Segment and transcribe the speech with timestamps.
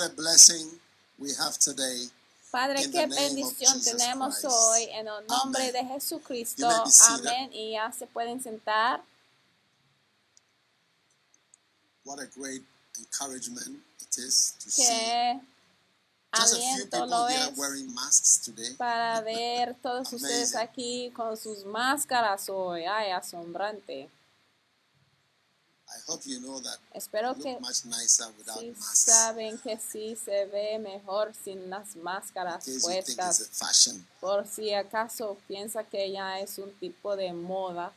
[0.00, 0.66] What a blessing
[1.18, 2.06] we have today.
[2.52, 4.46] Padre, qué bendición tenemos Christ.
[4.50, 5.72] hoy en el nombre Amen.
[5.72, 6.68] de Jesucristo.
[6.68, 7.50] Amén.
[7.52, 9.02] Y ya se pueden sentar.
[12.04, 12.62] What a great
[12.98, 15.40] encouragement it is to see Qué
[16.34, 18.74] just a few aliento people lo es wearing masks today.
[18.76, 22.84] para ver todos ustedes aquí con sus máscaras hoy.
[22.84, 24.08] Ay, asombrante.
[25.92, 29.12] I hope you know that Espero que look much nicer without sí masks.
[29.12, 33.50] saben que sí se ve mejor sin las máscaras puestas.
[34.20, 37.92] Por si acaso piensa que ya es un tipo de moda.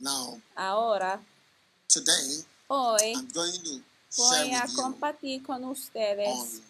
[0.00, 1.20] Now, Ahora,
[1.88, 3.82] today, hoy I'm going to
[4.16, 6.62] voy a compartir con ustedes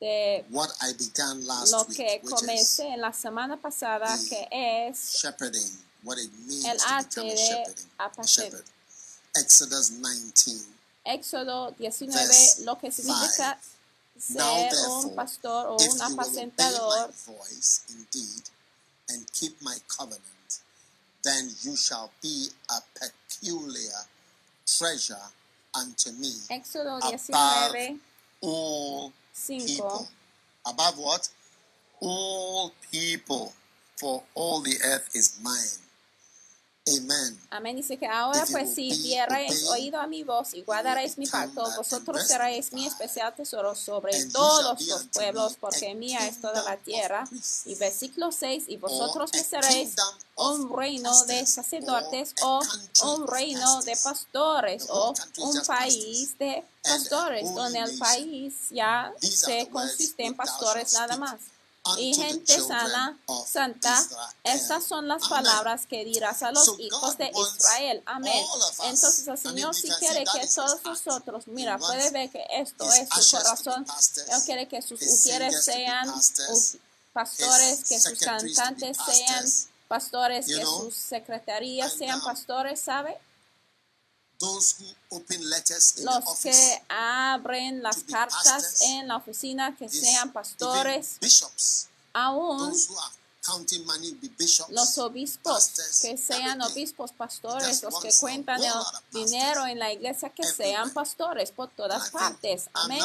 [0.00, 5.14] de what I began last lo week, que comencé en la semana pasada, que es
[5.20, 8.64] shepherding, what it means el to become a de shepherding, a shepherd.
[9.36, 10.64] Exodus 19.
[11.06, 13.58] Éxodo 19, Verse lo que significa
[14.30, 17.08] Now ser therefore, un pastor o if un you obey my apacentador.
[17.26, 18.42] voice indeed
[19.08, 20.60] and keep my covenant,
[21.24, 24.06] then you shall be a peculiar
[24.66, 25.30] treasure
[25.74, 28.00] unto me Éxodo above 19,
[28.42, 29.66] all 5.
[29.66, 30.08] people.
[30.66, 31.28] Above what?
[32.00, 33.52] All people,
[33.96, 35.78] for all the earth is mine.
[37.50, 37.76] Amén.
[37.76, 42.26] Dice que ahora pues si dierais oído a mi voz y guardaréis mi pacto, vosotros
[42.26, 47.24] seréis mi especial tesoro sobre todos los pueblos, porque mía es toda la tierra.
[47.64, 49.94] Y versículo 6, y vosotros me seréis
[50.36, 52.60] un reino de sacerdotes o
[53.04, 60.24] un reino de pastores o un país de pastores, donde el país ya se consiste
[60.24, 61.40] en pastores nada más.
[61.98, 64.06] Y gente sana, santa,
[64.44, 68.02] estas son las palabras que dirás a los hijos de Israel.
[68.04, 68.44] Amén.
[68.84, 73.36] Entonces el Señor sí quiere que todos nosotros, mira, puede ver que esto es su
[73.36, 73.86] corazón.
[74.28, 76.12] Él quiere que sus be sean
[77.12, 79.44] pastores, que sus cantantes sean
[79.88, 83.16] pastores, que sus secretarías sean um, pastores, ¿sabe?
[83.16, 90.32] Those who open letters in Los que abren las cartas en la oficina, que sean
[90.32, 92.74] pastores, bishops, aún
[94.68, 95.70] los obispos
[96.02, 98.72] que sean obispos pastores, los que cuentan el
[99.12, 102.68] dinero en la iglesia, que sean pastores por todas partes.
[102.72, 103.02] Amén.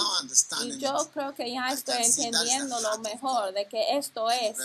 [0.63, 4.57] Y yo creo que ya estoy entendiendo lo mejor de que esto es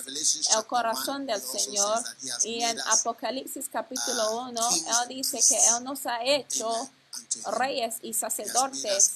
[0.57, 2.03] el corazón 1, del Señor.
[2.45, 5.61] Y en Apocalipsis capítulo uh, 1, kings Él dice que.
[5.69, 6.91] Él nos ha hecho.
[7.53, 9.13] Reyes y sacerdotes.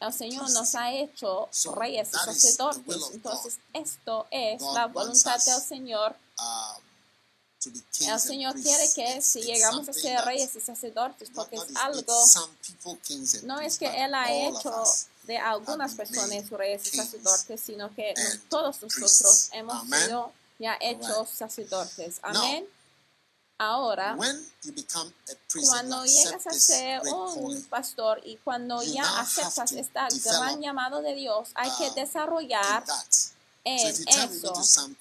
[0.00, 3.10] El Señor nos ha hecho reyes y sacerdotes.
[3.12, 6.16] Entonces, esto es la voluntad del Señor.
[8.00, 12.24] El Señor quiere que si llegamos a ser reyes y sacerdotes, porque es algo,
[13.44, 14.84] no es que Él ha hecho
[15.24, 18.14] de algunas personas reyes y sacerdotes, sino que
[18.48, 22.18] todos nosotros hemos sido ya hechos sacerdotes.
[22.22, 22.66] Amén.
[23.62, 28.36] Ahora, When you become a priest and you cuando llegas a ser un pastor y
[28.42, 32.82] cuando ya aceptas este gran llamado de Dios, hay que um, desarrollar
[33.62, 34.52] en eso.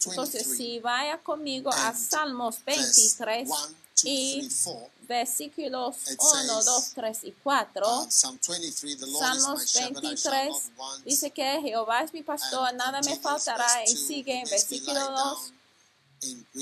[0.06, 5.96] Entonces, 23, si vaya conmigo a Salmos verse 23 1, 2, y 3, 4, versículos
[6.12, 7.88] It 1, says, 2, 3 y 4.
[7.88, 11.06] uh, Psalm 23, the Lord is my Salmos shepherd, I shall 23 not want.
[11.06, 13.84] dice que Jehová es mi pastor, nada me faltará.
[13.88, 15.54] Y 2, sigue en versículo lie 2.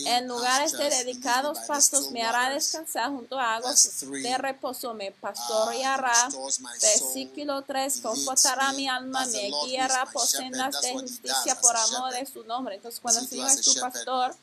[0.06, 4.94] En lugares de dedicados pastos me hará descansar junto a aguas Verse 3, de reposo
[4.94, 6.32] me pastoreará.
[6.32, 6.52] soul.
[6.82, 12.26] Versículo 3, He confortará mi alma, me guiará por sendas de justicia por amor de
[12.26, 12.76] su nombre.
[12.76, 14.34] Entonces, cuando el Señor es tu pastor,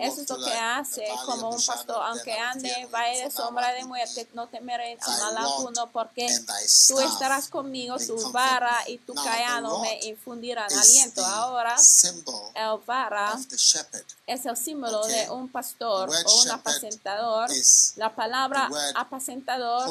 [0.00, 4.28] Eso es lo que hace como un pastor, aunque ande evil, de sombra de muerte,
[4.34, 6.28] no temeré a mal alguno, porque
[6.88, 11.24] tú estarás conmigo, tu vara y tu callado me infundirán aliento.
[11.24, 11.76] Ahora,
[12.54, 13.38] el vara
[14.26, 17.48] es el símbolo de un pastor o un apacentador.
[17.96, 19.90] La palabra apacentador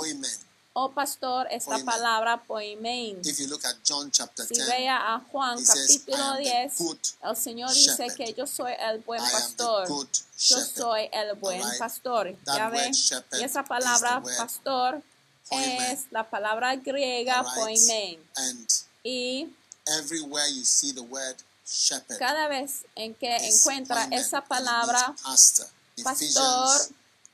[0.73, 0.91] Poimen.
[0.91, 1.85] o pastor es la Poimen.
[1.85, 3.19] palabra poimen.
[3.25, 6.38] If you look at John chapter Si 10, vea a Juan says, capítulo "I am
[6.38, 8.15] the 10, good el Señor dice shepherd.
[8.15, 9.88] que yo soy el buen pastor.
[9.88, 11.79] Yo soy el buen Alright.
[11.79, 12.35] pastor.
[12.45, 12.91] That Ya ve,
[13.39, 15.01] y esa palabra pastor
[15.50, 15.81] poimen.
[15.91, 17.56] es la palabra griega Alright?
[17.56, 18.19] poimen.
[18.38, 18.67] And
[19.03, 19.50] Y
[19.88, 21.35] everywhere you see the word
[21.65, 25.67] shepherd, cada vez en que encuentra esa palabra pastor.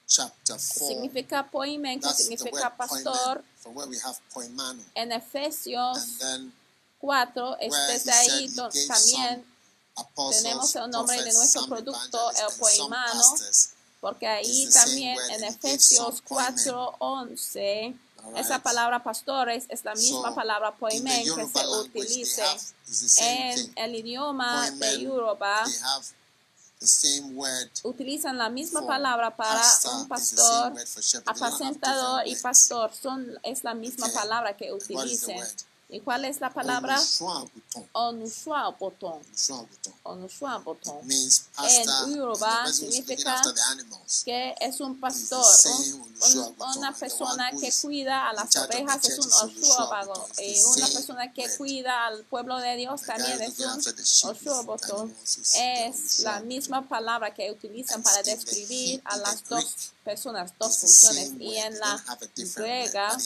[0.07, 1.47] Chapter 4, significa
[2.13, 3.43] significa pastor.
[4.33, 4.81] poimano.
[4.95, 6.53] En Efesios And then
[6.99, 8.49] 4, es where he desde said ahí
[8.87, 9.45] también,
[9.95, 13.69] apostles, tenemos el nombre de nuestro producto, el poimano, pastors.
[13.99, 16.55] porque ahí también en Efesios some poimen.
[16.63, 18.45] 4, 11, Alright?
[18.45, 24.71] esa palabra pastores es la misma So, palabra poimen que se same en el idioma
[24.71, 25.65] de Yoruba.
[27.83, 30.73] Utilizan la misma palabra para pastor, un pastor,
[31.25, 32.93] apacentador y pastor.
[32.93, 35.39] Son, es la misma palabra que utilicen.
[35.89, 36.99] ¿Y cuál es la palabra?
[37.93, 39.21] Onushuaboton.
[41.05, 41.79] means pastor.
[41.81, 43.41] and the Yoruba significa
[44.25, 49.31] que es un pastor, un- un- una persona que cuida a las ovejas es un
[49.31, 50.23] Olushuaboton.
[50.39, 54.03] y una persona que cuida al pueblo de Dios también es un the
[55.55, 61.57] Es la misma palabra que utilizan para describir a las dos personas, dos funciones y
[61.57, 62.01] en la
[62.55, 63.17] griega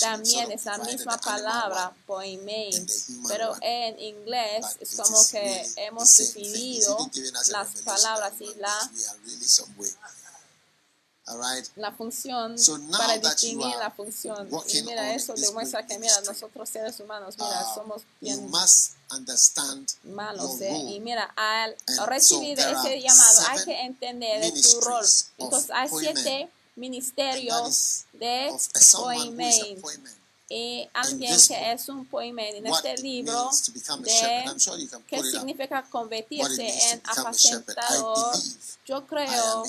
[0.00, 2.86] también es la misma palabra, human
[3.26, 7.10] pero en inglés es como que hemos dividido
[7.50, 9.88] las palabras y la, are really some way.
[9.88, 11.66] All right.
[11.76, 14.48] la función So para distinguir la función.
[14.68, 18.50] Y mira, eso demuestra que, mira, nosotros seres humanos, mira, Uh, somos bien
[20.04, 20.60] malos.
[20.60, 20.76] ¿eh?
[20.94, 25.04] Y mira, al recibir so ese llamado hay que entender de tu rol.
[25.38, 28.56] Entonces hay siete ministerios is de
[28.94, 30.19] appointment.
[30.50, 38.36] Que book, es un poimen en este libro de sure qué significa convertirse en apacentador.
[38.84, 39.62] Yo creo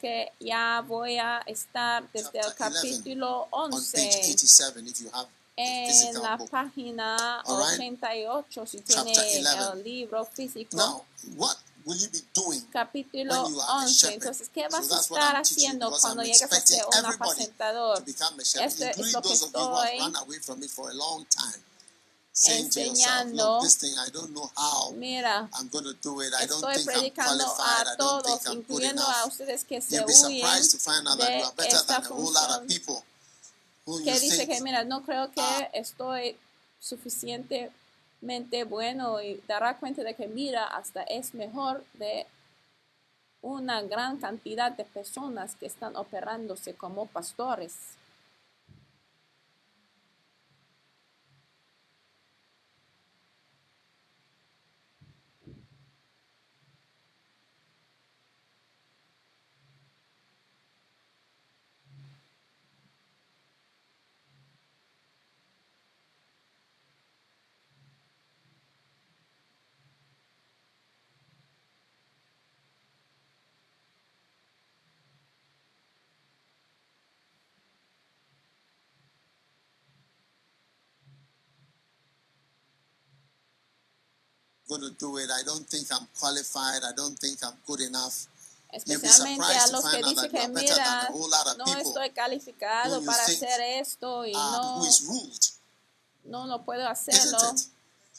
[0.00, 5.00] que ya voy a estar desde el Chapter 11, capítulo on page 11 87 if
[5.00, 6.48] you have the en la book.
[6.48, 7.78] página All right.
[7.78, 9.40] 88 si tiene 11.
[9.74, 10.74] el libro físico.
[10.74, 11.04] Now,
[11.36, 13.94] what will you be doing capítulo when you are a 11.
[13.94, 14.14] shepherd?
[14.14, 18.04] Entonces, ¿qué vas a estar haciendo cuando llegues a ser un apacentador?
[18.06, 20.70] Esto es including lo que those of you who have estoy run away from it
[20.70, 21.62] for a long time.
[22.34, 23.36] Saying to yourself, enseñando.
[23.36, 26.32] look, this thing, I don't know how Mira, I'm going to do it.
[26.32, 30.40] I don't estoy predicando a todos, incluyendo a ustedes que se huyen
[31.18, 33.04] de esta función
[34.04, 36.38] que dice que, mira, no creo que estoy
[38.22, 42.26] suficientemente bueno y dará cuenta de que, mira, hasta es mejor de
[43.42, 47.96] una gran cantidad de personas que están operándose como pastores.
[84.72, 85.28] Going to do it.
[85.30, 86.82] I don't think I'm qualified.
[86.84, 88.26] I don't think I'm good enough.
[88.86, 91.82] You'll be Especialmente a los que dicen que, mira, a whole lot of no people
[91.82, 95.44] estoy calificado para hacer esto y um, no, who is ruled,
[96.24, 97.38] no lo puedo hacerlo.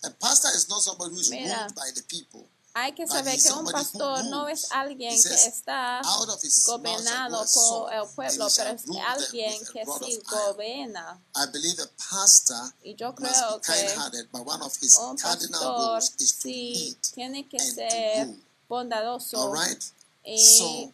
[0.03, 1.57] A pastor is not somebody who is Mira.
[1.57, 2.45] ruled by the people.
[2.75, 6.01] Hay que saber que un pastor no es alguien que está
[6.65, 11.21] gobernado por el pueblo, pero es alguien que sí gobierna.
[11.35, 14.97] I believe a pastor Y yo must creo be que kind-hearted, but one of his
[14.97, 18.27] un cardinal pastor roles is to sí tiene que ser
[18.67, 19.53] bondadoso
[20.25, 20.91] y So,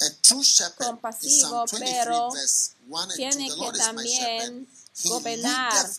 [0.00, 4.68] a true shepherd in compasivo, Psalm 23, pero verse 1 and 2, tiene que también
[5.04, 5.90] gobernar.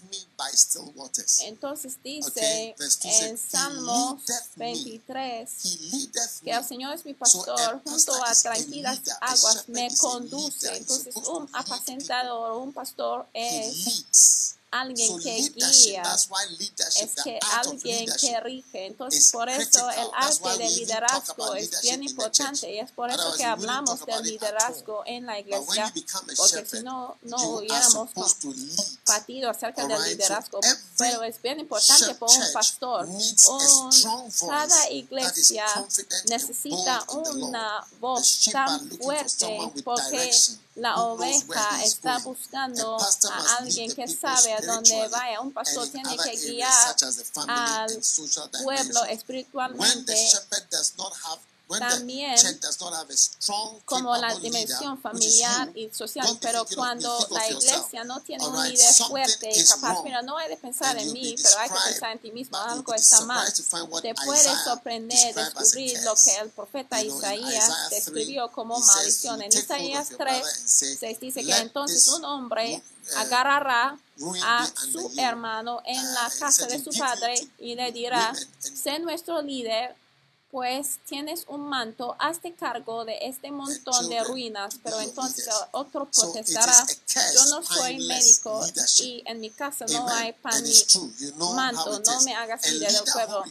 [1.41, 7.05] Entonces dice en says, "He Salmos leadeth me." 23 He leadeth que el Señor es
[7.05, 10.77] mi pastor, junto a tranquilas aguas me conduce.
[10.77, 14.55] Entonces un apacentador, un pastor es.
[14.74, 16.03] Alguien que guía,
[17.01, 18.88] es que alguien que rige.
[18.88, 23.46] Entonces, por eso el arte del liderazgo es bien importante y es por eso que
[23.46, 25.94] hablamos del liderazgo en la iglesia,
[26.36, 28.10] porque si no, no hubiéramos
[29.06, 30.60] partido acerca del liderazgo,
[30.98, 33.06] pero es bien importante por un pastor.
[33.06, 33.92] Un,
[34.48, 35.65] cada iglesia
[36.25, 40.32] necesita una voz tan fuerte porque
[40.75, 45.42] la oveja está buscando A alguien que sabe a dónde vaya.
[45.42, 46.96] Un pastor tiene que guiar
[47.48, 48.01] al
[48.63, 50.15] pueblo espiritualmente
[51.80, 52.38] También,
[53.86, 59.50] como la dimensión familiar y social, pero cuando la iglesia no tiene un líder fuerte
[59.53, 62.32] y capaz, mira, no hay de pensar en mí, pero hay que pensar en ti
[62.32, 63.51] mismo, algo está mal.
[64.01, 69.39] Te puede sorprender descubrir lo que el profeta Isaías Isaiah 3, describió como maldición.
[69.39, 72.82] "You En Isaías your 3 brother and say, se dice que "Let entonces un hombre
[72.82, 73.98] uh, agarrará
[74.44, 77.92] a su under you." hermano en la Uh, casa de "You su padre y le
[77.92, 79.96] dirá, sé nuestro líder,
[80.53, 86.86] pues tienes un manto, hazte cargo de este montón de ruinas, pero entonces otro protestará,
[87.33, 88.63] yo no soy médico
[89.00, 90.75] y en mi casa no hay pan ni
[91.55, 93.43] manto, no me hagas líder del pueblo.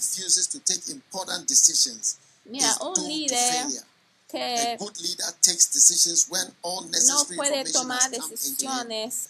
[2.45, 3.67] Mira, un líder
[4.33, 9.29] que good leader takes decisions when all no necessary puede tomar decisiones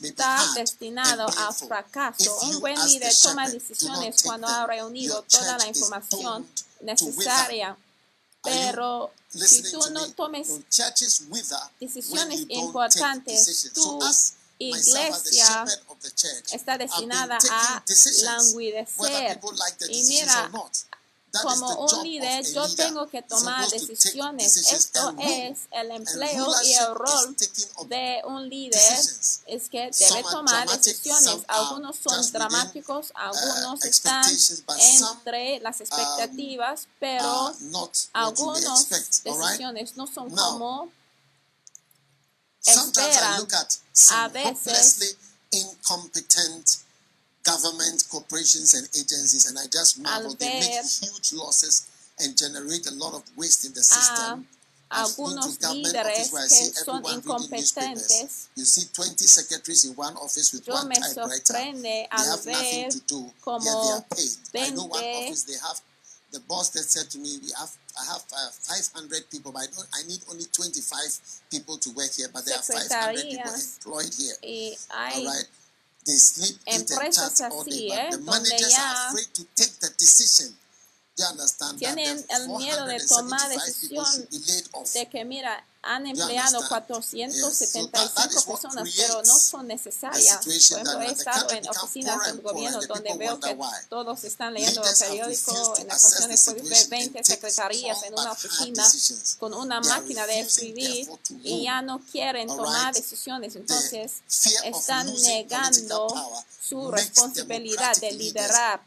[0.00, 2.22] be está destinado a fracaso.
[2.22, 6.48] If Un you buen líder toma decisiones cuando ha reunido toda la información
[6.80, 7.76] necesaria.
[8.42, 10.12] Pero si tú no me?
[10.14, 10.48] tomes
[11.80, 17.84] decisiones importantes, the iglesia shepherd of the church, está destinada a
[18.24, 19.34] languidecer.
[19.34, 20.50] people like the Y mira,
[21.42, 24.56] Como un líder, yo tengo que tomar decisiones.
[24.56, 27.36] Esto es el empleo y el rol
[27.86, 28.98] de un líder
[29.46, 31.44] es que debe tomar decisiones.
[31.48, 34.24] Algunos son dramáticos, algunos uh, están
[34.66, 37.54] but some, entre las expectativas, pero
[38.14, 38.88] algunas
[39.22, 40.90] decisiones no son como
[42.60, 43.38] Sometimes I esperan.
[43.40, 45.16] look at some A veces-
[45.50, 46.77] incompetent
[47.44, 50.34] government corporations and agencies, and I just marvel.
[50.34, 51.88] They make huge losses
[52.20, 54.46] and generate a lot of waste in the system.
[54.90, 58.48] a I've been to algunos líderes que see son incompetentes.
[58.56, 61.44] You see 20 secretaries in one office with Yo one me typewriter.
[61.44, 63.32] sorprende They al have nothing ver to do.
[63.44, 64.64] como Yet they are paid.
[64.64, 65.80] I know one 20 office they have.
[66.30, 69.66] The boss that said to me, "We have, I have uh, 500 people, but I
[69.72, 69.88] don't.
[69.94, 74.36] I need only 25 people to work here, but there are 500 people employed here.
[74.92, 75.48] All right.
[76.08, 78.08] They sleep, Empresas chat all day, así, ¿eh?
[78.12, 80.56] the Donde managers ya are afraid to take the decision.
[81.14, 85.62] Do you understand that Tienen el miedo de tomar 475 people decisión de que mira,
[85.82, 87.32] han empleado understand?
[87.32, 87.40] Yes.
[87.40, 90.38] So that- that 475 is what personas, pero no son necesarias.
[90.44, 93.56] Por ejemplo, he estado en oficinas del gobierno donde veo que
[93.88, 98.14] todos están leyendo el periódico en ocasiones puedes ver situation 20 and take secretarías en
[98.14, 98.84] una oficina
[99.38, 101.08] con una máquina de escribir
[101.42, 103.54] y ya no quieren tomar decisiones.
[103.56, 104.22] Entonces
[104.64, 106.08] están negando
[106.60, 108.82] su responsabilidad de liderar.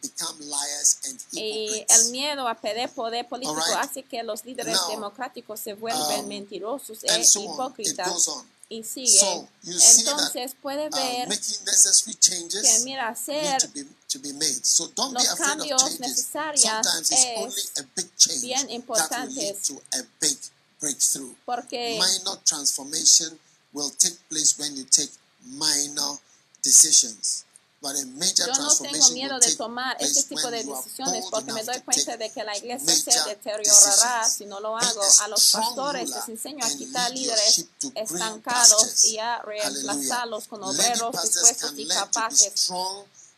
[1.31, 6.27] Y el miedo a perder poder político hace que los líderes democráticos se vuelven um,
[6.27, 7.45] mentirosos e and so on.
[7.45, 8.45] It hipócritas goes on.
[8.69, 9.19] y siguen.
[9.19, 13.61] So, you see that, Entonces puede Uh, ver making necessary changes que mira, need hacer
[13.61, 14.63] to be, to be made.
[14.65, 15.99] So don't be los afraid of cambios changes.
[15.99, 19.67] necesarios Sometimes it's es only a big change bien that will lead importantes.
[19.67, 20.37] to a big
[20.79, 21.33] breakthrough.
[21.45, 23.37] porque Minor transformation
[23.73, 25.11] will take place when you take
[25.45, 26.17] minor
[26.63, 27.45] decisions.
[27.81, 32.31] Yo no tengo miedo de tomar este tipo de decisiones porque me doy cuenta de
[32.31, 35.01] que la iglesia se deteriorará si no lo hago.
[35.21, 41.73] a los pastores les enseño a quitar líderes estancados y a reemplazarlos con obreros dispuestos
[41.75, 42.69] y capaces.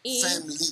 [0.05, 0.21] Y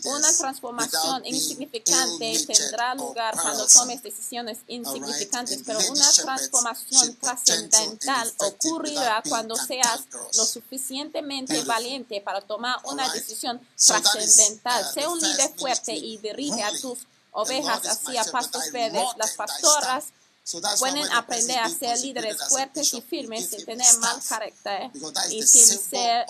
[0.03, 9.23] una transformación insignificante tendrá lugar cuando tomes decisiones insignificantes, And pero una transformación trascendental ocurrirá
[9.29, 10.01] cuando seas
[10.35, 14.83] lo suficientemente valiente para tomar una decisión trascendental.
[14.83, 18.23] uh, Sé un líder fuerte y dirige a tus ovejas Lord is así my a
[18.23, 19.07] shepherd, pastos verdes.
[19.15, 20.05] Las pastoras
[20.79, 24.91] pueden aprender a ser líderes fuertes y firmes sin tener mal carácter
[25.29, 26.25] y sin ser.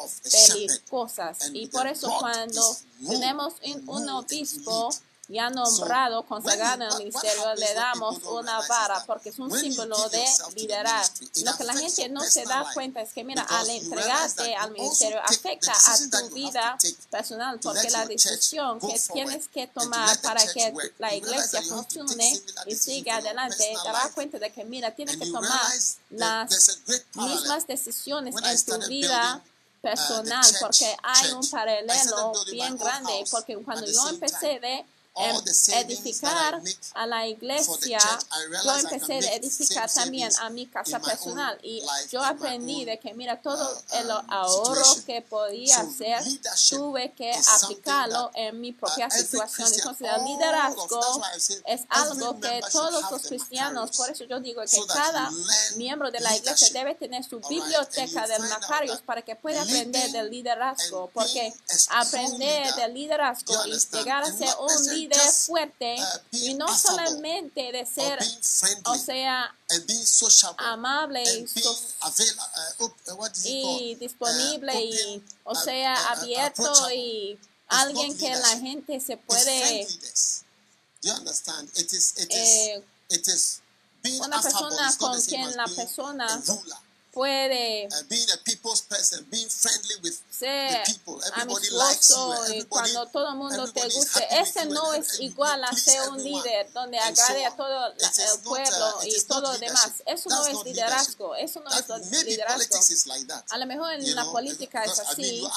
[1.41, 2.77] And Y por eso cuando
[3.08, 3.56] tenemos
[3.88, 4.89] un, obispo.
[5.31, 10.25] Ya nombrado, consagrado en el ministerio, le damos una vara porque es un símbolo de
[10.55, 11.05] liderar.
[11.43, 15.19] Lo que la gente no se da cuenta es que, mira, al entregarte al ministerio
[15.23, 16.77] afecta a tu vida
[17.09, 23.17] personal porque la decisión que tienes que tomar para que la iglesia funcione y siga
[23.17, 24.13] adelante, te life.
[24.13, 25.73] cuenta de que, mira, tienes que tomar
[26.09, 26.79] las
[27.15, 33.85] mismas decisiones en tu vida building personal porque hay un paralelo bien grande porque cuando
[33.88, 35.36] yo empecé de Em,
[35.74, 36.62] edificar
[36.94, 38.00] a la iglesia,
[38.63, 41.60] yo empecé a edificar también a mi casa personal.
[41.63, 46.24] Y yo aprendí de que mira todo uh, el um, ahorro que podía hacer
[46.70, 47.30] tuve que
[47.62, 49.74] aplicarlo en mi propia Uh, every situación.
[49.74, 51.22] Entonces el liderazgo
[51.65, 55.30] es algo que todos los cristianos, por eso yo digo que cada
[55.75, 60.30] miembro de la iglesia debe tener su biblioteca Macarius that para que pueda aprender del
[60.30, 61.53] liderazgo, porque
[61.89, 66.67] aprender del liderazgo y llegar a ser un necessarily líder just, fuerte uh, y no
[66.77, 68.20] solamente de ser,
[68.86, 69.55] o sea,
[70.58, 74.00] amable y, uh, uh, y called?
[74.00, 79.17] disponible Uh, y, o uh, sea, uh, uh, abierto y alguien que la gente se
[79.17, 80.43] puede friendliness.
[81.01, 81.70] Do you understand?
[81.75, 83.62] It is, it is, eh, it is
[84.03, 86.27] being una persona con quien la persona.
[87.12, 90.84] Puede Uh, being a people's person, being friendly with ser
[91.36, 94.27] amistoso y cuando todo el mundo te guste.
[94.32, 99.03] Ese no es igual a ser un líder donde agrade a todo el uh, pueblo
[99.03, 99.91] it y todo lo demás.
[100.06, 101.36] Eso no es liderazgo.
[101.36, 102.84] Eso no es liderazgo.
[103.50, 105.48] A lo mejor en la política es así,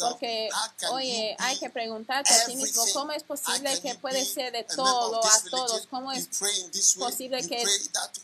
[0.00, 0.48] porque,
[0.90, 2.84] oye, hay que preguntarte a ti mismo?
[2.92, 5.86] ¿cómo es posible que puede ser de todo a todos?
[5.88, 6.28] ¿Cómo es
[6.98, 7.64] posible que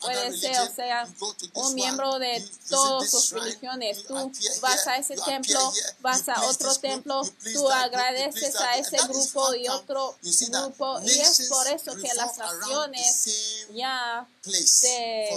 [0.00, 1.08] puede ser, o sea,
[1.54, 4.04] un miembro de visit todas sus religiones?
[4.06, 9.68] Tú vas a ese templo, vas a otro templo, tú agradeces a ese grupo y
[9.68, 14.26] otro grupo, y es por eso que las naciones ya
[14.64, 15.28] se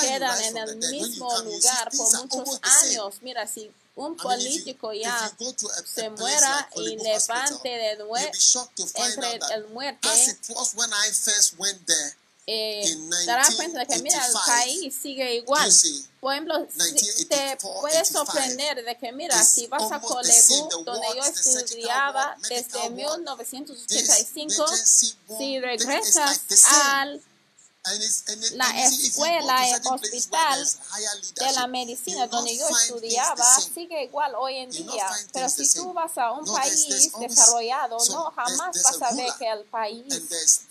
[0.00, 3.14] quedan en el mismo lugar por muchos años.
[3.22, 5.34] Mira, si un político ya
[5.84, 8.30] se muera y levante de nuevo
[8.94, 10.08] entre el muerte,
[12.48, 15.68] eh, in darás cuenta de que, mira, el 1985, país sigue igual.
[16.20, 20.00] Por ejemplo, si- 1984, te puedes 85, sorprender de que, mira, si vas a.
[20.00, 27.20] Colegú, donde yo estudiaba desde ward, 1985, this emergency ward, si regresas al
[28.52, 30.66] la escuela where hospital
[31.34, 35.08] de la medicina donde yo estudiaba sigue igual hoy en día.
[35.32, 39.64] Pero si tú vas a un país desarrollado, no jamás vas a ver que el
[39.64, 40.04] país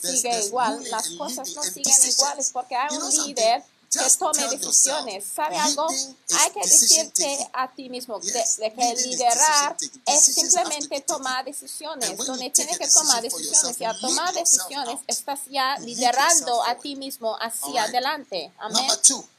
[0.02, 0.84] sigue igual.
[0.90, 3.64] Las cosas no siguen iguales porque hay un líder
[3.98, 5.24] que tome decisiones.
[5.36, 5.88] ¿Sabe algo?
[5.90, 12.18] Hay que decirte a ti mismo de, de que liderar es simplemente tomar decisiones.
[12.18, 16.96] Donde tienes que tomar decisiones y a you tomar decisiones estás ya liderando a ti
[16.96, 18.52] mismo hacia adelante.
[18.58, 18.90] Amén.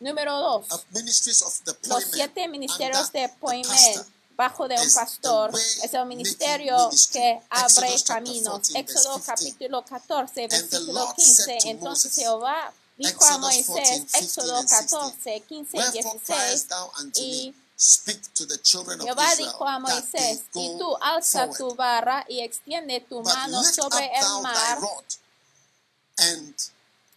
[0.00, 0.66] Número dos.
[1.88, 8.68] Los siete ministerios de appointment bajo de un pastor es el ministerio que abre caminos.
[8.68, 9.26] 14, verse Éxodo 15.
[9.26, 11.44] capítulo 14, And the versículo Lord 15.
[11.44, 14.88] said to Entonces Jehová dijo a Moisés, 14, 15 Éxodo and 16.
[14.88, 17.54] 14, 15 y Wherefore 16, criest thou unto y
[19.02, 24.42] Jehová dijo a Moisés, y tú alza tu barra y extiende tu mano sobre el
[24.42, 24.78] mar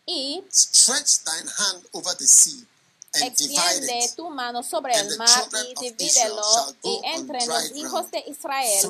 [0.05, 2.65] y stretch thine hand over the sea,
[3.13, 7.47] and divide extiende tu mano sobre el the mar y divídelo y on entre dry
[7.47, 8.87] los hijos de Israel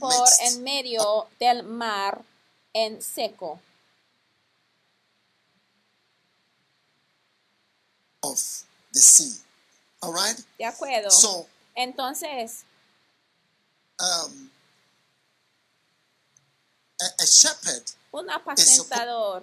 [0.00, 2.24] por en medio del mar
[2.72, 3.60] en seco.
[8.22, 9.40] Of the sea.
[10.02, 10.36] All right?
[10.58, 11.10] ¿De acuerdo?
[11.10, 12.64] So, Entonces,
[13.98, 14.50] um,
[17.00, 17.82] a, a shepherd
[18.12, 19.42] un apacentador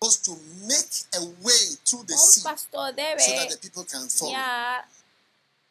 [0.00, 1.52] supposed to make a way
[1.84, 4.32] through the un sea pastor so that the people can follow.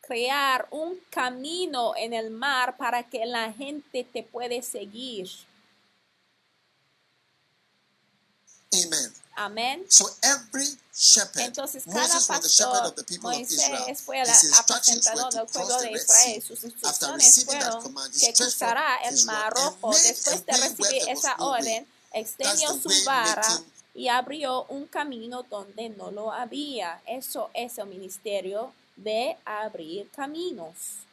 [0.07, 5.29] Crear un camino en el mar para que la gente te puede seguir.
[8.73, 9.13] Amen.
[9.35, 9.85] Amén.
[9.87, 13.79] So every shepherd, Entonces cada Moses was the shepherd pastor, of the people of Israel.
[13.79, 16.41] Moisés fue el apacentador del pueblo the de Israel.
[16.41, 19.91] Sus After instrucciones receiving that fueron que cruzará el mar rojo.
[19.91, 23.61] Después de recibir esa orden, extendió su vara
[23.93, 27.01] y abrió un camino donde no lo había.
[27.05, 31.06] Eso es el ministerio de abrir caminos.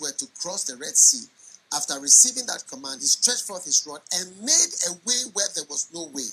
[0.00, 1.24] Were to cross the Red Sea,
[1.72, 5.64] after receiving that command, he stretched forth his rod and made a way where there
[5.68, 6.28] was no way.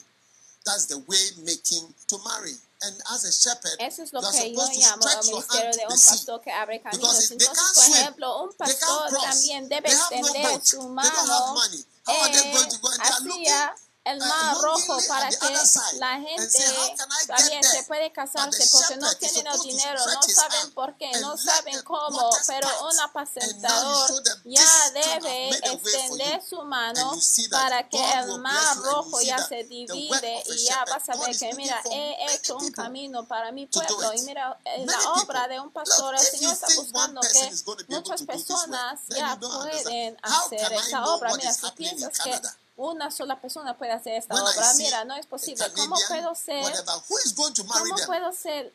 [0.66, 2.52] That's the way making to marry.
[2.84, 5.24] And as a shepherd, Eso es lo you are que yo supposed to llamo stretch
[5.24, 6.12] el your ministerio hand de to the un sea.
[6.12, 7.00] pastor que abre caminos.
[7.00, 7.96] Because they Entonces, can't por swim.
[7.96, 9.24] ejemplo, un They can't pastor cross.
[9.24, 10.66] también debe They have no extender boat.
[10.68, 11.82] su They don't mano have money.
[12.08, 12.88] How are they eh, going to go?
[12.92, 15.50] And are looking hacia el uh, mar rojo para que
[15.98, 19.48] la gente say, "How can I get también se there?" puede casarse porque no tienen
[19.48, 26.42] el dinero, no saben por qué, no saben cómo, pero un apacentador ya debe extender
[26.42, 27.12] su mano
[27.52, 31.82] para que el mar rojo ya se divide y ya vas a ver que mira,
[31.92, 36.16] he hecho un camino para mi pueblo y mira, eh, la obra de un pastor,
[36.16, 37.54] el Señor está buscando que
[37.88, 41.36] muchas personas ya pueden hacer esta obra.
[41.36, 42.42] Mira, si piensas que?
[42.80, 45.66] Una sola persona puede hacer esta When obra, see mira, no es posible.
[45.76, 48.08] ¿Cómo puedo ser, whatever, who is going to marry cómo them?
[48.08, 48.74] puedo ser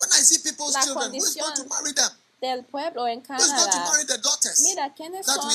[0.00, 2.10] When I see people's la children, who is going to condición marry them?
[2.40, 3.70] del pueblo en Canadá?
[4.62, 5.52] Mira, ¿quiénes son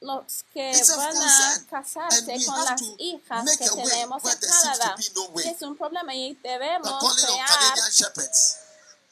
[0.00, 4.94] los que It's van a casarse con las hijas que tenemos en Canadá?
[5.14, 5.40] no.
[5.40, 7.48] Es un problema y debemos crear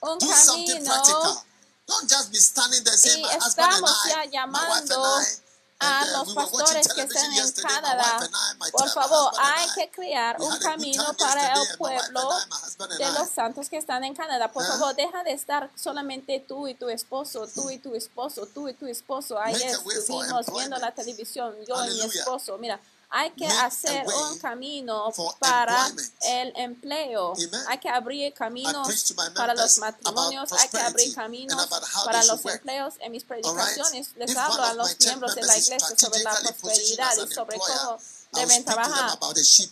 [0.00, 1.42] un camino.
[1.86, 5.24] Don't just be standing there saying, Y my husband and estamos ya llamando I,
[5.78, 8.28] a and, uh, los pastores que están en Canadá,
[8.72, 12.30] por favor, hay que crear un camino para el pueblo
[12.98, 14.50] de los santos que están en Canadá.
[14.50, 14.68] Por ¿Eh?
[14.68, 18.74] favor, deja de estar solamente tú y tu esposo, tú y tu esposo, tú y
[18.74, 19.38] tu esposo.
[19.38, 22.56] Ayer estuvimos viendo la televisión, yo y mi esposo.
[22.58, 25.90] Mira, hay que hacer un camino para
[26.28, 27.34] el empleo.
[27.68, 31.68] Hay que abrir caminos para los matrimonios, hay que abrir caminos
[32.04, 32.94] para los empleos.
[33.00, 37.32] En mis predicaciones les hablo a los miembros de la iglesia sobre la prosperidad y
[37.32, 37.98] sobre cómo
[38.32, 39.18] deben trabajar.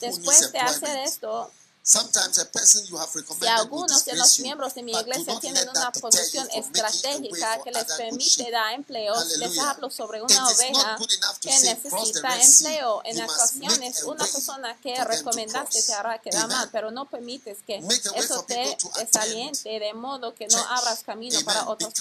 [0.00, 1.50] Después de hacer esto,
[1.86, 5.92] Sometimes a person you have si algunos de los miembros de mi iglesia tienen una
[5.92, 10.96] posición estratégica que les permite dar empleos, les hablo sobre una oveja
[11.42, 13.02] que necesita empleo.
[13.04, 18.44] En ocasiones, una persona que recomendaste te hará quedar mal, pero no permites que eso
[18.44, 21.92] te desaliente de modo que no abras camino para otros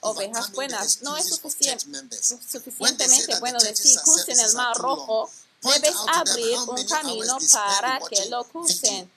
[0.00, 1.02] ovejas buenas.
[1.02, 2.30] No es excuses of suficien- church members.
[2.32, 5.30] When they say suficientemente bueno decir crucen el mar rojo.
[5.62, 8.02] Point Debes out to them abrir how un many camino hours they spend para que
[8.02, 9.08] watching lo video, crucen.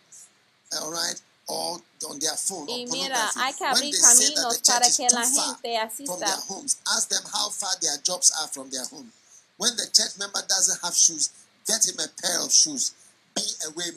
[0.82, 3.40] all right, or on their phone Y or mira, pornography.
[3.40, 5.24] hay que When abrir they say that caminos the church para is que too la
[5.24, 6.48] far gente from their asista.
[6.48, 9.12] homes, ask them how far their jobs are from their home.
[9.58, 11.30] When the church member doesn't have shoes,
[11.68, 12.92] get him a pair of shoes.
[13.36, 13.90] Be a way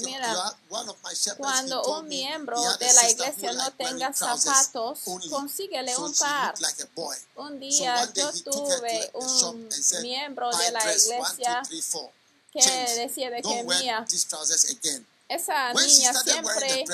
[0.00, 0.56] Mira,
[1.36, 6.54] Cuando un miembro de la iglesia no tenga zapatos, consíguele un par.
[7.36, 9.68] Un día yo tuve un
[10.00, 11.62] miembro "Buy de la iglesia
[12.50, 16.84] que decía de que mía, these trousers again." esa niña siempre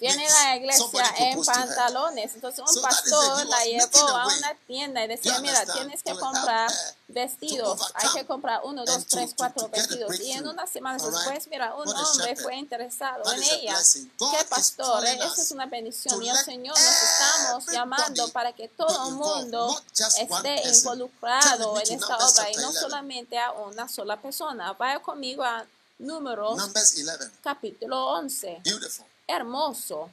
[0.00, 2.34] viene la iglesia en pantalones.
[2.34, 6.70] Entonces un pastor la llevó a una tienda y decía, mira, tienes que comprar
[7.08, 7.80] vestidos.
[7.94, 10.20] Hay que comprar uno, dos, tres, cuatro vestidos.
[10.20, 11.00] Y en All right?
[11.00, 13.76] después, mira, un hombre fue interesado en ella.
[14.18, 16.22] Qué pastor, us es una bendición.
[16.22, 22.16] Y el Señor nos estamos llamando para que todo el mundo esté involucrado en esta
[22.16, 22.80] obra y no 11.
[22.80, 24.72] solamente a una sola persona.
[24.74, 25.64] Vaya conmigo a
[25.98, 27.30] Números Numbers 11.
[27.42, 28.60] capítulo 11.
[28.64, 29.07] Beautiful.
[29.28, 30.10] Hermoso.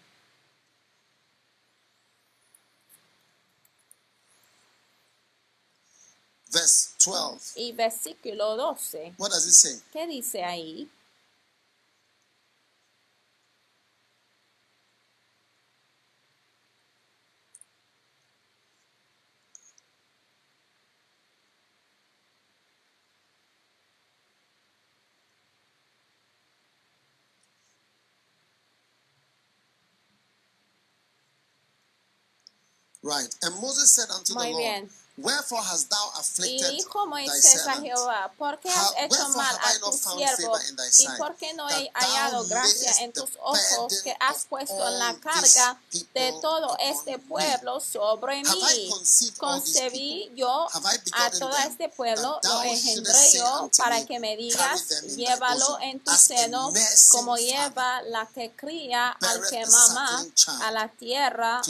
[6.52, 7.60] Verse 12.
[7.60, 9.16] Y versículo 12.
[9.18, 9.82] What does it say?
[9.92, 10.90] ¿Qué dice ahí?
[33.06, 33.30] Right.
[33.44, 34.90] And Moses said unto Muy the Lord, bien.
[35.18, 37.82] Wherefore hast thou Y afflicted dijo thy Moisés a?
[37.82, 40.58] Jehová, ¿por qué has hecho mal a tu siervo?
[41.00, 45.00] ¿Y por qué no he hallado gracia en tus ojos burden que has puesto all
[45.00, 45.80] la carga
[46.14, 48.90] de todo este pueblo sobre mí?
[49.38, 50.68] Concebí yo
[51.14, 56.18] a todo este pueblo, lo engendré yo para que me digas, llévalo en tu a
[56.18, 56.74] seno,
[57.12, 60.26] como lleva la que cría al que mamá
[60.62, 61.62] a la tierra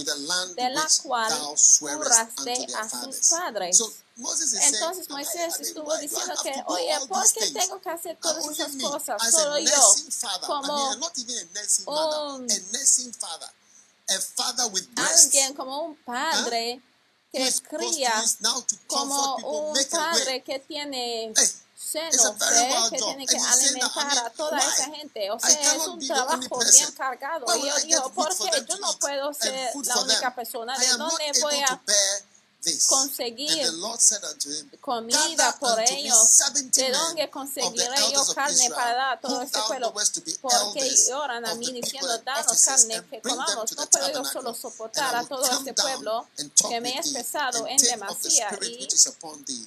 [0.56, 3.68] de la cual thou swearest cuadra.
[3.68, 9.32] Entonces Moisés estuvo diciendo que, oye, ¿por qué tengo que hacer todas esas cosas?
[9.32, 9.96] Solo yo,
[10.46, 10.92] como
[12.36, 12.48] un,
[14.96, 16.82] alguien, como un padre
[17.32, 18.24] que cría,
[18.88, 21.34] como un padre que tiene
[21.76, 22.34] senos,
[22.90, 25.30] que tiene que alimentar a toda esa gente.
[25.32, 27.46] O sea, es un trabajo bien cargado.
[27.58, 30.78] Y yo digo, ¿por qué yo no puedo ser la única persona?
[30.78, 31.82] ¿De dónde voy a
[32.88, 33.68] conseguir
[34.82, 36.40] comida por ellos,
[36.72, 39.94] de dónde conseguiré yo carne para dar a todo este pueblo,
[40.42, 45.24] porque lloran a mí diciendo, danos carne que comamos, no puedo yo solo soportar a
[45.24, 46.28] todo este pueblo
[46.70, 48.50] que me es pesado en demasía.
[48.62, 48.88] Y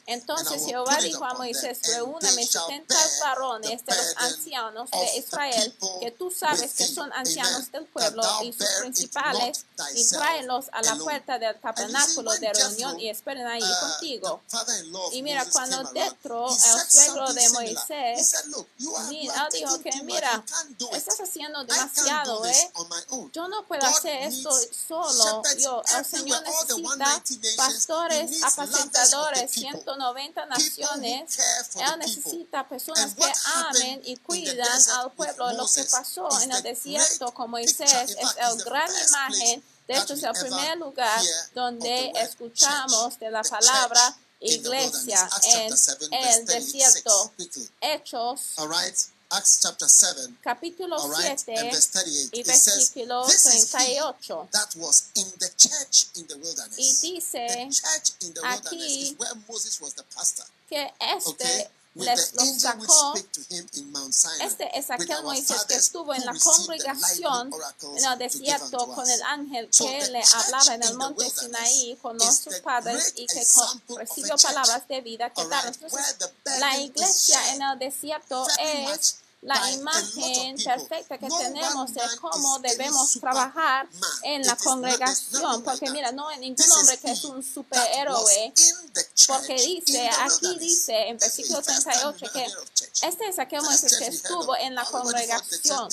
[0.06, 6.30] entonces Jehová dijo a Moisés, reúname 70 varones de los ancianos de Israel, que tú
[6.30, 11.58] sabes que son ancianos del pueblo y sus principales, y tráelos a la puerta del
[11.60, 14.40] tabernáculo de reunión y esperan ahí contigo.
[15.12, 18.34] Y mira, cuando Tetro, el suegro de Moisés,
[19.52, 20.44] dijo que mira,
[20.92, 22.72] estás haciendo demasiado, ¿eh?
[23.32, 25.42] Yo no puedo hacer esto solo.
[25.58, 27.22] Yo, el Señor necesita
[27.56, 31.38] pastores, apacentadores, 190 naciones.
[31.74, 35.52] Él necesita personas que amen y cuidan al pueblo.
[35.52, 40.22] Lo que pasó en el desierto con Moisés es el gran imagen de hecho, es
[40.22, 41.20] el primer lugar
[41.54, 45.72] donde escuchamos de la palabra iglesia en
[46.12, 47.32] el desierto.
[47.80, 48.56] Hechos
[49.30, 54.48] Acts chapter 7, capítulo right, and verse 38, y versículo says, this 38.
[54.52, 57.02] that was in the church in the wilderness.
[57.02, 60.44] The church in the wilderness is where Moses was the pastor.
[60.66, 61.66] Que este okay?
[61.98, 63.14] les los sacó.
[64.40, 67.50] Este Ezequiel Moisés que estuvo en la congregación
[67.96, 72.60] en el desierto con el ángel que le hablaba en el monte Sinaí con nuestros
[72.60, 73.44] padres y que
[73.96, 75.74] recibió palabras de vida que daron.
[76.60, 83.88] La iglesia en el desierto es la imagen perfecta que tenemos de cómo debemos trabajar
[84.22, 85.62] en la congregación.
[85.62, 88.52] Porque mira, no hay ningún hombre que es un superhéroe.
[89.28, 92.46] Porque dice, aquí dice en versículo 38 que
[93.02, 95.88] este es aquel Moisés que estuvo en la congregación.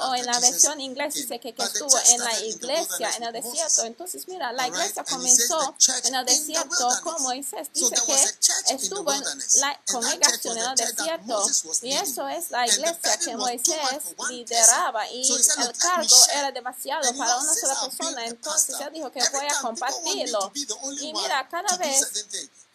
[0.00, 3.84] O en la versión inglesa dice que, estuvo en la iglesia, en el desierto.
[3.84, 7.70] Entonces mira, la iglesia comenzó en el desierto con Moisés.
[7.72, 9.22] Dice que estuvo en
[9.56, 11.46] la congregación en el desierto.
[11.82, 12.89] Y eso es la iglesia
[13.24, 19.10] que Moisés lideraba y el cargo era demasiado para una sola persona, entonces él dijo
[19.10, 20.52] que voy a compartirlo.
[21.00, 22.26] Y mira, cada vez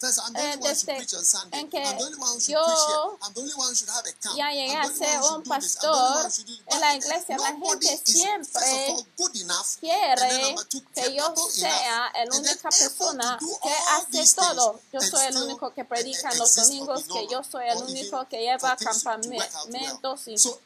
[0.02, 1.06] eh, desde
[1.52, 1.82] en que
[2.48, 3.18] yo
[4.36, 6.30] ya llegué a ser un pastor
[6.66, 8.94] en la iglesia, la gente siempre
[9.80, 10.54] quiere
[10.94, 14.80] que yo sea el única persona que hace todo.
[14.92, 18.40] Yo soy el único que predica en los domingos, que yo soy el único que
[18.42, 20.05] lleva campamento.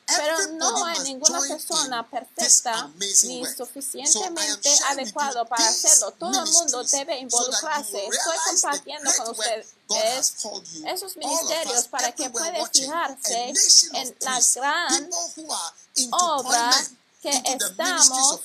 [0.07, 2.91] Pero no hay ninguna persona perfecta
[3.23, 6.13] ni suficientemente adecuada para hacerlo.
[6.13, 8.07] Todo el mundo debe involucrarse.
[8.07, 9.75] Estoy compartiendo con ustedes
[10.87, 13.53] esos ministerios para que puedan fijarse
[13.95, 15.11] en la gran
[16.13, 16.71] obra
[17.23, 18.41] que estamos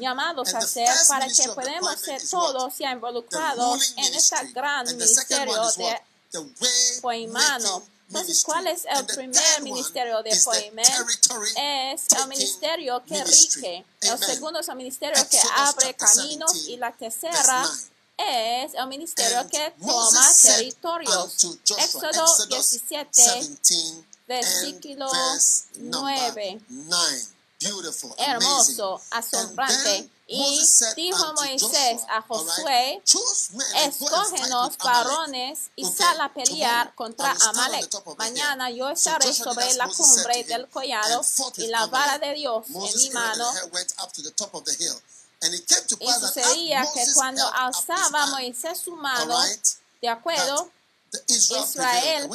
[0.00, 7.00] llamados a hacer para que podamos ser todos ya involucrados en este gran ministerio de
[7.00, 10.84] poemano entonces, ¿cuál es el primer ministerio de Poemen?
[11.56, 13.84] Es el ministerio que rige.
[14.00, 17.64] El segundo es el ministerio que abre caminos y la tercera
[18.16, 21.44] es el ministerio que toma territorios.
[21.78, 23.22] Éxodo 17,
[24.26, 25.10] versículo
[25.76, 26.60] 9
[28.18, 30.10] hermoso, asombrante.
[30.30, 30.60] Y
[30.94, 33.02] dijo Moisés a Josué,
[33.76, 37.90] escógenos varones y sal a pelear contra Amalek.
[38.18, 41.22] Mañana yo estaré sobre la cumbre del collado
[41.56, 43.50] y la vara de Dios en mi mano.
[46.00, 49.38] Y sucedía que cuando alzaba Moisés su mano,
[50.02, 50.70] ¿de acuerdo?
[51.28, 52.28] Israel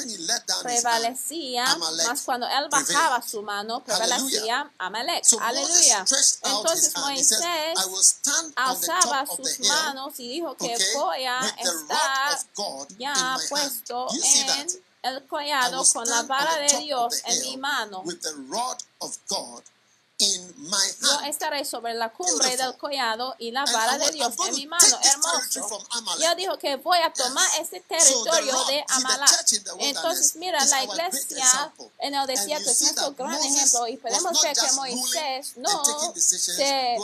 [0.63, 1.65] prevalecía,
[2.07, 5.25] mas cuando él bajaba su mano, prevalecía Amalek.
[5.39, 6.05] Aleluya.
[6.43, 7.77] Entonces Moisés
[8.55, 12.39] alzaba sus manos y dijo que voy a estar
[12.97, 18.03] ya puesto en el collado con la vara de Dios en mi mano.
[20.19, 24.99] Yo estaré sobre la cumbre del collado y la vara de Dios en mi mano.
[25.01, 25.83] Hermoso.
[26.19, 27.61] Yo dijo que voy a tomar yes.
[27.61, 29.29] este territorio de Amalek.
[29.79, 33.87] Entonces, mira, la iglesia en el desierto es nuestro gran ejemplo.
[33.87, 36.97] Y podemos ver que Moisés no se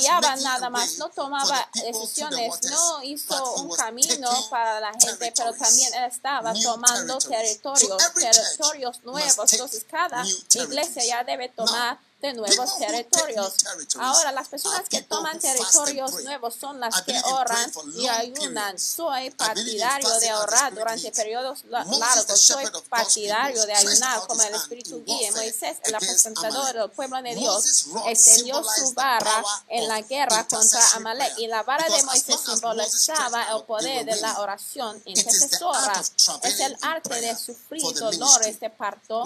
[0.00, 5.94] guiaba nada más, no tomaba decisiones, no hizo un camino para la gente, pero también
[5.94, 9.52] él estaba tomando territorios, territorios nuevos.
[9.52, 13.54] Entonces, cada iglesia ya debe tomar de nuevos territorios.
[13.98, 18.78] Ahora, las personas que toman territorios nuevos son las que oran y ayunan.
[18.78, 21.98] Soy partidario de orar durante periodos largos.
[22.34, 25.32] Soy partidario de ayunar como el Espíritu guía.
[25.32, 31.38] Moisés, el representador del pueblo de Dios, extendió su barra en la guerra contra Amalek
[31.38, 36.02] y la vara de Moisés simbolizaba el poder de la oración intercesora.
[36.42, 39.24] Es el arte de sufrir dolores de parto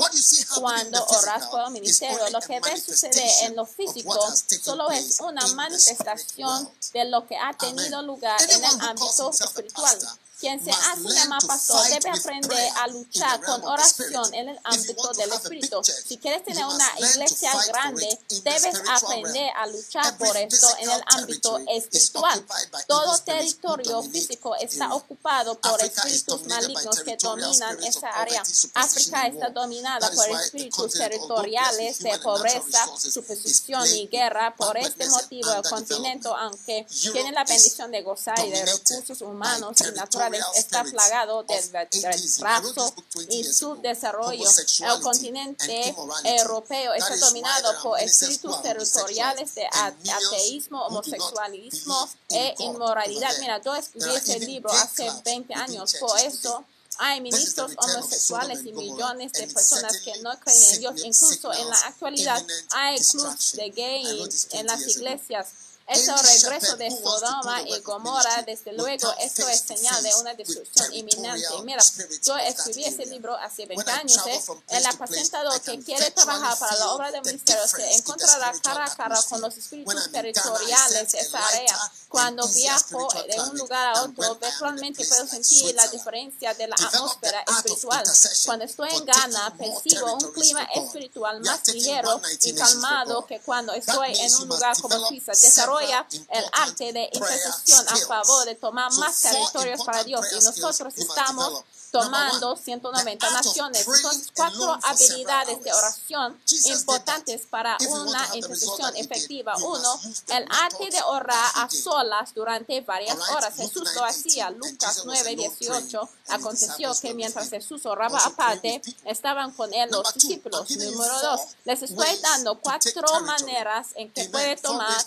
[0.60, 2.28] cuando oras por el ministerio.
[2.30, 4.18] Lo que ve suceder en lo físico
[4.62, 9.98] solo es una manifestación de lo que ha tenido lugar en el ámbito espiritual.
[10.40, 15.32] Quien se hace llamar pastor debe aprender a luchar con oración en el ámbito del
[15.32, 15.82] Espíritu.
[15.84, 21.58] Si quieres tener una iglesia grande, debes aprender a luchar por esto en el ámbito
[21.68, 22.42] espiritual.
[22.86, 28.42] Todo territorio físico está ocupado por espíritus malignos que dominan esa área.
[28.74, 34.54] África está dominada por espíritus territoriales de pobreza, superstición y guerra.
[34.56, 39.92] Por este motivo, el continente, aunque tiene la bendición de gozar de recursos humanos y
[39.92, 42.94] naturales, está plagado de retraso
[43.28, 44.48] y subdesarrollo.
[44.48, 53.30] El continente europeo está dominado por espíritus territoriales de ateísmo, homosexualismo e inmoralidad.
[53.40, 56.64] Mira, yo escribí ese libro hace 20 años, por eso
[56.98, 60.94] hay ministros homosexuales y millones de personas que no creen en Dios.
[60.98, 65.48] Incluso en la actualidad hay clubs de gays en las iglesias
[65.90, 70.92] es el regreso de Sodoma y Gomorra, desde luego, esto es señal de una destrucción
[70.94, 71.48] inminente.
[71.64, 71.82] Mira,
[72.24, 74.26] yo escribí ese libro hace 20 años.
[74.26, 74.40] ¿eh?
[74.68, 79.20] El apacentador que quiere trabajar para la obra del ministerio se encontrará cara a cara
[79.28, 81.78] con los espíritus territoriales de esa área.
[82.08, 87.44] Cuando viajo de un lugar a otro, virtualmente puedo sentir la diferencia de la atmósfera
[87.48, 88.04] espiritual.
[88.46, 94.18] Cuando estoy en Ghana, percibo un clima espiritual más ligero y calmado que cuando estoy
[94.18, 95.32] en un lugar como Suiza.
[95.32, 100.96] Desarrollo el arte de intercesión a favor de tomar más territorios para Dios y nosotros
[100.96, 103.84] estamos tomando 190 naciones.
[103.84, 109.54] Son cuatro habilidades de oración importantes para una intercesión efectiva.
[109.56, 113.54] Uno, el arte de orar a solas durante varias horas.
[113.56, 114.50] Jesús lo hacía.
[114.50, 116.08] Lucas 9, 18.
[116.28, 120.70] Aconteció que mientras Jesús oraba aparte, estaban con él los discípulos.
[120.70, 125.04] Número dos, les estoy dando cuatro maneras en que puede tomar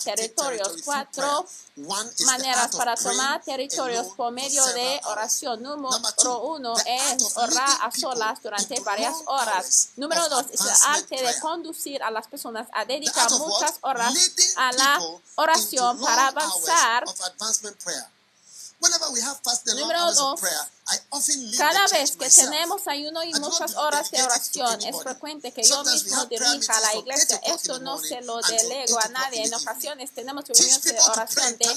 [0.72, 0.84] territorios.
[0.84, 1.46] Cuatro
[2.26, 5.62] maneras para tomar territorios por medio de oración.
[5.62, 9.90] Número uno, es orar a solas durante varias horas.
[9.96, 14.14] Número dos es el arte de conducir a las personas a dedicar muchas horas
[14.56, 15.00] a la
[15.36, 17.04] oración para avanzar.
[19.76, 20.40] Número dos,
[21.56, 26.24] cada vez que tenemos ayuno y muchas horas de oración, es frecuente que yo mismo
[26.26, 27.40] dirija a la iglesia.
[27.44, 29.44] Esto no se lo delego a nadie.
[29.44, 31.68] En ocasiones tenemos reuniones de oración de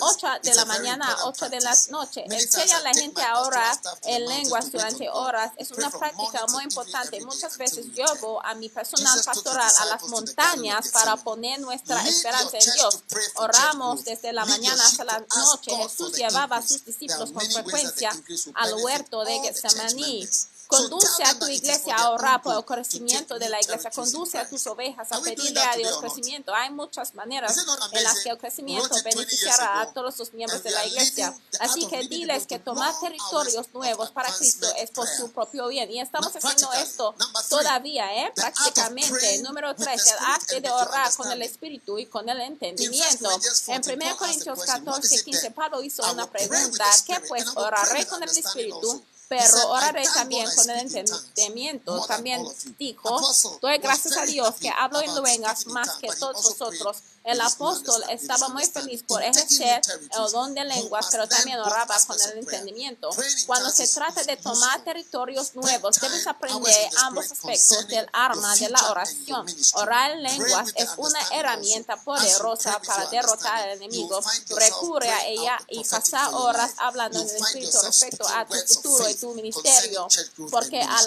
[0.00, 2.24] 8 de la mañana a 8 de la noche.
[2.30, 5.50] Enseña a la gente a orar en lenguas durante horas.
[5.56, 7.20] Es una práctica muy importante.
[7.24, 12.58] Muchas veces yo voy a mi personal pastoral a las montañas para poner nuestra esperanza
[12.58, 12.98] en Dios.
[13.36, 15.74] Oramos desde la mañana hasta la noche.
[15.76, 18.10] Jesús llevaba a sus discípulos con frecuencia
[18.54, 20.28] al huerto de Getsemaní.
[20.72, 23.90] Conduce a tu iglesia a orar por el crecimiento de la iglesia.
[23.90, 26.54] Conduce a tus ovejas a pedirle a Dios crecimiento.
[26.54, 27.54] Hay muchas maneras
[27.92, 31.36] en las que el crecimiento beneficiará a todos los miembros de la iglesia.
[31.60, 35.90] Así que diles que tomar territorios nuevos para Cristo es por su propio bien.
[35.90, 37.14] Y estamos haciendo esto
[37.50, 38.32] todavía, ¿eh?
[38.34, 39.42] Prácticamente.
[39.42, 43.28] Número tres, el arte de orar con el espíritu y con el entendimiento.
[43.66, 46.84] En 1 Corintios 14, 15, Pablo hizo una pregunta.
[47.06, 49.02] ¿Qué pues oraré con el espíritu?
[49.28, 52.04] Pero oraré también con el entendimiento.
[52.06, 52.44] También
[52.78, 53.20] dijo,
[53.60, 58.48] doy gracias a Dios que hablo en lenguas más que todos vosotros el apóstol estaba
[58.48, 63.10] muy feliz por ejercer el don de lenguas, pero también oraba con el entendimiento.
[63.46, 68.90] Cuando se trata de tomar territorios nuevos, debes aprender ambos aspectos del arma de la
[68.90, 69.46] oración.
[69.74, 74.20] Orar en lenguas es una herramienta poderosa para derrotar al enemigo.
[74.48, 79.14] Recurre a ella y pasar horas hablando en el Espíritu respecto a tu futuro y
[79.22, 80.08] tu ministerio,
[80.50, 81.06] porque al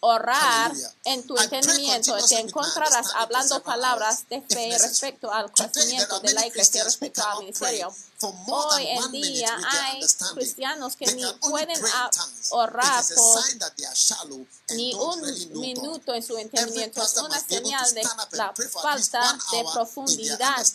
[0.00, 0.72] orar
[1.04, 6.84] en tu entendimiento, te encontrarás hablando palabras de fe respecto al crecimiento de la iglesia,
[6.84, 7.92] respecto al ministerio.
[8.20, 10.00] Hoy en día hay
[10.34, 12.10] cristianos que ni pueden ah,
[12.50, 13.44] orar por
[14.74, 17.00] ni un minuto en su entendimiento.
[17.00, 18.02] Es una señal de
[18.32, 18.52] la
[18.82, 20.66] falta de profundidad.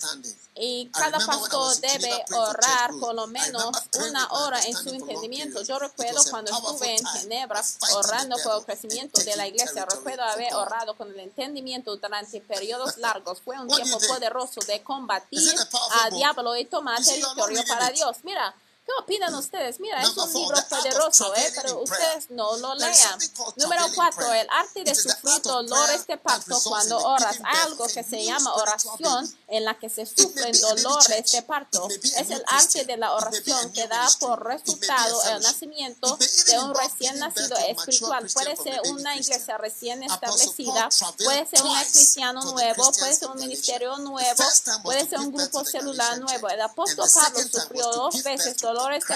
[0.55, 3.71] Y cada pastor debe orar por lo menos
[4.07, 5.63] una hora en su entendimiento.
[5.63, 7.63] Yo recuerdo cuando estuve en Ginebra
[7.95, 9.85] orando por el crecimiento de la iglesia.
[9.85, 13.41] Recuerdo haber orado con el entendimiento durante periodos largos.
[13.41, 15.55] Fue un tiempo poderoso de combatir
[16.03, 18.23] al diablo y tomar territorio corrió para Dios.
[18.23, 18.55] Mira,
[18.85, 19.79] ¿Qué opinan ustedes?
[19.79, 21.51] Mira, es un libro poderoso, ¿eh?
[21.55, 23.19] pero ustedes no lo lean.
[23.55, 27.37] Número cuatro, el arte de sufrir dolores de parto cuando oras.
[27.45, 31.87] Hay algo que se llama oración en la que se sufren dolores de este parto.
[32.17, 37.17] Es el arte de la oración que da por resultado el nacimiento de un recién
[37.19, 38.29] nacido espiritual.
[38.33, 40.89] Puede ser una iglesia recién establecida,
[41.23, 44.43] puede ser un cristiano nuevo, puede ser un ministerio nuevo,
[44.83, 46.49] puede ser un grupo celular nuevo.
[46.49, 49.13] El apóstol Pablo sufrió dos veces dolores dolor este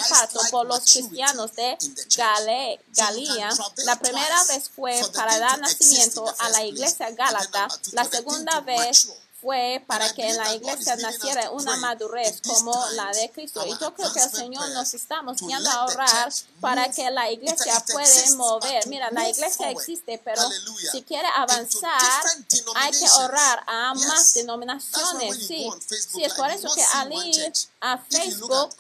[0.52, 1.78] por los cristianos de
[2.16, 2.80] Gale,
[3.86, 9.08] La primera vez fue para dar nacimiento a la iglesia gálata, la segunda vez
[9.40, 13.64] fue para que en la iglesia naciera una madurez como la de Cristo.
[13.66, 17.84] Y yo creo que el Señor nos está mostrando a orar para que la iglesia
[17.92, 18.88] pueda mover.
[18.88, 20.42] Mira, la iglesia existe, pero
[20.92, 22.02] si quiere avanzar,
[22.76, 25.48] hay que orar a más denominaciones.
[25.48, 28.76] Sí, sí es por eso que al ir a Facebook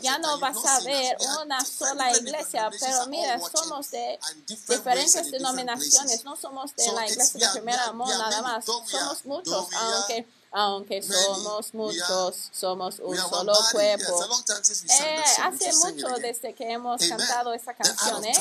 [0.00, 4.18] ya no vas a ver una sola iglesia, pero mira, somos de
[4.66, 9.74] diferentes denominaciones, no somos de la iglesia de primer amor nada más, somos muchos muchos,
[9.74, 14.24] aunque aunque somos muchos, somos un solo cuerpo.
[15.00, 18.32] Eh, hace mucho desde que hemos cantado esta canción, ¿eh?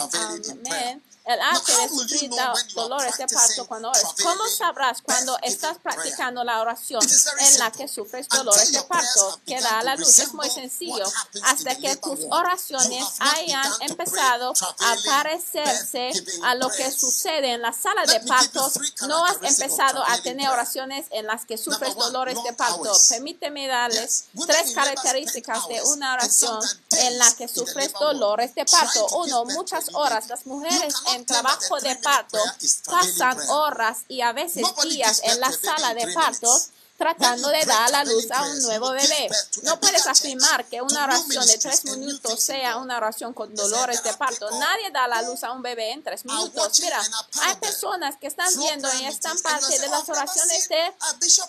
[0.52, 4.04] Amén el arte espiritual, dolores de parto cuando ores.
[4.24, 7.04] ¿Cómo sabrás cuando estás practicando la oración
[7.40, 10.18] en la que sufres dolores de parto que da a la luz?
[10.18, 11.06] Es muy sencillo.
[11.44, 16.12] Hasta que tus oraciones hayan empezado a parecerse
[16.46, 18.74] a lo que sucede en la sala de partos,
[19.08, 22.92] no has empezado a tener oraciones en las que sufres dolores de parto.
[23.08, 26.60] Permíteme darles tres características de una oración
[26.92, 29.06] en la que sufres dolores de parto.
[29.18, 30.28] Uno, muchas horas.
[30.28, 32.38] Las mujeres en en trabajo de parto,
[32.86, 37.90] pasan horas y a veces días en la sala de partos tratando de dar a
[37.90, 39.30] la luz a un nuevo bebé.
[39.64, 44.14] No puedes afirmar que una oración de tres minutos sea una oración con dolores de
[44.16, 44.50] parto.
[44.60, 46.80] Nadie da la luz a un bebé en tres minutos.
[46.82, 47.02] Mira,
[47.42, 50.94] hay personas que están viendo y están parte de las oraciones de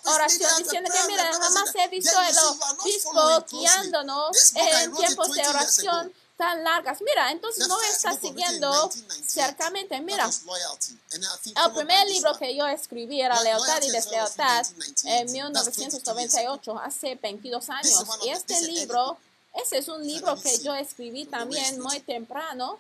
[0.05, 6.65] oración diciendo que, mira, jamás he visto el obispo guiándonos en tiempos de oración tan
[6.65, 7.03] largas.
[7.03, 8.91] Mira, entonces no está siguiendo
[9.27, 10.01] cercamente.
[10.01, 14.67] Mira, el primer libro que yo escribí era Lealtad y Deslealtad
[15.05, 18.05] en 1998, hace 22 años.
[18.25, 19.19] Y este libro...
[19.53, 22.79] Ese es un libro que yo escribí también muy temprano.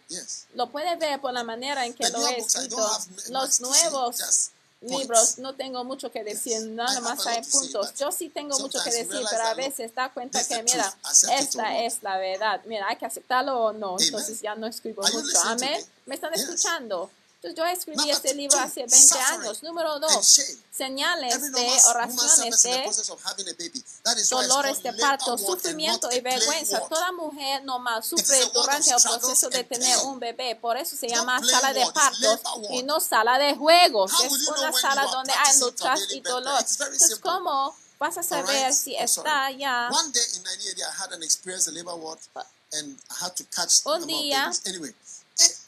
[0.54, 2.88] Lo puede ver por la manera en que lo he escrito.
[3.30, 4.50] Los nuevos
[4.80, 7.94] libros, no tengo mucho que decir, nada más hay puntos.
[7.94, 10.96] Yo sí tengo mucho que decir, pero a veces da cuenta que, mira,
[11.38, 12.60] esta es la verdad.
[12.64, 13.96] Mira, hay que aceptarlo o no.
[13.98, 15.38] Entonces ya no escribo mucho.
[15.44, 15.84] Amén.
[16.06, 17.10] ¿Me están escuchando?
[17.42, 19.62] Entonces yo escribí este libro hace 20 años.
[19.62, 22.84] Número dos, señales de oraciones de
[24.28, 26.80] dolores de parto, sufrimiento y vergüenza.
[26.86, 30.54] Toda mujer normal sufre durante el proceso de tener un bebé.
[30.56, 34.12] Por eso se llama sala de partos y no sala de juegos.
[34.22, 36.60] Es una sala donde hay luchas y dolor.
[36.60, 39.88] Entonces, ¿cómo vas a saber si está ya?
[43.86, 44.52] Un día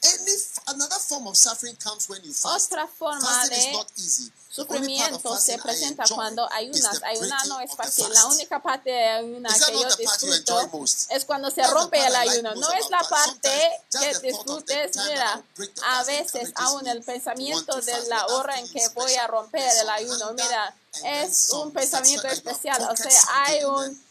[0.03, 0.35] any
[0.67, 2.71] another form of suffering comes when you fast.
[2.71, 4.31] Otra forma fasting de is not easy.
[4.53, 7.01] sufrimiento se presenta cuando ayunas.
[7.03, 8.07] Ayunar no es fácil.
[8.13, 10.69] La única parte de ayunar que yo disfruto
[11.09, 12.53] es cuando se rompe el ayuno.
[12.55, 13.49] No es la parte
[13.99, 14.95] que disfrutes.
[14.97, 15.43] Mira,
[15.87, 20.33] a veces aún el pensamiento de la hora en que voy a romper el ayuno,
[20.33, 22.87] mira, es un pensamiento especial.
[22.91, 24.03] O sea, hay un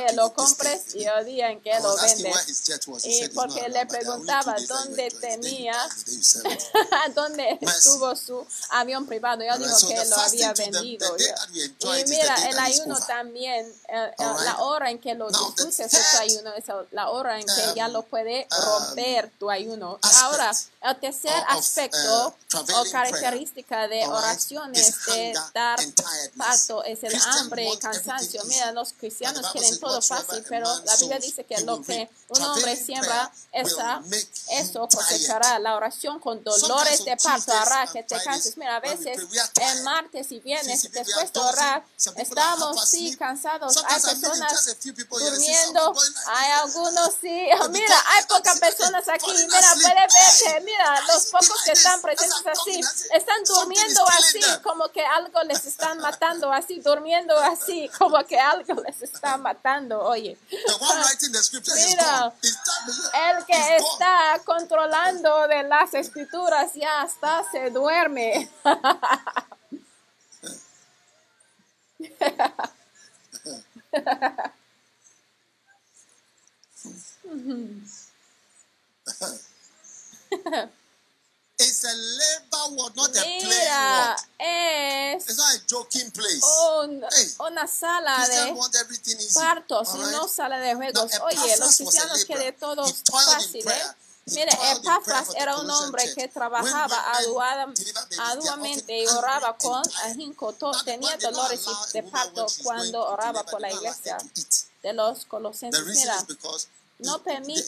[0.03, 1.01] happy lo with this compres thing.
[1.01, 2.49] y el día en que lo was asking where vendes.
[2.49, 3.05] his jet was.
[3.05, 5.73] He Y porque le preguntaba dónde tenía,
[7.15, 9.43] dónde estuvo su avión privado.
[9.43, 11.17] Yo digo que lo había vendido.
[11.17, 11.97] yo.
[11.97, 16.53] Y mira, el ayuno también, eh, eh, la hora en que lo disfrutes third, ayuno,
[16.53, 19.99] es la hora en que ya um, lo puede um, romper tu ayuno.
[20.21, 25.79] Ahora, el tercer of, uh, aspecto o característica de oraciones de dar
[26.41, 28.43] parto es el hambre want cansancio.
[28.45, 32.09] Mira, los cristianos quieren todo "Whatsoever fácil, pero la Biblia dice que lo que reap."
[32.29, 34.01] un hombre siembra, esa,
[34.51, 35.59] eso cosechará.
[35.59, 38.55] La oración con dolores de parto hará que te canses.
[38.57, 39.83] Mira, a veces el tired.
[39.83, 41.83] martes y viernes, después de orar,
[42.15, 43.75] estamos sí cansados.
[43.87, 44.77] Hay personas
[45.09, 45.93] durmiendo.
[46.27, 47.49] Hay algunos sí.
[47.69, 49.31] Mira, hay pocas personas aquí.
[49.31, 52.81] Mira, puede ver que, Hey, mira, los pocos que están presentes así,
[53.13, 58.81] están durmiendo así, como que algo les están matando, así, durmiendo así, como que algo
[58.81, 60.01] les está matando.
[60.01, 60.37] Oye,
[61.87, 62.33] Mira,
[63.29, 68.49] el que está controlando de las escrituras ya está, se duerme.
[81.61, 84.27] It's a labor word, not a playing Mira, word.
[84.39, 86.41] es It's not a joking place.
[86.79, 88.55] un- Hey, una sala de
[89.33, 90.11] partos y right?
[90.11, 91.11] no sala de juegos.
[91.23, 92.93] Oye, los a cristianos quieren laborer.
[93.03, 93.83] todo fácil, ¿eh?
[94.25, 96.95] Mire, Epafras era un hombre que trabajaba
[98.19, 100.53] arduamente y oraba con ahínco.
[100.85, 104.17] Tenía dolores a de parto cuando oraba por la iglesia
[104.83, 105.85] de los colosenses.
[105.85, 106.25] Mira,
[107.01, 107.63] no permite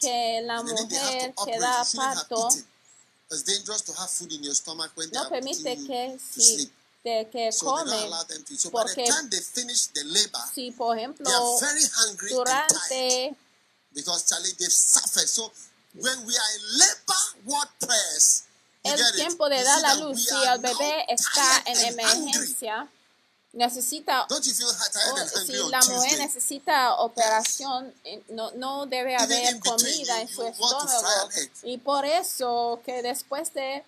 [0.00, 2.66] que la mujer que da parto eaten.
[3.30, 6.70] It's dangerous to have food in your stomach when they no permite que si
[7.02, 8.60] de que So they don't come, allow them to eat.
[8.60, 11.30] So by the porque time they finish the labor, si por ejemplo
[12.30, 13.34] durante
[13.94, 15.28] because Charlie they've suffered.
[15.28, 15.50] So
[15.94, 18.44] when we are in labor ward prayers,
[18.84, 22.88] you el tiempo de dar la luz, si el bebé está en emergencia,
[23.54, 30.42] necesita o si la mujer necesita operación, eh, no, no debe haber comida en su
[30.42, 31.28] estómago.
[31.62, 33.84] Y por eso que después de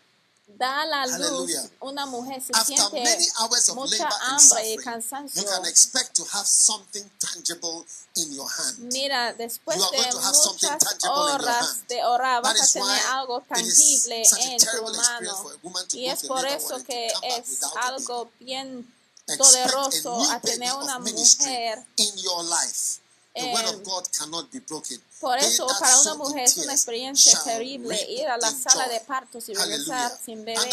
[0.46, 1.50] dar la luz,
[1.80, 5.42] una mujer se After siente many hours of mucha hambre y cansancio.
[5.42, 8.78] you can expect to have something tangible in your hand.
[8.92, 15.50] Mira, después de muchas horas de orar, vas a tener algo tangible en tu mano.
[15.92, 18.86] Y es por eso que es algo bien
[19.26, 21.84] poderoso a a new baby tener una of ministry mujer.
[21.96, 23.00] in your life.
[23.34, 24.98] The word of eh, God cannot be broken.
[25.20, 29.48] Por eso, para una mujer es una experiencia terrible ir a la sala de partos
[29.48, 30.70] y regresar sin bebé.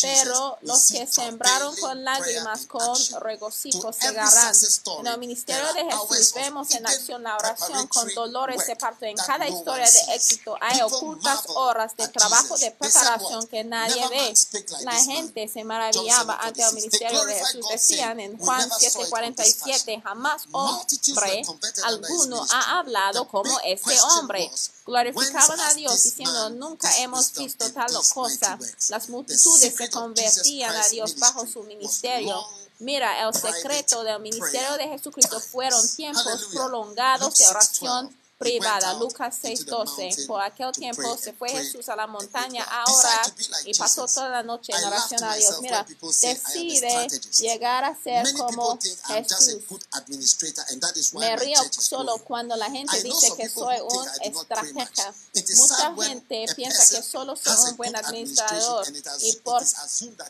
[0.00, 4.54] Pero los que sembraron con lágrimas, con regocijo, segarán.
[5.00, 9.04] En el ministerio de Jesús vemos en acción la oración con dolores de parto.
[9.04, 14.34] En cada historia de éxito hay ocultas horas de trabajo de preparación que nadie ve.
[14.82, 16.72] La gente se maravillaba ante el 7:46.
[16.72, 17.66] They ministerio de Jesús.
[17.70, 21.42] Decían en "We Juan never saw it on this 7:47, jamás hombre
[21.84, 24.50] alguno ha hablado The como este hombre.
[24.86, 28.58] Glorificaban a Dios diciendo, nunca hemos visto tal cosa.
[28.88, 32.40] Las multitudes se convertían a Dios bajo su ministerio.
[32.80, 38.08] Mira, el secreto del ministerio de Jesucristo fueron tiempos prolongados de oración 6:12.
[38.08, 38.94] He went privada.
[38.94, 39.74] Lucas into the 6:12.
[39.74, 43.34] mountain Por aquel tiempo se fue Jesús a la montaña a orar
[43.64, 45.60] y pasó toda la noche en oración a Dios.
[45.60, 48.78] Mira, decide llegar a ser como
[49.08, 49.64] Jesús.
[49.68, 53.76] good administrator and that is why Me río solo cuando la gente dice que soy
[53.80, 55.14] un estratega.
[55.56, 58.86] Mucha gente piensa que solo soy un buen administrador
[59.20, 59.62] y, por,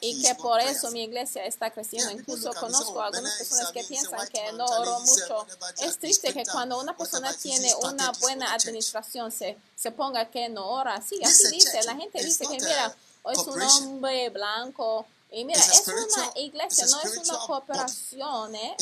[0.01, 2.11] y que por eso mi iglesia está creciendo.
[2.11, 5.47] Incluso conozco "Oh, a algunas personas que piensan que no oro mucho.
[5.83, 10.49] Es triste que cuando una persona tiene sees una buena administración se, se ponga que
[10.49, 10.95] no ora.
[10.95, 11.83] Así is a dice.
[11.85, 12.95] La gente dice que mira,
[13.33, 15.07] es un hombre blanco.
[15.31, 18.77] Y mira, es una iglesia, no es una cooperación, ¿eh?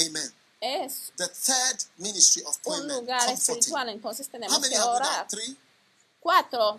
[0.60, 1.12] Es
[2.64, 3.88] un lugar espiritual.
[3.88, 5.26] Entonces tenemos que orar.
[6.20, 6.76] Cuatro.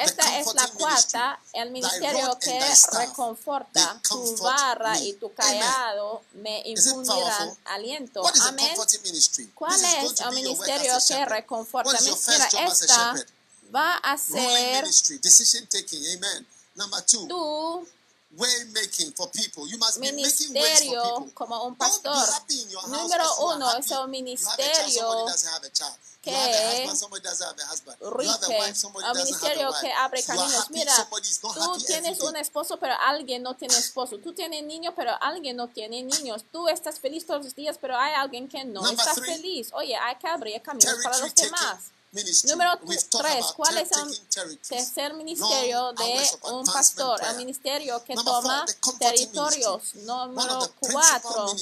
[0.00, 2.60] Esta es la cuarta, el ministerio que
[2.92, 4.00] reconforta.
[4.08, 8.22] Tu barra y tu callado me infundirán aliento.
[8.22, 8.68] What is a Amén.
[8.68, 9.50] comforting ministry?
[9.54, 11.98] ¿Cuál es el ministerio que reconforta?
[12.00, 13.14] Mira, esta
[13.74, 14.84] va a ser
[17.28, 17.86] tu
[18.36, 19.66] way making for people.
[19.66, 21.32] You must be making ways for ministerio people.
[21.34, 22.14] como un pastor.
[22.88, 25.26] Número uno es child, ministerio
[26.22, 26.88] que have
[29.04, 30.70] a ministerio que abre caminos.
[30.70, 30.92] Mira,
[31.40, 34.18] tú tienes un esposo, pero alguien no tiene esposo.
[34.18, 36.44] Tú tienes niños, pero alguien no tiene niños.
[36.52, 39.70] Tú estás feliz todos los días, pero hay alguien que no está feliz.
[39.72, 41.34] Oye, hay que abrir caminos para los
[42.12, 42.72] Número
[43.08, 47.20] tres, ¿cuál es el tercer ministerio de un pastor?
[47.22, 48.66] El ministerio que toma
[48.98, 49.94] territorios.
[49.94, 51.54] Número cuatro,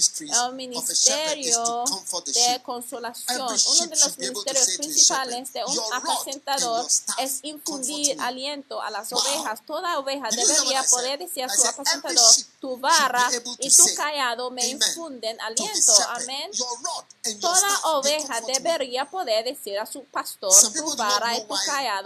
[0.47, 1.85] el ministerio
[2.25, 3.43] de consolación.
[3.43, 6.87] Uno de los ministerios principales de un apacentador
[7.19, 9.61] es infundir aliento a las ovejas.
[9.67, 15.39] Toda oveja debería poder decir a su apacentador, tu barra y tu callado me infunden
[15.43, 15.93] aliento.
[16.09, 16.51] Amén.
[17.39, 22.05] Toda oveja debería poder decir a su pastor torto para escuchar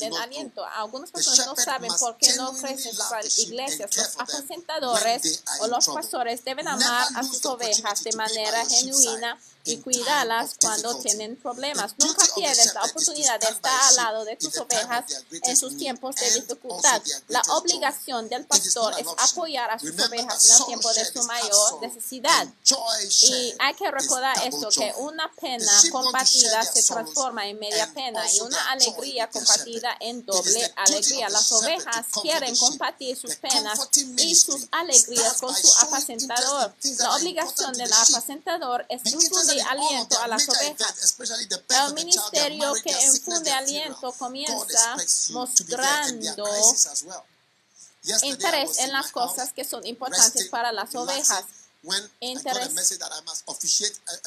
[0.00, 0.64] en aliento.
[0.64, 3.96] Algunas personas no saben por qué no crecen sus iglesias.
[3.96, 10.56] Los aconsentadores o los pastores deben amar a sus ovejas de manera genuina y cuídalas
[10.60, 11.94] cuando tienen problemas.
[11.98, 16.30] Nunca pierdes la oportunidad de estar al lado de tus ovejas en sus tiempos de
[16.32, 17.02] dificultad.
[17.28, 21.80] La obligación del pastor es apoyar a sus ovejas en el tiempo de su mayor
[21.80, 22.46] necesidad.
[23.22, 28.40] Y hay que recordar esto, que una pena compartida se transforma en media pena y
[28.40, 31.28] una alegría compartida en doble alegría.
[31.30, 33.88] Las ovejas quieren compartir sus penas
[34.18, 36.74] y sus alegrías con su apacentador.
[36.98, 41.16] La obligación del apacentador es incluir aliento a las ovejas.
[41.88, 44.96] El ministerio que infunde aliento comienza
[45.30, 46.46] mostrando
[48.22, 51.44] interés en las cosas que son importantes para las ovejas.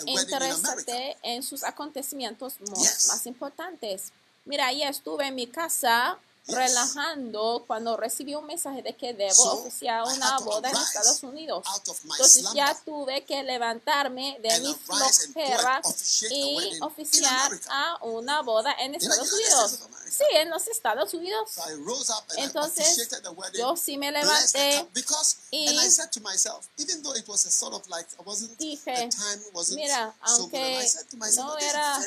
[0.06, 4.12] Interésate en sus acontecimientos más, más importantes.
[4.46, 10.04] Mira, ya estuve en mi casa relajando cuando recibí un mensaje de que debo oficiar
[10.04, 11.66] una boda en Estados Unidos.
[12.04, 15.82] Entonces ya tuve que levantarme de mi flojera
[16.30, 19.80] y oficiar a una boda en Estados Unidos.
[20.10, 21.50] Sí, en los Estados Unidos.
[22.38, 23.10] Entonces
[23.54, 24.88] yo sí me levanté
[25.50, 25.68] y
[28.58, 29.10] dije,
[29.72, 30.90] mira, aunque
[31.36, 32.00] no era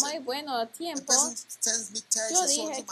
[0.00, 1.12] muy bueno el tiempo,
[2.30, 2.84] yo dije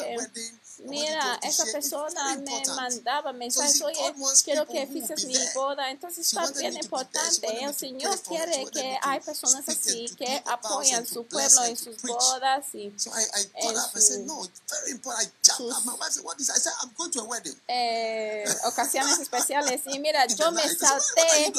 [0.85, 5.91] mira, esa persona me mandaba mensajes, oye, quiero que fijes mi boda.
[5.91, 7.65] Entonces está bien importante.
[7.65, 12.87] El Señor quiere que hay personas así que apoyan su pueblo en sus bodas y
[12.87, 12.97] en
[17.69, 19.83] eh, ocasiones especiales.
[19.87, 21.53] Y mira, yo me salté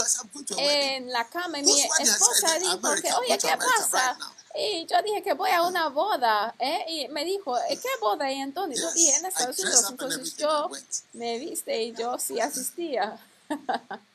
[0.57, 2.79] en la cama y mi esposa dijo
[3.19, 4.17] oye, ¿qué pasa?
[4.55, 6.85] Y yo dije que voy a una boda, ¿eh?
[6.87, 8.29] Y me dijo, ¿Eh, ¿qué boda?
[8.29, 9.87] Eh, y entonces yo en Estados Unidos.
[9.89, 11.05] Entonces yo pues.
[11.13, 13.17] me viste y yo sí asistía.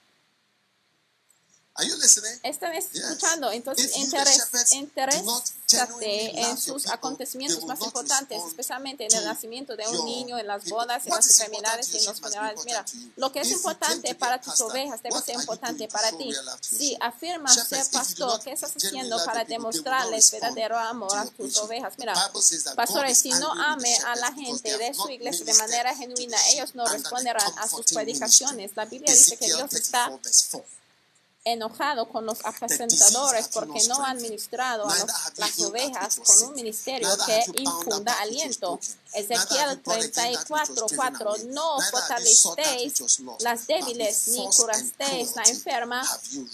[1.79, 2.33] Are you listening?
[2.43, 3.53] Están escuchando.
[3.53, 10.49] Entonces, interésate en sus acontecimientos más importantes, especialmente en el nacimiento de un niño, en
[10.49, 12.65] las bodas, en las enfermedades y en los funerales.
[12.65, 16.35] Mira, lo que es importante para tus ovejas debe ser importante para ti.
[16.61, 21.95] Si afirmas ser pastor, ¿qué estás haciendo para demostrarles verdadero amor a tus ovejas?
[21.97, 22.13] Mira,
[22.75, 26.85] pastores, si no ame a la gente de su iglesia de manera genuina, ellos no
[26.87, 28.73] responderán a sus predicaciones.
[28.75, 30.11] La Biblia dice que Dios está
[31.53, 37.09] enojado con los apacentadores porque no han ministrado a los, las ovejas con un ministerio
[37.27, 38.79] que infunda aliento.
[39.13, 41.35] Ezequiel 34, 4.
[41.47, 46.07] No fortalezcáis las débiles, ni curasteis la enferma,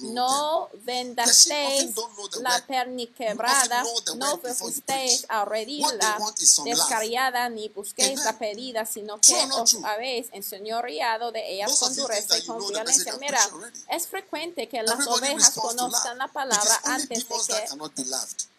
[0.03, 1.95] no vendasteis
[2.41, 3.85] la perniquebrada,
[4.17, 6.19] no fuisteis a herirla
[6.65, 12.47] descarriada, ni busquéis la pedida, sino que os habéis enseñoreado de ella con dureza y
[12.47, 13.17] con violencia.
[13.19, 13.41] Mira,
[13.91, 18.54] es frecuente que las ovejas conozcan la palabra antes de que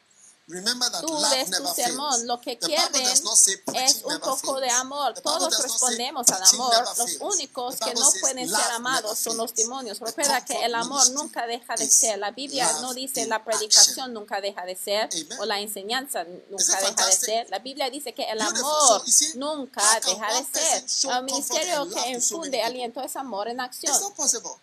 [0.47, 2.27] Tú ves tu sermón.
[2.27, 5.15] Lo que quieren es un poco de amor.
[5.21, 6.73] Todos respondemos al amor.
[6.97, 9.99] Los únicos que no pueden ser amados son los demonios.
[9.99, 12.19] Recuerda que el amor nunca deja de ser.
[12.19, 17.05] La Biblia no dice la predicación nunca deja de ser o la enseñanza nunca deja
[17.07, 17.49] de ser.
[17.49, 19.03] La Biblia dice que el amor
[19.35, 21.11] nunca deja de ser.
[21.11, 23.95] El ministerio que infunde aliento es amor en acción.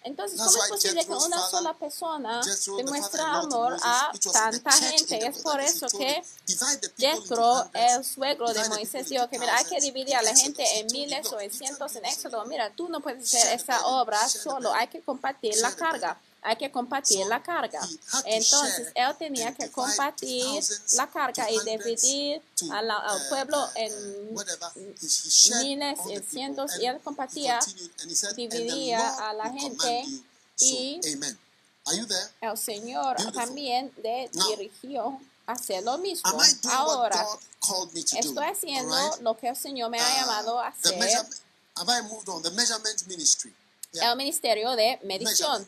[0.05, 2.41] Entonces, ¿cómo es posible que una sola persona
[2.76, 5.26] demuestre amor a tanta gente?
[5.26, 6.23] Es por eso eso que
[6.99, 10.87] Jethro, el suegro de Moisés, dijo que mira, hay que dividir a la gente en
[10.93, 12.45] miles o en cientos en Éxodo.
[12.47, 16.20] Mira, tú no puedes hacer esa obra solo, hay que compartir la carga.
[16.45, 17.81] hay que compartir la carga.
[18.25, 20.62] Entonces, él tenía que compartir
[20.95, 22.43] la carga y dividir
[22.73, 24.35] al, al pueblo en
[25.62, 27.61] miles, en cientos, y él compartía,
[28.35, 30.05] dividía a la gente
[30.59, 31.01] y
[32.41, 35.20] el Señor también le dirigió
[35.53, 36.30] hacer lo mismo.
[36.70, 37.26] Ahora,
[37.94, 39.20] estoy haciendo right?
[39.20, 40.98] lo que el Señor me ha ah, llamado a hacer.
[41.74, 42.42] Have I moved on?
[42.42, 43.55] The measurement ministry.
[43.92, 44.11] Yeah.
[44.11, 45.66] El ministerio de medición.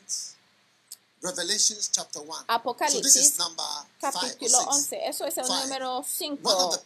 [1.24, 2.44] Revelations chapter 1.
[2.48, 3.50] Apocalipsis, so
[3.98, 5.08] capítulo 11.
[5.08, 5.62] Eso es el five.
[5.62, 6.80] número 5.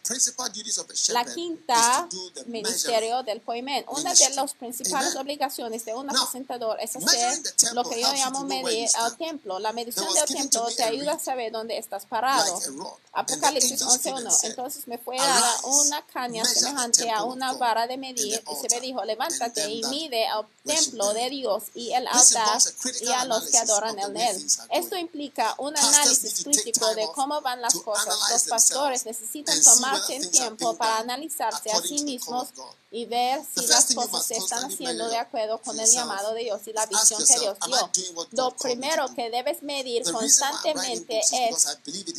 [1.09, 2.07] La quinta
[2.45, 3.83] ministerio del poimen.
[3.89, 5.21] Una de las principales Amen.
[5.23, 7.37] obligaciones de un presentador es hacer
[7.73, 9.59] lo que yo llamo medir al templo.
[9.59, 12.59] La medición del templo te ayuda a saber dónde estás parado.
[12.59, 14.39] Like Apocalipsis 11.1.
[14.43, 18.79] Entonces me fue dada una caña semejante a una vara de medir y se me
[18.79, 22.61] dijo, levántate y mide al templo de Dios y el altar
[23.01, 24.47] y a los que adoran el bien.
[24.71, 28.15] Esto implica un análisis crítico de cómo van las cosas.
[28.31, 32.49] Los pastores necesitan tomarse el tiempo para analizarse a sí mismos
[32.91, 36.61] y ver si las cosas se están haciendo de acuerdo con el llamado de Dios
[36.65, 37.89] y la visión que Dios dio.
[38.31, 41.65] Lo primero que debes medir constantemente es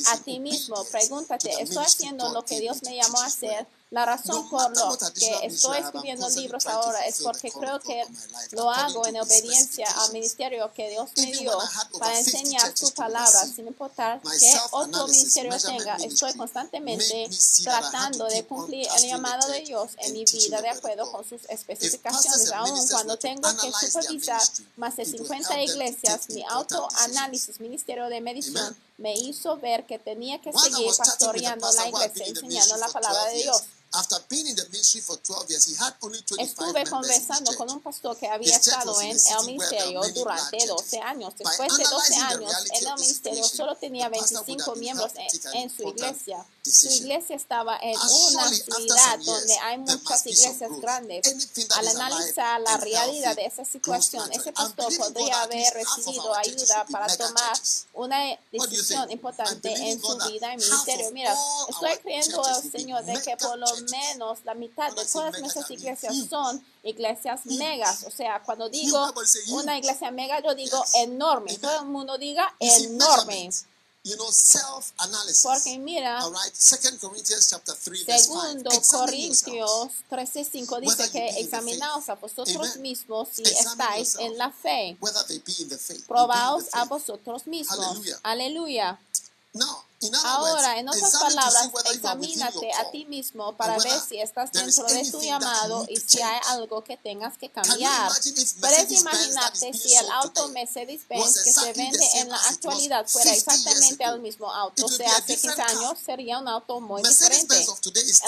[0.08, 0.84] a ti mismo.
[0.84, 3.66] Pregúntate, ¿estoy haciendo lo que Dios me llamó a hacer?
[3.90, 8.04] La razón por la que estoy escribiendo libros ahora es porque creo que
[8.52, 11.58] lo hago en obediencia al ministerio que Dios me dio
[11.98, 15.96] para enseñar su palabra, sin importar qué otro ministerio tenga.
[15.96, 17.28] Estoy constantemente
[17.64, 22.52] tratando de cumplir el llamado de Dios en mi vida de acuerdo con sus especificaciones,
[22.52, 24.40] aun cuando tengo que supervisar
[24.76, 26.28] más de 50 iglesias.
[26.28, 32.26] Mi autoanálisis, ministerio de medición, me hizo ver que tenía que seguir pastoreando la iglesia,
[32.26, 33.64] enseñando la palabra de Dios.
[36.38, 41.34] Estuve conversando con un pastor que había estado en el ministerio durante 12 años.
[41.36, 45.12] Después de 12 años en el ministerio solo tenía 25 miembros
[45.54, 51.26] en, su iglesia su iglesia estaba en una ciudad donde hay muchas iglesias grandes.
[51.76, 57.58] Al analizar la realidad de esa situación, ese pastor podría haber recibido ayuda para tomar
[57.94, 61.10] una decisión importante en su vida y ministerio.
[61.12, 61.34] Mira,
[61.68, 66.14] estoy creyendo al Señor de que por lo menos la mitad de todas nuestras iglesias
[66.28, 68.04] son iglesias megas.
[68.04, 69.12] O sea, cuando digo
[69.52, 71.56] una iglesia mega, yo digo enorme.
[71.58, 73.50] Todo el mundo diga enorme.
[74.02, 75.42] You know, self -analysis.
[75.42, 76.54] Porque mira, right.
[76.54, 80.66] Second Corinthians chapter 3, segundo verse 5.
[80.66, 84.96] Corintios dice que examinaos a vosotros mismos si estáis en la fe.
[86.08, 87.78] Probaos a vosotros mismos.
[88.22, 88.98] Aleluya.
[90.24, 95.20] Ahora, en otras palabras, examínate a ti mismo para ver si estás dentro de tu
[95.20, 98.10] llamado y si hay algo que tengas que cambiar.
[98.60, 104.20] Puedes imaginarte si el auto Mercedes-Benz que se vende en la actualidad fuera exactamente el
[104.20, 104.88] mismo auto.
[104.88, 107.66] De hace 15 años, sería un auto muy diferente.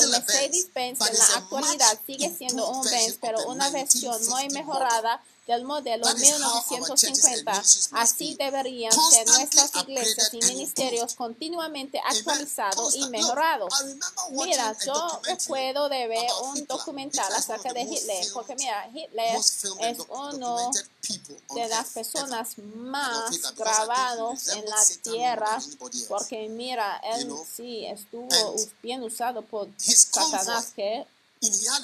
[0.01, 5.64] El Mercedes-Benz en la actualidad sigue siendo un Benz, pero una versión muy mejorada del
[5.64, 7.53] modelo 1950.
[7.93, 13.72] Así deberían ser nuestras iglesias y ministerios continuamente actualizados y mejorados.
[14.30, 20.70] Mira, yo recuerdo de ver un documental acerca de Hitler, porque mira, Hitler es uno
[21.55, 25.59] de las personas más grabados en la tierra,
[26.09, 31.07] porque mira, él sí estuvo bien usado por Satanás, que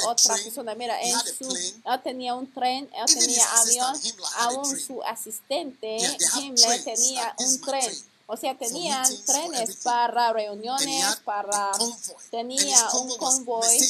[0.06, 0.74] otra persona.
[0.74, 4.00] Mira, en su, él ah, tenía un tren, ah, él tenía avión,
[4.36, 5.98] aún su asistente
[6.36, 8.04] Himmler tenía un tren.
[8.30, 11.72] O sea, tenían trenes para reuniones, para
[12.30, 13.80] tenía un convoy,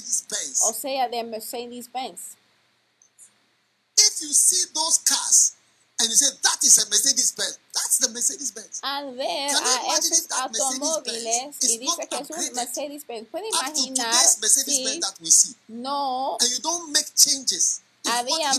[0.62, 2.20] o sea, de Mercedes-Benz.
[6.00, 7.58] And you say, that is a Mercedes Benz.
[7.74, 8.78] That's the Mercedes Benz.
[8.82, 9.50] Al ver
[11.60, 14.14] y dice que es un Mercedes Benz, puede imaginar
[15.66, 16.38] no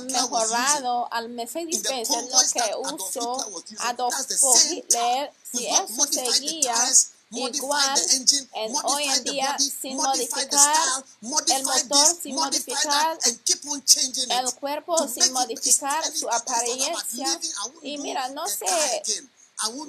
[0.06, 3.38] mejorado al Mercedes Benz en lo que usó
[7.32, 8.02] igual
[8.54, 16.30] en hoy en día sin modificar el motor, sin modificar el cuerpo, sin modificar su
[16.30, 17.40] apariencia.
[17.82, 18.66] Y mira, no se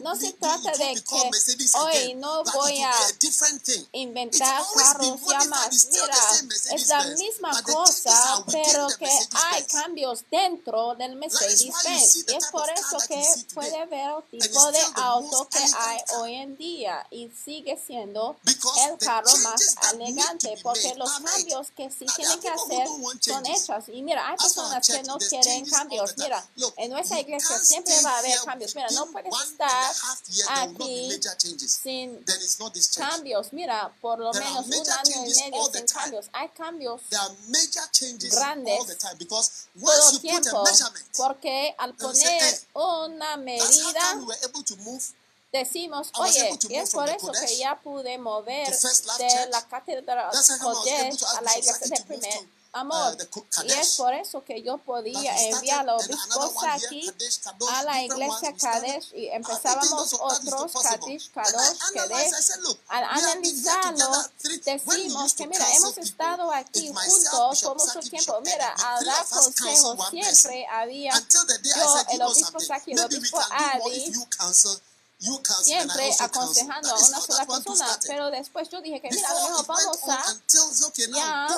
[0.02, 1.30] no se trata de que
[1.78, 2.92] hoy no voy a
[3.92, 5.88] inventar carros llamas.
[5.92, 12.16] Mira, es la misma cosa, pero que hay cambios dentro del Mercedes-Benz.
[12.28, 13.22] Y es por eso que
[13.54, 18.98] puede ver el tipo de auto que hay hoy en día y sigue siendo el
[18.98, 22.88] carro más elegante porque los cambios que sí tienen que hacer
[23.20, 23.88] son hechos.
[23.88, 26.14] Y mira, hay personas que no quieren cambios.
[26.16, 26.44] Mira,
[26.76, 28.74] en nuestra iglesia siempre va a haber cambios.
[28.74, 29.94] Mira, no puedes estar
[30.48, 31.20] aquí
[31.68, 32.24] sin
[32.96, 33.52] cambios.
[33.52, 36.26] Mira, por lo menos un año y medio sin cambios.
[36.32, 37.02] Hay cambios
[38.30, 38.78] grandes.
[39.78, 40.64] todo el tiempo
[41.16, 44.18] porque al poner una medida
[45.52, 50.30] decimos, oye, y es por eso que ya pude mover de la cátedra
[50.60, 53.16] Kodesh a la iglesia de primer Amor,
[53.64, 57.12] y es por eso que yo podía enviar a los obispos aquí
[57.68, 62.32] a la iglesia Kadesh y empezábamos otros Kadesh, Kadosh, Kadesh.
[62.86, 64.08] Al analizarlo,
[64.64, 68.40] decimos que mira, hemos estado aquí juntos por mucho tiempo.
[68.44, 71.12] Mira, al dar consejos siempre había
[71.74, 74.14] yo, el obispo Saki, el obispo Adi,
[75.64, 77.98] siempre aconsejando a una sola persona.
[78.06, 80.24] Pero después yo dije que mira, lo mejor vamos a...
[81.12, 81.48] Ya,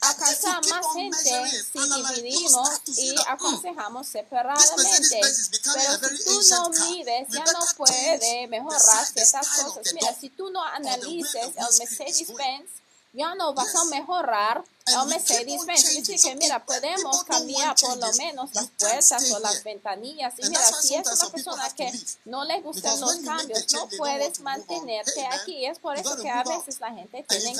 [0.00, 5.20] Alcanzar más gente si dividimos y aconsejamos separadamente.
[5.20, 9.92] Pero si tú no mides, ya no puede mejorar ciertas cosas.
[9.94, 12.70] Mira, si tú no analices el Mercedes-Benz,
[13.18, 14.64] ya no vas a mejorar.
[14.96, 20.32] OMC dice, dice que mira, podemos cambiar por lo menos las puertas o las ventanillas.
[20.38, 21.92] Y mira, si es una persona que
[22.24, 25.66] no le gustan los cambios, no puedes mantenerte aquí.
[25.66, 27.54] Es por eso que a veces la gente tiene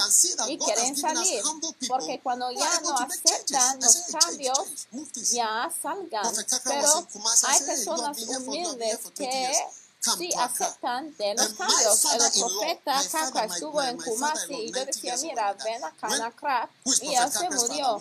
[0.48, 1.42] y quieren salir.
[1.86, 4.86] Porque cuando ya no aceptan los cambios,
[5.32, 6.34] ya salgan.
[6.64, 7.08] Pero
[7.46, 9.52] hay personas humildes que
[10.00, 12.04] si aceptan de los cambios.
[12.04, 16.68] El profeta Kakwa estuvo en Kumasi y yo decía, mira, ven a Accra.
[17.02, 17.98] Y él se murió.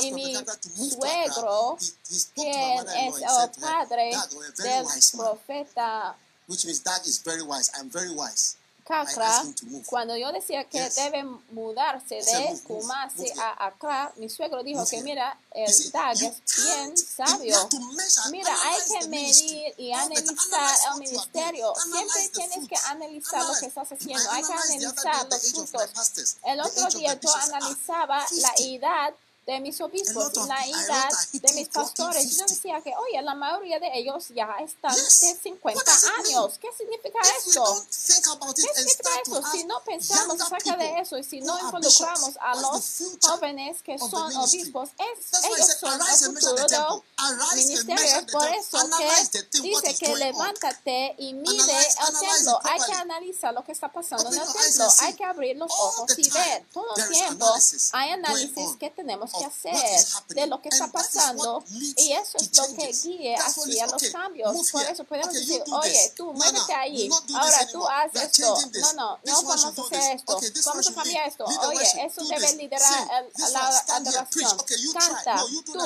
[0.00, 0.34] Y mi
[0.90, 1.78] suegro,
[2.34, 4.16] quien es el padre
[4.58, 4.86] del
[5.16, 6.16] profeta,
[6.48, 7.70] which means dad is very wise.
[7.78, 8.56] I'm very wise.
[8.84, 9.44] Kakra,
[9.86, 10.96] cuando yo decía que yes.
[10.96, 16.96] deben mudarse de Kumasi a Accra, mi suegro dijo que mira, el Dag es bien
[16.96, 17.68] sabio.
[18.30, 21.72] Mira, hay que medir y analizar el ministerio.
[21.74, 24.30] Siempre tienes que analizar lo que estás haciendo.
[24.30, 26.36] Hay que analizar los frutos.
[26.44, 29.14] El otro día yo analizaba la edad
[29.54, 32.36] de mis obispos, la edad de mis pastores.
[32.36, 36.58] Yo decía que, oye, la mayoría de ellos ya están de 50 años.
[36.60, 37.86] ¿Qué significa eso?
[37.96, 39.42] ¿Qué significa eso?
[39.52, 44.36] Si no pensamos acerca de eso y si no involucramos a los jóvenes que son
[44.36, 47.04] obispos, es, ellos son el futuro
[47.54, 48.26] del ministerio.
[48.32, 52.60] Por eso que dice que levántate y mide el templo.
[52.64, 54.88] Hay que analizar lo que está pasando en el templo.
[55.00, 56.64] Hay que abrir los ojos y ver.
[56.72, 57.46] Todo el tiempo
[57.92, 61.64] hay análisis que tenemos que hacer de lo que está pasando
[61.96, 64.70] y eso es lo que guía hacia los cambios.
[64.70, 68.54] Por eso podemos decir, oye, tú muévete ahí, ahora tú haz esto.
[68.80, 70.40] No, no, no vamos a hacer esto.
[70.66, 71.44] Vamos a cambiar esto.
[71.44, 73.22] Oye, eso debe liderar
[73.52, 74.58] la adoración.
[74.92, 75.78] Canta, tú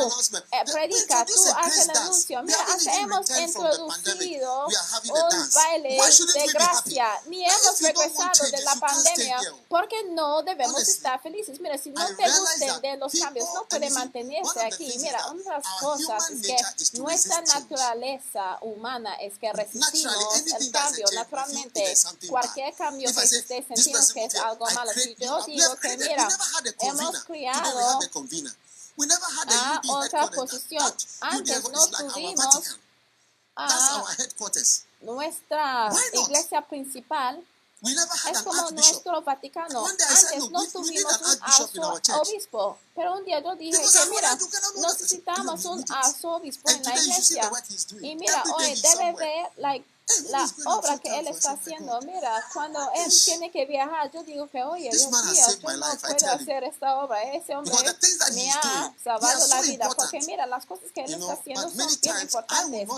[0.52, 2.42] eh, predica, tú haces el anuncio.
[2.42, 2.58] Mira,
[3.00, 5.98] hemos introducido un baile
[6.34, 11.60] de gracia, ni hemos regresado de la pandemia, porque no debemos estar felices.
[11.60, 14.92] Mira, si no te gustan de los cambios, cambios no puede mantenerse aquí.
[14.98, 21.06] Mira, una de las cosas es que nuestra naturaleza humana es que resistimos el cambio.
[21.14, 21.94] Naturalmente,
[22.28, 24.92] cualquier cambio que existe, sentimos que es algo malo.
[24.92, 26.28] Si yo digo que, mira,
[26.80, 28.00] hemos criado a
[29.48, 30.94] ah, otra posición.
[31.20, 32.78] Antes no tuvimos
[33.56, 34.04] a ah,
[35.00, 37.44] nuestra iglesia principal
[37.84, 39.86] es como nuestro Vaticano.
[39.86, 44.38] Antes no tuvimos un arzobispo, pero un día yo dije que mira,
[44.76, 47.50] necesitamos un arzobispo en la iglesia.
[48.00, 49.86] Y mira, hoy debe ver, like,
[50.30, 51.98] la obra que él está haciendo.
[52.02, 55.84] Mira, cuando él tiene que viajar, yo digo que, oye, Dios mío, yo no puedo
[55.84, 57.22] hacer esta obra.
[57.32, 57.74] Ese hombre
[58.34, 59.88] me ha salvado la vida.
[59.96, 62.88] Porque mira, las cosas que él está haciendo son bien importantes.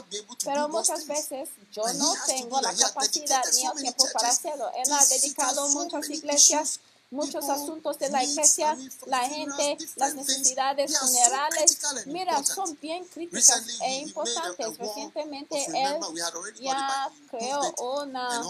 [0.45, 4.71] Pero muchas veces yo no tengo la capacidad ni el tiempo para hacerlo.
[4.75, 6.81] Él ha dedicado muchas iglesias
[7.11, 8.77] muchos asuntos de la iglesia,
[9.07, 11.79] la gente, las necesidades funerales.
[12.07, 14.79] Mira, son bien críticas e importantes.
[14.79, 16.01] Recientemente él
[16.61, 18.43] ya creó una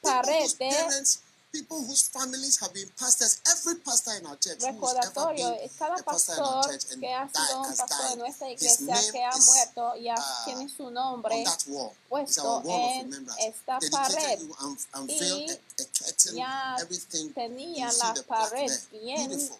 [0.00, 1.04] pared de
[1.52, 6.98] people whose families have been pastors, every pastor in our church Recordatorio, cada pastor, pastor
[6.98, 10.08] que ha sido pastor nuestra iglesia que ha muerto y
[10.46, 11.44] tiene su nombre
[12.08, 14.40] puesto en esta pared
[15.08, 15.46] y
[17.34, 19.50] tenía la pared bien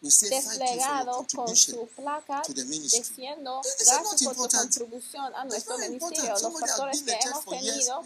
[0.00, 7.18] desplegado con su placa diciendo gracias por tu contribución a nuestro ministerio, los pastores que
[7.22, 8.02] hemos tenido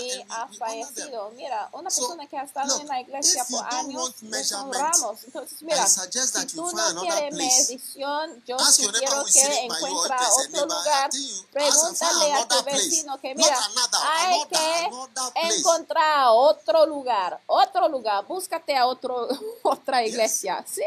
[0.00, 1.30] y ha fallecido.
[1.36, 5.24] Mira, una persona que ha estado en la iglesia por años, nos honramos.
[5.24, 11.10] Entonces, mira, si tú no quieres medición, yo sugiero que encuentra otro lugar.
[11.52, 13.58] Pregúntale a tu vecino que, mira,
[14.04, 19.28] hay que encontrar otro lugar, otro lugar, búscate a otro,
[19.62, 20.64] otra iglesia.
[20.66, 20.82] Sí.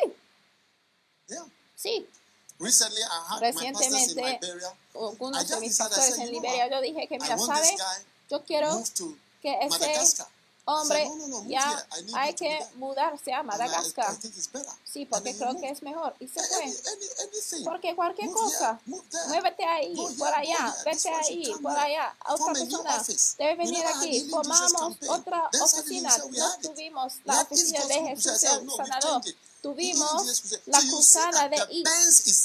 [1.76, 2.08] Sí.
[2.60, 4.74] Recently, I had Recientemente, my in Liberia.
[4.94, 7.78] algunos de mis pastores en Liberia, yo dije que, mira, ¿sabe?
[8.30, 8.84] Yo quiero
[9.42, 10.26] que este
[10.66, 11.10] hombre
[11.48, 14.16] ya hay que mudarse a Madagascar.
[14.84, 16.14] Sí, porque creo que es mejor.
[16.20, 17.64] Y se fue.
[17.64, 22.16] Porque cualquier cosa, muévete ahí, por allá, vete ahí, por allá.
[22.28, 23.04] Otra persona
[23.38, 24.30] debe venir aquí.
[24.30, 26.16] Formamos otra oficina.
[26.18, 29.22] No tuvimos la oficina de Jesús el Sanador
[29.62, 31.84] tuvimos la cruzada de I.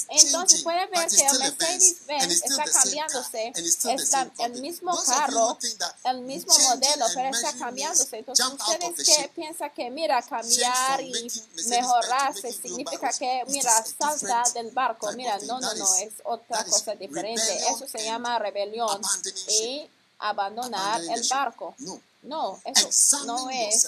[0.09, 5.57] Entonces puede ver que el Mercedes-Benz está cambiándose, está el mismo carro,
[6.03, 8.17] el mismo modelo, pero está cambiándose.
[8.17, 11.31] Entonces ustedes que piensan que, mira, cambiar y
[11.67, 15.11] mejorarse significa que, mira, salta del barco.
[15.13, 17.55] Mira, no, no, no, es otra cosa diferente.
[17.69, 19.01] Eso se llama rebelión
[19.47, 19.89] y
[20.19, 21.75] abandonar el barco.
[22.23, 23.87] No, eso no es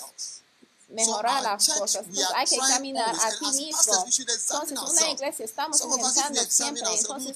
[0.89, 2.05] mejorar las cosas.
[2.05, 4.05] Entonces, pues hay que examinar a ti mismo.
[4.07, 6.83] Entonces, una iglesia estamos intentando siempre.
[6.93, 7.35] Entonces,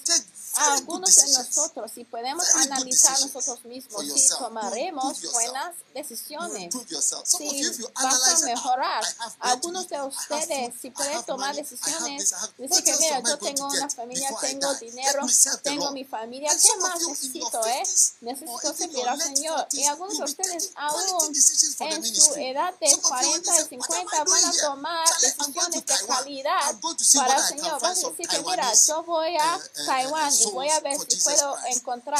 [0.58, 6.74] algunos de nosotros, si podemos analizar nosotros mismos, si tomaremos buenas decisiones,
[7.26, 9.04] si vas a mejorar,
[9.40, 14.74] algunos de ustedes, si pueden tomar decisiones, decir que mira, yo tengo una familia, tengo
[14.76, 15.26] dinero,
[15.64, 17.66] tengo mi familia, ¿qué más necesito?
[17.66, 17.84] Eh?
[18.22, 19.68] Necesito servir al Señor.
[19.72, 21.34] Y algunos de ustedes aún
[21.80, 26.80] en su edad de 40 y 50 van a tomar decisiones de calidad
[27.16, 27.82] para el Señor.
[27.82, 31.58] Van a decir que mira, yo voy a Taiwán y voy a ver si puedo
[31.68, 32.20] encontrar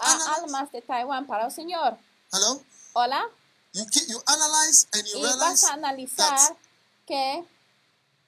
[0.00, 1.96] a almas de Taiwán para el Señor.
[2.32, 2.62] Hello?
[2.92, 3.28] Hola.
[3.72, 6.56] You, you analyze and you y vas a analizar
[7.06, 7.44] que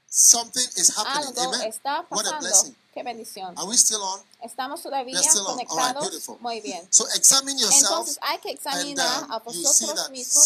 [0.09, 1.29] something is happening.
[1.29, 1.63] algo Amen.
[1.63, 2.49] está pasando.
[2.95, 3.55] Qué bendición.
[3.57, 4.21] Are we still on?
[4.43, 5.57] Estamos todavía still on.
[5.57, 6.29] conectados.
[6.29, 6.87] Right, Muy bien.
[6.91, 10.45] So examine yourself Entonces hay que examinar and, um, a vosotros mismos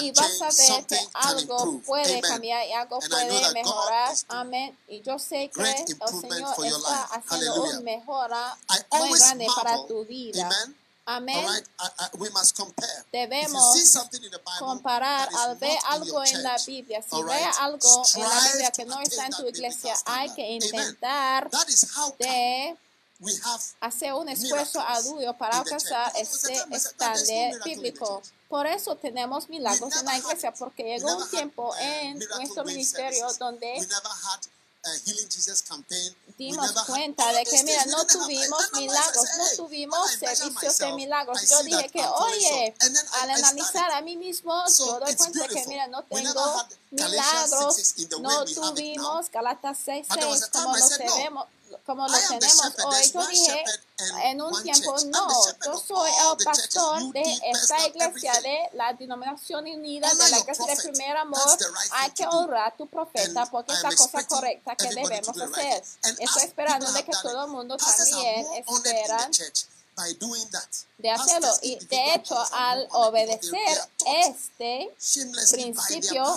[0.00, 4.14] y vas a ver que algo puede cambiar y algo puede mejorar.
[4.28, 4.76] Amén.
[4.88, 5.86] Y yo sé que el
[6.20, 8.56] Señor está haciendo una mejora
[8.90, 10.50] muy grande para tu vida.
[11.06, 11.46] Amén.
[13.12, 13.76] Debemos
[14.58, 17.02] comparar al ver algo en la Biblia.
[17.02, 21.50] Si ve algo en la Biblia que no está en tu iglesia, hay que intentar
[22.18, 22.76] de
[23.80, 28.22] hacer un esfuerzo arduo para alcanzar este estándar bíblico.
[28.48, 33.86] Por eso tenemos milagros en la iglesia, porque llegó un tiempo en nuestro ministerio donde
[36.36, 41.48] dimos cuenta de que, mira, no tuvimos milagros, no tuvimos servicios de milagros.
[41.48, 42.74] Yo dije que, oye,
[43.22, 48.44] al analizar a mí mismo, yo doy cuenta de que, mira, no tengo milagros, no
[48.44, 51.46] tuvimos Galatas 6.6 como lo tenemos
[51.84, 52.72] como los tenemos.
[52.84, 53.64] O yo dije,
[54.24, 55.28] en un tiempo, no,
[55.64, 60.76] yo soy el pastor de esta iglesia, de la denominación unida, de la iglesia de
[60.76, 61.58] primer amor.
[61.92, 65.84] Hay que honrar a tu profeta porque es la cosa correcta que debemos hacer.
[66.18, 69.30] Estoy esperando de que todo el mundo también espera
[70.98, 71.48] de hacerlo.
[71.62, 74.94] Y de hecho, al obedecer este
[75.50, 76.34] principio,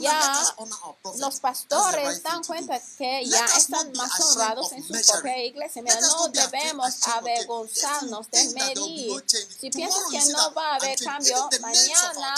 [0.00, 0.56] ya
[1.16, 5.82] los pastores dan cuenta que ya están más honrados en su propia iglesia.
[5.82, 9.24] Mira, no debemos avergonzarnos de medir.
[9.60, 12.34] Si piensas que no va a haber cambio, mañana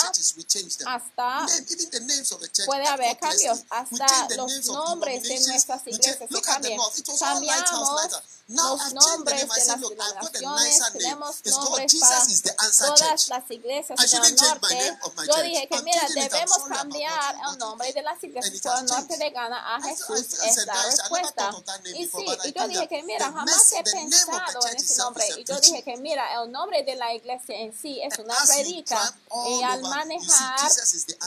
[0.87, 1.47] hasta
[2.67, 3.61] puede haber cambios.
[3.71, 6.43] Hasta los nombres de nuestras iglesias que.
[6.43, 6.93] Cambiamos
[8.55, 14.99] los nombres de las denominaciones, tenemos nombres para todas las iglesias en el norte.
[15.27, 19.31] Yo dije que, mira, debemos cambiar el nombre de las iglesias por el norte de
[19.31, 21.51] Ghana a Jesús es la respuesta.
[21.95, 25.25] Y sí, y yo dije que, mira, jamás he pensado en ese nombre.
[25.39, 29.15] Y yo dije que, mira, el nombre de la iglesia en sí es una predica.
[29.47, 30.71] Y al manejar,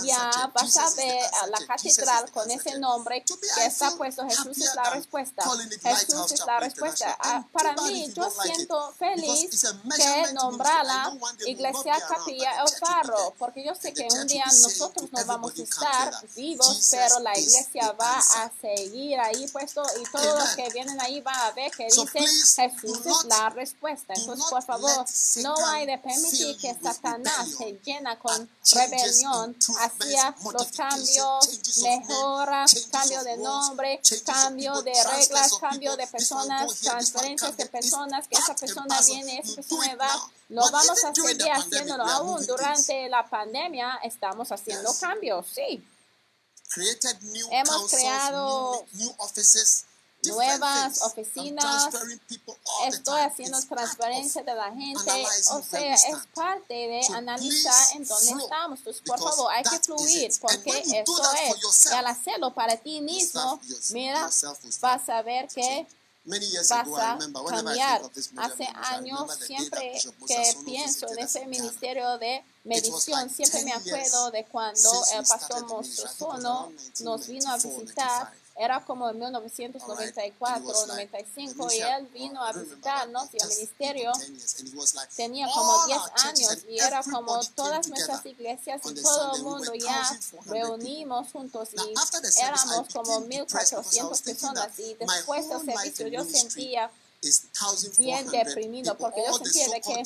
[0.03, 4.89] ya vas a ver la catedral con ese nombre que está puesto Jesús es la
[4.91, 5.43] respuesta.
[5.84, 7.14] Jesús es la respuesta
[7.51, 9.49] para mí yo siento feliz
[9.95, 11.13] que nombrarla
[11.45, 16.13] Iglesia Capilla El Faro, porque yo sé que un día nosotros no vamos a estar
[16.36, 21.22] vivos, pero la iglesia va a seguir ahí puesto y todos los que vienen ahí
[21.22, 24.13] van a ver que dice Jesús es la respuesta.
[24.16, 25.05] Entonces, por favor,
[25.41, 33.24] no hay de permitir que Satanás se llena con rebelión hacia los cambios, mejoras, cambio
[33.24, 36.82] de nombre, cambio de reglas, cambio de personas,
[45.43, 45.84] sí.
[46.70, 49.86] Created new Hemos councils, creado new, new offices,
[50.22, 51.02] different nuevas things.
[51.02, 51.64] I'm oficinas.
[51.64, 53.32] transferring people all the Estoy time.
[53.32, 58.06] haciendo It's part of transferencia de la gente, o sea, es parte de analizar en
[58.06, 58.80] dónde estamos.
[58.80, 61.86] Entonces, por favor, hay que fluir, porque eso es.
[61.86, 63.60] Y al hacerlo para ti mismo,
[63.91, 64.30] mira,
[64.82, 65.88] vas a ver que
[66.26, 67.17] vas a
[67.49, 68.01] cambiar.
[68.38, 69.93] Hace años siempre
[70.28, 75.65] que pienso en ese ministerio de medición, siempre me acuerdo de cuando el eh, pastor
[77.01, 83.38] nos vino a visitar era como en 1994 95 y él vino a visitarnos y
[83.41, 84.12] el ministerio
[85.16, 90.20] tenía como 10 años y era como todas nuestras iglesias y todo el mundo ya
[90.45, 91.93] reunimos juntos y
[92.41, 96.89] éramos como 1.400 personas y después del servicio yo sentía
[97.97, 100.03] bien deprimido porque yo sentía que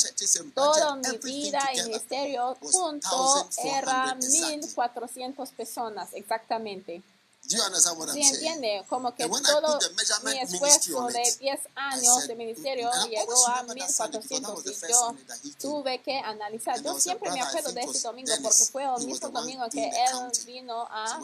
[0.54, 7.04] toda mi vida en ministerio junto era 1.400 personas exactamente.
[7.50, 8.84] ¿Sí entiende?
[8.88, 9.80] Como que todo
[10.24, 15.16] mi esfuerzo de 10 años de ministerio llegó a 1400 y yo
[15.60, 16.82] tuve que analizar.
[16.82, 20.88] Yo siempre me acuerdo de ese domingo porque fue el mismo domingo que él vino
[20.90, 21.20] a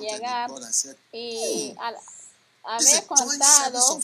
[0.00, 0.50] llegar
[1.12, 1.96] y al
[2.64, 4.00] haber contado.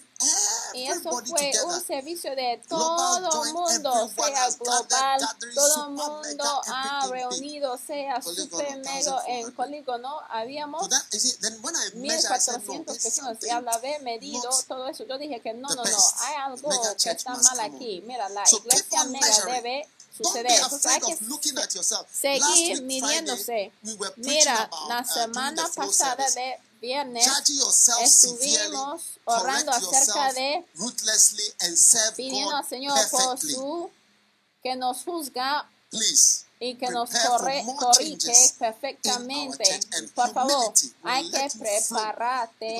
[0.74, 7.06] Y eso fue un servicio de todo el mundo, sea global, todo el mundo ha
[7.08, 10.20] reunido, sea super mega en polígono.
[10.28, 10.88] Habíamos
[11.94, 16.34] 1400 personas y al haber medido todo eso, yo dije que no, no, no, hay
[16.34, 16.68] algo
[17.02, 18.02] que está mal aquí.
[18.06, 20.60] Mira, la iglesia mega debe suceder.
[20.84, 21.16] Hay que
[22.12, 23.72] seguir midiéndose.
[24.16, 27.26] Mira, la semana pasada de viernes
[28.00, 30.64] estuvimos orando acerca de
[32.16, 33.90] pidiendo al Señor por su
[34.62, 39.80] que nos juzga Please y que nos corre, corrige perfectamente.
[40.14, 42.78] Por favor, hay que prepararte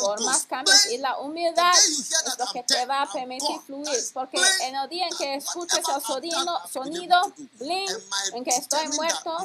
[0.00, 4.04] por más cambios y la humildad es lo que te va a permitir fluir.
[4.12, 7.90] Porque en el día en que escuches el sonido, sonido blink,
[8.34, 9.36] en que estoy muerto,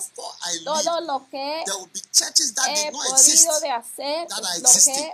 [0.65, 5.13] todo lo que he podido de hacer, lo que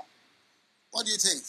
[0.89, 1.43] What do you think?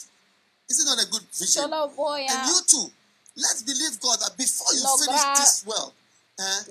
[0.67, 1.63] Is it not a good vision?
[1.63, 2.91] Solo voy a and you too.
[3.35, 5.93] Let's believe God that before you finish this well,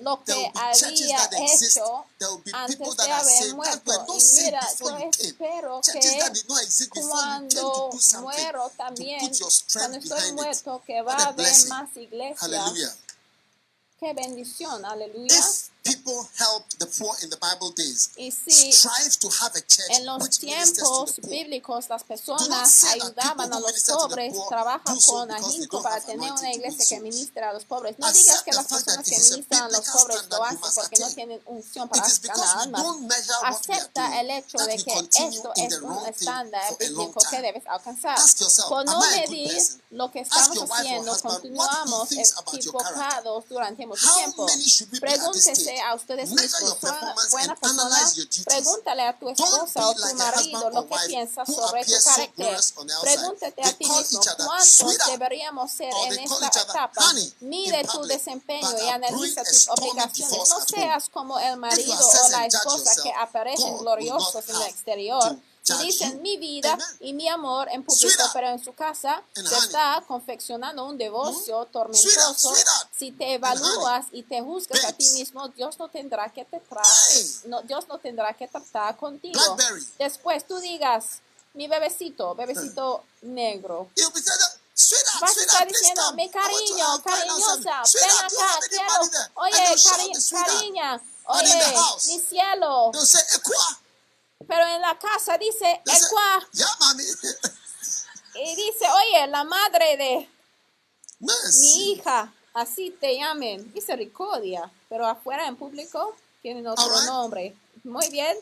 [0.01, 2.07] lo que había hecho
[2.53, 4.07] antes de haber muerto.
[4.17, 7.91] Y mira, yo espero que cuando
[8.21, 9.31] muero también,
[9.73, 12.51] cuando estoy muerto, que va a haber más iglesias.
[14.01, 15.35] Qué bendición, aleluya
[15.89, 19.91] people helped the poor in the Bible days, y si strive to have a church
[19.91, 25.31] en los which tiempos to the bíblicos las personas ayudaban a los pobres, trabajan con
[25.31, 27.99] ahínco para tener una iglesia que ministra a los pobres.
[27.99, 31.41] No digas que las personas que ministran a los pobres lo hacen porque no tienen
[31.47, 32.85] unción para ganar almas.
[33.45, 38.19] Acepta el hecho de que esto es un estándar bíblico que debes alcanzar.
[38.69, 44.47] Por no medir lo que estamos haciendo, continuamos equivocados durante mucho tiempo.
[45.01, 47.57] Pregúntese a ustedes mismos ah, buena
[48.45, 52.61] pregúntale a tu esposa o tu marido lo que piensa sobre tu carácter.
[53.03, 53.87] Pregúntate a ti
[54.37, 57.13] cuántos deberíamos ser en esta etapa.
[57.41, 60.49] Mide tu desempeño y analiza tus obligaciones.
[60.49, 65.37] No seas como el marido o la esposa que aparecen gloriosos en el exterior
[65.77, 70.85] Dicen mi vida y mi amor en público, pero en su casa se está confeccionando
[70.85, 72.55] un devocio tormentoso.
[72.97, 76.61] Si te evalúas y te juzgas a ti mismo, Dios no tendrá que te
[77.47, 79.41] no, Dios no tendrá que tratar contigo.
[79.99, 81.21] Después tú digas,
[81.55, 83.91] mi bebecito, bebecito negro.
[85.21, 91.65] Vas a estar diciendo, mi cariño, cariñosa, ven acá, quiero, oye, cari cariña, oye,
[92.07, 92.93] mi cielo.
[94.47, 96.47] Pero en la casa dice, el cual...
[98.35, 100.29] Y dice, oye, la madre de
[101.19, 107.57] pues, mi hija, así te llamen, misericordia, pero afuera en público tienen otro nombre.
[107.83, 108.37] Muy bien.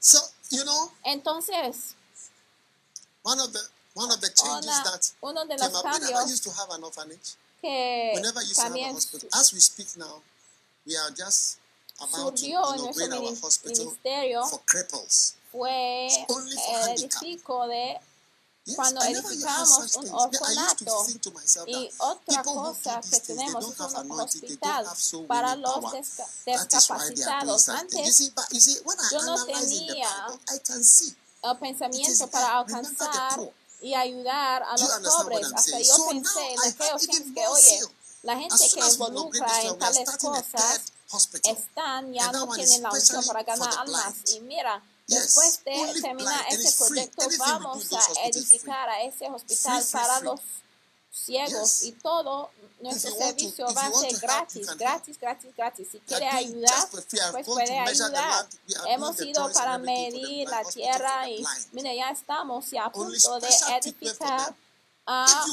[0.00, 0.18] So,
[0.50, 1.94] you know, Entonces,
[3.22, 3.60] one of the,
[3.94, 8.12] one of the changes that uno de los cambios used to have an orphanage, que
[8.14, 10.20] también, to have a hospital, as we speak now,
[10.84, 11.58] we are just
[12.10, 14.42] surgió en nuestro ministerio
[15.52, 18.00] fue el edificio eh, de
[18.76, 21.06] cuando edificamos un orfanato
[21.66, 24.86] y otra cosa que tenemos es un hospital
[25.26, 25.84] para los
[26.46, 27.68] discapacitados.
[27.68, 28.32] Antes
[29.10, 30.08] yo no tenía
[31.42, 35.52] el pensamiento para alcanzar y ayudar a los pobres.
[35.52, 37.80] Hasta yo pensé en aquellos que, oye,
[38.22, 43.70] la gente que involucra en tales cosas están, ya no tienen la opción para ganar
[43.78, 44.14] almas.
[44.34, 50.40] Y mira, después de terminar este proyecto, vamos a edificar a ese hospital para los
[51.10, 51.82] ciegos.
[51.84, 55.88] Y todo nuestro servicio va a ser gratis, gratis, gratis, gratis.
[55.92, 58.46] Si quiere ayudar, pues puede ayudar.
[58.88, 63.48] Hemos ido para medir la tierra y mira, ya estamos ya a punto de
[63.80, 64.54] edificar
[65.06, 65.44] a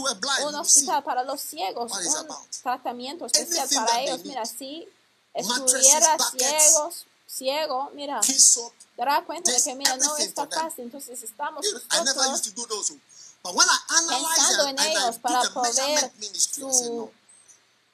[0.47, 2.27] un hospital para los ciegos, un
[2.61, 4.23] tratamiento especial para ellos.
[4.23, 4.87] Mira, sí
[13.53, 16.63] when I analyze pensando and, en and I ellos do para the proveer measurement ministry,
[16.63, 17.11] I say, su no.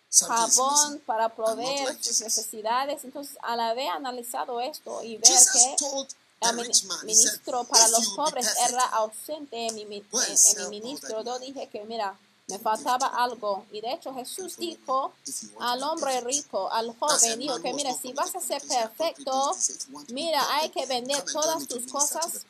[0.09, 3.03] Something is jabón para proveer sus necesidades.
[3.03, 5.75] Entonces, al haber analizado esto y ver que
[6.41, 6.55] el
[7.03, 10.03] ministro para los pobres era ausente en mi, en-
[10.63, 11.21] en mi ministro.
[11.23, 12.17] Yo dije que, mira,
[12.47, 13.65] me faltaba algo.
[13.71, 15.13] Y de hecho Jesús dijo
[15.59, 19.55] al hombre rico, al joven, dijo que, mira, si vas a ser perfecto,
[20.09, 22.45] mira, hay que vender todas tus cosas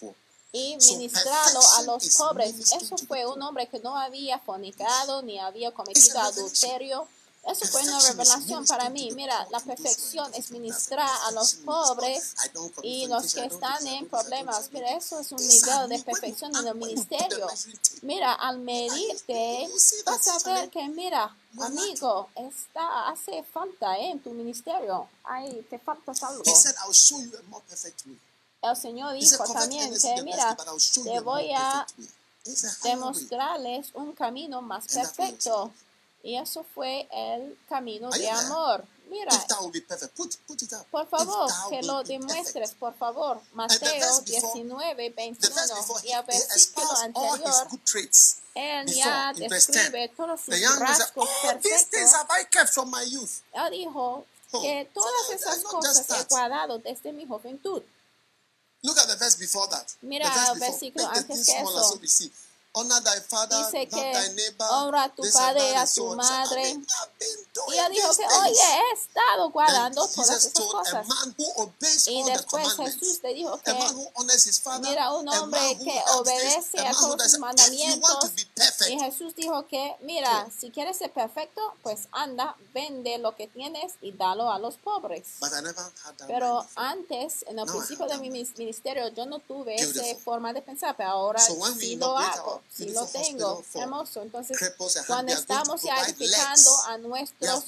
[0.51, 2.71] y ministrarlo a los pobres.
[2.73, 7.07] Eso fue un hombre que no había fornicado ni había cometido adulterio.
[7.45, 9.11] Eso fue una revelación para mí.
[9.15, 12.33] Mira, la perfección es ministrar a los pobres
[12.81, 14.71] y los que están en problemas.
[14.71, 17.47] Mira, eso es un nivel de perfección en el ministerio.
[18.01, 19.69] Mira, al medirte,
[20.05, 24.11] vas a ver que, mira, amigo, está, hace falta ¿eh?
[24.11, 25.07] en tu ministerio.
[25.23, 26.43] Ay, te faltas algo.
[26.45, 28.19] He said, I'll show you a more perfect way.
[28.63, 30.57] El Señor dijo también que, mira,
[31.03, 31.85] te voy a
[32.83, 35.71] demostrarles un camino más perfecto.
[36.25, 38.83] Y eso fue el camino de amor.
[39.07, 39.29] Mira,
[40.89, 43.39] por favor, que lo demuestres, por favor.
[43.53, 45.75] Mateo verse before- 19, The verse 21.
[45.75, 48.37] before, Y el versículo anterior, good traits.
[48.55, 49.91] él ya in verse 10.
[49.91, 51.29] describe todos sus rasgos
[51.61, 52.13] things perfectos.
[52.13, 53.29] have I kept from my youth.
[53.53, 57.83] Él dijo Oh, que todas esas cosas he guardado desde mi juventud.
[60.01, 61.99] Mira el versículo antes que eso.
[63.71, 66.77] Dice que honra a tu padre y a tu madre.
[67.73, 71.07] Y él dijo que, oye, he estado guardando todas esas cosas.
[72.07, 72.73] Y después.
[72.75, 73.71] Jesús le dijo que
[74.81, 78.31] Mira, un hombre que obedece a todos sus mandamientos.
[78.89, 83.93] Y Jesús dijo que, mira, si quieres ser perfecto, pues anda, vende lo que tienes
[84.01, 85.25] y dalo a los pobres.
[86.27, 90.95] Pero antes, en el principio de mi ministerio, yo no tuve esa forma de pensar,
[90.97, 93.63] pero ahora sí lo hago, sí lo tengo.
[93.73, 94.21] Hermoso.
[94.21, 94.57] Entonces,
[95.07, 97.63] cuando estamos ya edificando a nuestros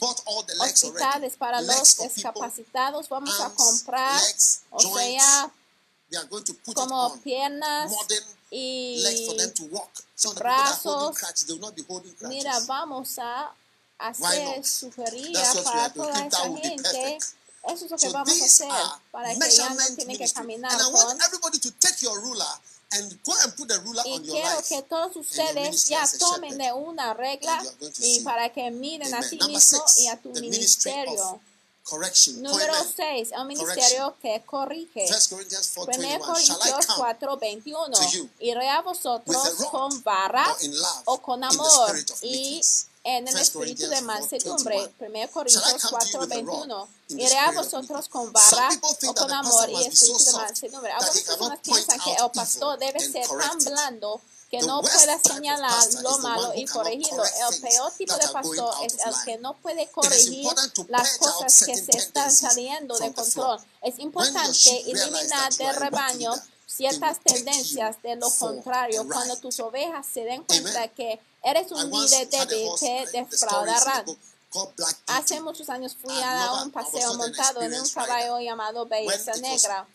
[0.59, 4.21] hospitales para los discapacitados, vamos a comprar,
[4.71, 5.51] o sea,
[6.73, 7.91] como piernas
[8.49, 9.03] y
[10.35, 11.15] brazos.
[12.29, 13.53] Mira, vamos a
[13.99, 14.61] hacer
[15.33, 17.17] we para toda esa gente.
[17.63, 18.69] Eso es lo que vamos a hacer
[19.11, 21.17] para que ya no tienen que caminar con.
[22.89, 24.69] Y on your quiero life.
[24.69, 27.61] que todos ustedes ya tomen de una regla
[27.99, 31.41] y para que miren a ti Number mismo six, y a tu ministerio.
[32.39, 35.07] Número Point 6, el ministerio que corrige.
[35.07, 36.19] First Corinthians 4:21.
[36.19, 37.91] 1 Shall I Corintios come 4, 21.
[37.91, 39.37] to you Iré a vosotros
[39.71, 40.45] con vara
[41.05, 42.61] o con amor y?
[43.07, 44.75] En el 1 espíritu de mansedumbre.
[44.99, 44.99] 4:21.
[44.99, 46.87] 1 Corintios come to you 4, with a rod 21.
[47.09, 50.91] in the Iré a vosotros con think o con amor y espíritu de mansedumbre.
[50.91, 54.21] Algunas personas piensan que el pastor debe ser tan blando
[54.51, 57.23] que no pueda señalar lo malo y corregirlo.
[57.23, 60.47] El peor tipo de pastor es el que no puede corregir
[60.89, 63.59] las cosas que se están saliendo de control.
[63.81, 66.33] Es importante eliminar del rebaño
[66.65, 69.07] ciertas tendencias de lo contrario.
[69.07, 72.85] Cuando tus ovejas se den cuenta que eres un once líder had a débil, horse,
[72.85, 74.17] te the story is in the defraudarán.
[75.07, 79.87] Hace muchos años fui a dar un paseo montado en un caballo llamado Belleza Negra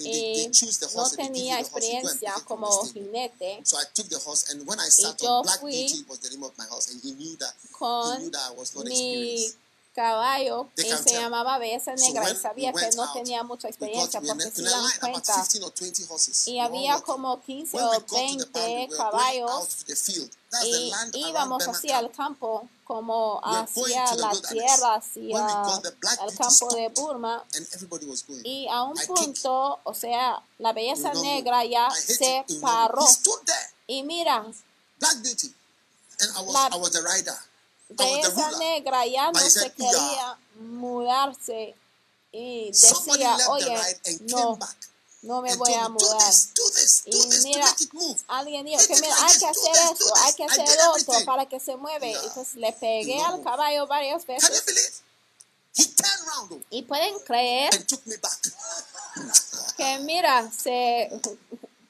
[0.00, 0.50] y
[0.94, 3.62] no tenía experiencia como jinete.
[3.64, 6.18] So I took the horse, and when I sat yo on Black fui Beauty was
[6.20, 8.74] the name of my horse, and he knew that he con knew that I was
[8.74, 9.56] not mi experienced.
[9.94, 13.68] Caballo y se llamaba So Negra y when sabía we que no out, tenía mucha
[13.68, 14.62] got experiencia porque se
[15.00, 15.34] about cuenta.
[15.34, 16.48] 15 or 20 horses.
[16.48, 19.02] y había como 15 When o we got to the boundary, 20 we were going
[19.04, 19.84] out caballos
[20.64, 20.92] y
[21.28, 22.16] íbamos hacia el Camp.
[22.16, 25.38] campo como hacia la tierra, hacia
[26.26, 27.44] el campo de Burma
[28.44, 33.06] y a un punto, o sea, la belleza negra ya se paró.
[33.86, 34.44] Y mira,
[34.98, 36.70] La-
[37.96, 38.58] Belleza ruler.
[38.58, 41.74] negra ya no se quería mudarse
[42.32, 43.76] y decía, oye,
[44.22, 44.58] no,
[45.22, 46.32] no me voy a mudar.
[47.06, 47.76] Y mira.
[48.28, 51.76] Alguien dijo que mira, hay que hacer esto, hay que hacer otro para que se
[51.76, 52.12] mueve.
[52.12, 55.02] Entonces le pegué al caballo varias veces
[56.70, 57.70] y pueden creer
[59.76, 61.10] que mira, se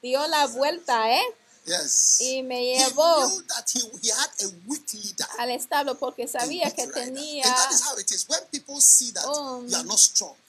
[0.01, 1.23] dio la vuelta, ¿eh?
[1.65, 2.21] Yes.
[2.21, 6.69] Y me llevó he that he, he had a weak leader al establo porque sabía
[6.69, 7.43] que tenía
[9.25, 9.67] un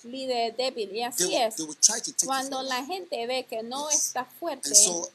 [0.04, 0.94] líder débil.
[0.94, 1.56] Y así they, es.
[1.56, 4.06] They will try to take Cuando la gente ve que no yes.
[4.08, 5.10] está fuerte, so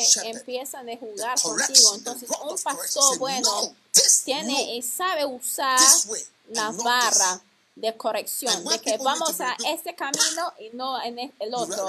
[0.00, 1.94] se empiezan a jugar contigo.
[1.96, 3.74] Entonces, un pastor bueno no,
[4.24, 5.80] tiene y sabe usar
[6.50, 7.42] la barra
[7.80, 11.88] de corrección, de que vamos a este camino y no en el otro.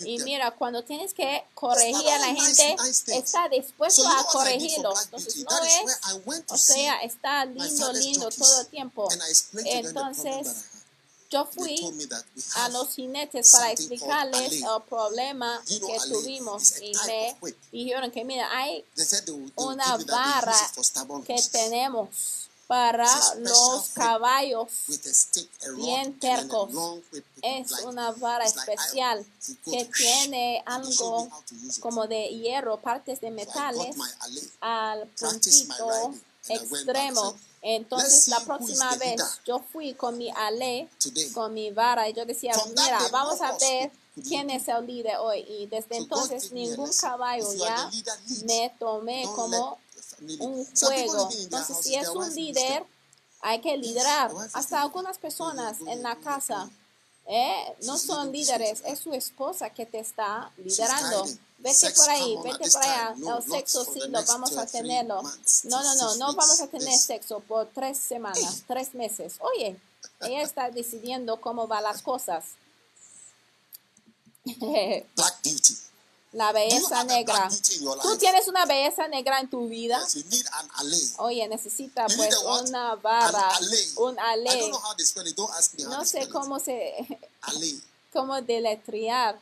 [0.00, 2.76] Y mira, cuando tienes que corregir a la gente,
[3.06, 4.92] está dispuesto a corregirlo.
[5.02, 9.08] Entonces, no es, o sea, está lindo, lindo todo el tiempo.
[9.64, 10.66] Entonces,
[11.30, 11.78] yo fui
[12.56, 17.36] a los jinetes para explicarles el problema que tuvimos y me
[17.70, 18.84] dijeron que, mira, hay
[19.56, 20.72] una barra
[21.24, 24.68] que tenemos para los caballos.
[25.74, 26.70] bien tercos.
[27.42, 29.26] Es una vara especial
[29.64, 31.28] que tiene algo
[31.80, 33.96] como de hierro, partes de metales
[34.60, 36.14] al puntito
[36.48, 37.36] extremo.
[37.60, 40.88] Entonces la próxima vez yo fui con mi ale,
[41.34, 43.90] con mi vara, y yo decía, mira, vamos a ver
[44.28, 45.40] quién es el líder hoy.
[45.40, 47.90] Y desde entonces ningún caballo ya
[48.44, 49.76] me tomé como
[50.38, 51.28] un juego.
[51.38, 52.84] Entonces, si es un líder,
[53.40, 54.32] hay que liderar.
[54.52, 56.70] Hasta algunas personas en la casa
[57.26, 61.26] eh, no son líderes, es su esposa que te está liderando.
[61.58, 63.14] Vete por ahí, vete por allá.
[63.16, 65.22] El sexo sí lo vamos a tenerlo.
[65.22, 69.36] No, no, no, no vamos a tener sexo por tres semanas, tres meses.
[69.40, 69.78] Oye,
[70.22, 72.44] ella está decidiendo cómo van las cosas.
[76.32, 77.48] la belleza negra.
[78.02, 80.00] Tú tienes una belleza negra en tu vida.
[81.18, 83.50] Oye, necesita pues una barra,
[83.96, 84.70] un ale.
[85.88, 86.94] No sé cómo se,
[88.12, 89.38] cómo deletrear.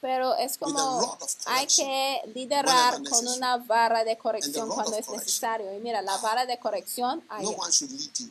[0.00, 5.74] Pero es como hay que liderar con una barra de corrección cuando es necesario.
[5.74, 7.46] Y mira, la barra de corrección, hay.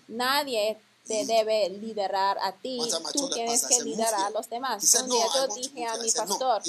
[0.07, 2.80] nadie te debe liderar a ti.
[3.14, 4.84] Tú tienes que liderar a los demás.
[5.02, 6.64] Un día yo dije a mi pastor,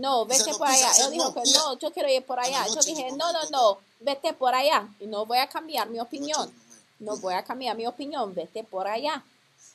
[0.00, 0.90] no, vete por allá.
[1.04, 2.66] Él dijo no, yo quiero ir por allá.
[2.68, 4.88] Yo dije, no, no, no, vete por allá.
[4.98, 6.52] Y no voy a cambiar mi opinión.
[6.98, 9.22] No voy a cambiar mi opinión, vete por allá.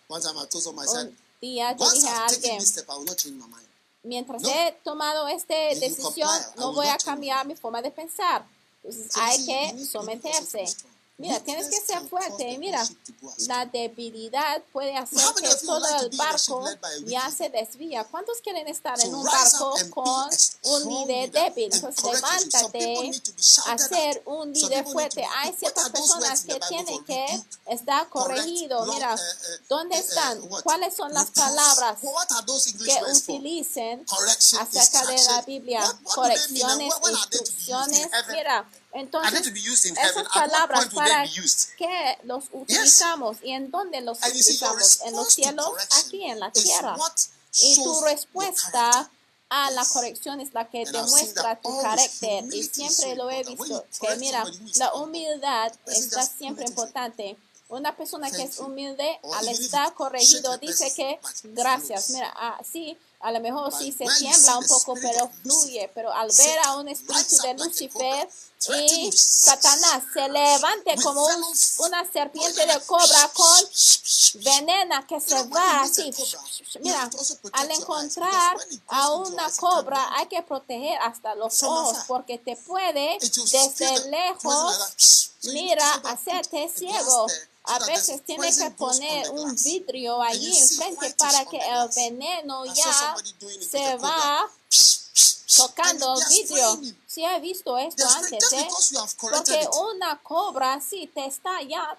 [0.07, 2.63] Un día yo dije a alguien,
[4.03, 8.45] mientras he tomado esta decisión, no voy a cambiar mi forma de pensar.
[8.81, 10.65] Pues Entonces hay que someterse.
[11.17, 12.57] Mira, tienes que ser fuerte.
[12.57, 12.85] Mira,
[13.47, 16.65] la debilidad puede hacer que todo el barco
[17.05, 18.03] ya se desvía.
[18.03, 20.29] ¿Cuántos quieren estar en un barco con
[20.63, 21.71] un líder débil?
[21.79, 23.21] Pues levántate
[23.67, 25.25] a ser un líder fuerte.
[25.37, 28.85] Hay ciertas personas que tienen que estar corregido.
[28.87, 29.15] Mira,
[29.69, 30.41] ¿dónde están?
[30.63, 34.05] ¿Cuáles son las palabras que utilicen
[34.59, 35.99] acerca de la Biblia?
[36.03, 38.09] Correcciones, instrucciones.
[38.31, 38.69] Mira.
[38.95, 41.25] Entonces, esas palabras para
[41.77, 45.69] qué los utilizamos y en dónde los utilizamos, en los cielos,
[45.99, 46.95] aquí en la tierra.
[47.59, 49.09] Y tu respuesta
[49.49, 52.45] a la corrección es la que demuestra tu carácter.
[52.53, 54.45] Y siempre lo he visto, que mira,
[54.75, 57.37] la humildad está siempre importante.
[57.67, 62.11] Una persona que es humilde al estar corregido dice que gracias.
[62.11, 62.97] Mira, así.
[62.97, 65.89] Ah, a lo mejor sí se tiembla un poco, pero fluye.
[65.93, 68.29] Pero al ver a un espíritu de Lucifer
[68.89, 71.43] y Satanás se levante como un,
[71.79, 73.69] una serpiente de cobra con
[74.43, 76.11] venena que se va así.
[76.81, 77.09] Mira,
[77.53, 84.09] al encontrar a una cobra hay que proteger hasta los ojos porque te puede desde
[84.09, 87.27] lejos, mira, hacerte ciego.
[87.67, 93.04] A veces tiene que poner un vidrio allí enfrente para que el veneno ya
[93.69, 94.49] se va
[95.57, 96.81] tocando vidrio.
[97.07, 98.43] Si he visto esto antes,
[99.19, 99.69] porque ¿eh?
[99.93, 101.97] una cobra si te está ya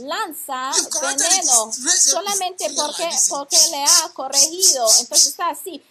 [0.00, 4.88] lanza veneno solamente porque, porque le ha corregido.
[4.98, 5.82] Entonces está así.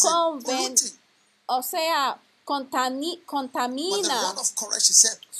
[0.00, 0.74] Con ven,
[1.46, 4.34] o sea, contamina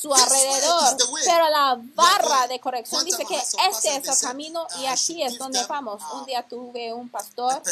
[0.05, 0.97] su alrededor.
[1.25, 5.65] Pero la barra de corrección dice que este es el camino y aquí es donde
[5.65, 6.03] vamos.
[6.13, 7.63] Un día tuve un pastor,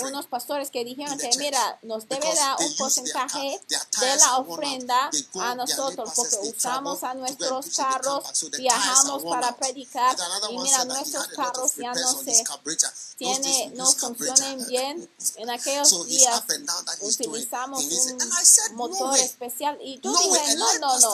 [0.00, 5.10] unos pastores que dijeron que mira, nos debe dar un porcentaje de la ofrenda
[5.40, 8.24] a nosotros porque usamos a nuestros carros,
[8.56, 10.16] viajamos para predicar
[10.50, 12.44] y mira, nuestros carros ya no se
[13.16, 15.10] tiene, no funcionan bien.
[15.36, 16.42] En aquellos días
[17.00, 17.84] utilizamos
[18.70, 21.10] un motor especial y yo dije, no, no, no.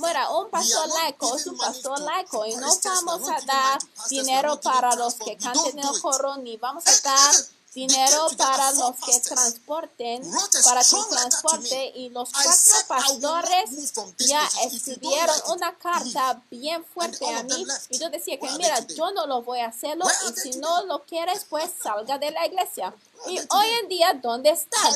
[0.00, 3.78] Mira, un pastor laico es un pastor laico y no vamos a dar
[4.08, 7.34] dinero para los que canten el coro ni vamos a dar
[7.76, 10.22] dinero para los que transporten,
[10.64, 17.66] para su transporte y los cuatro pastores ya escribieron una carta bien fuerte a mí
[17.90, 21.04] y yo decía que mira, yo no lo voy a hacerlo y si no lo
[21.04, 22.94] quieres pues salga de la iglesia.
[23.26, 24.92] Y hoy en día, ¿dónde están?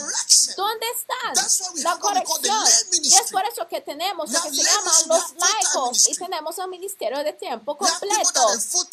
[0.56, 1.82] ¿Dónde están?
[1.82, 2.64] La corrección.
[3.02, 6.70] Y es por eso que tenemos lo que se llama los laicos y tenemos un
[6.70, 8.46] ministerio de tiempo completo.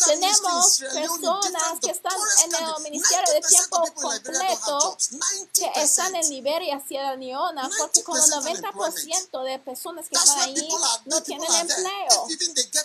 [0.06, 5.10] Tenemos personas que están en el ministerio de tiempo grupos completos
[5.54, 10.70] que están en Liberia, Sierra Leona, porque como 90% de personas que están ahí
[11.06, 12.28] no tienen empleo.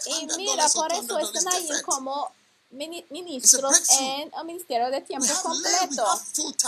[0.06, 2.30] Y mira, por eso están ahí como
[2.70, 6.04] ministros en el ministerio de tiempo completo.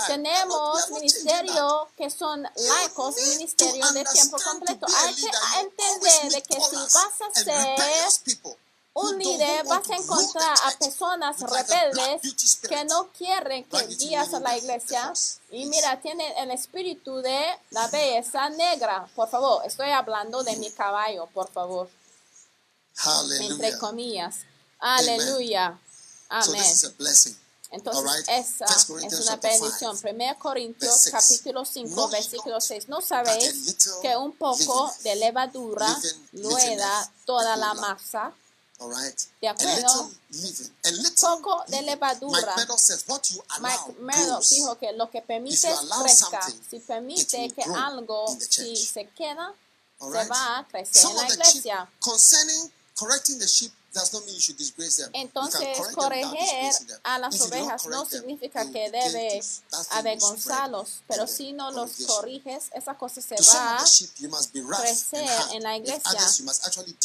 [0.06, 4.86] Tenemos ministerios que son laicos, ministerios de tiempo completo.
[4.98, 5.30] Hay que
[5.60, 7.76] entender de que si vas a ser
[8.96, 14.56] un líder vas a encontrar a personas rebeldes que no quieren que guías a la
[14.56, 15.12] iglesia.
[15.50, 19.08] Y mira, tienen el espíritu de la belleza negra.
[19.16, 21.90] Por favor, estoy hablando de mi caballo, por favor.
[23.40, 24.36] Entre comillas.
[24.78, 25.76] Aleluya.
[26.28, 26.64] Amén.
[27.70, 29.98] Entonces, esa es una bendición.
[30.00, 32.88] 1 Corintios capítulo 5, versículo 6.
[32.88, 36.00] No sabéis que un poco de levadura
[36.30, 38.32] lueda toda la masa.
[38.80, 39.26] All right.
[39.42, 42.55] A little living, a little poco de levadura.
[42.76, 44.16] Says, what you allow Mike
[44.51, 45.68] dijo que lo que permite
[46.02, 46.40] crezca.
[46.68, 49.55] Si permite que algo, si se queda,
[50.01, 50.22] right.
[50.22, 51.74] se va a crecer en la iglesia.
[51.76, 53.70] Sheep, concerning correcting the sheep,
[55.12, 56.72] Entonces, corregir
[57.04, 59.42] a las ovejas no significa que debe
[59.90, 63.84] avergonzarlos, pero si no los corriges, esa cosa se va a
[64.80, 66.02] crecer en la iglesia.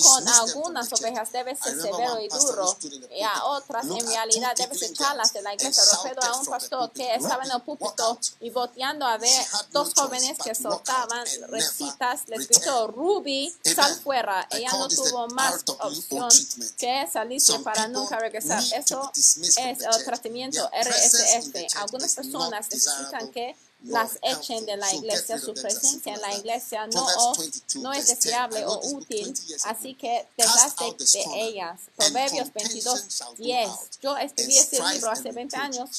[0.04, 2.78] Con algunas ovejas debe ser severo y duro,
[3.12, 5.84] y a otras en realidad debes echarlas de la iglesia.
[5.94, 10.38] Recuerdo a un pastor que estaba en el púlpito y boteando a ver dos jóvenes
[10.44, 14.48] que soltaban recitas, les gritó, Ruby, sal fuera.
[14.52, 16.30] Ella no tuvo más opción
[16.80, 18.64] que saliste para nunca regresar.
[18.74, 21.76] Eso es el tratamiento RSF.
[21.78, 26.88] Algunas personas necesitan que las echen de la iglesia, su presencia en la iglesia.
[26.88, 27.06] No,
[27.76, 29.34] no es deseable o útil,
[29.66, 31.80] así que deshaste de ellas.
[31.96, 33.06] Proverbios 22,
[33.38, 33.70] 10.
[34.02, 35.90] Yo escribí este libro hace 20 años.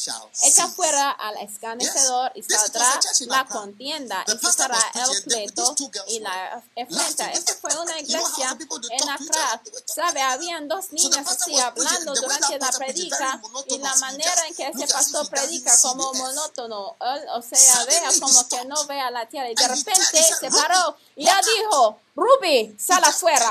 [0.42, 5.74] Echa fuera al escarnecedor y saldrá la contienda y cesará el pleito
[6.08, 7.32] y la afrenta.
[7.32, 8.58] Esta fue una iglesia
[8.90, 9.62] en Accra.
[9.86, 10.20] ¿Sabe?
[10.20, 15.28] Habían dos niños así hablando durante la predica y la manera en que ese pastor
[15.30, 16.96] predica como monótono,
[17.34, 19.50] o sea, ella vea como que no vea la tierra.
[19.50, 23.50] Y de repente se paró y ya dijo, Ruby, sal afuera.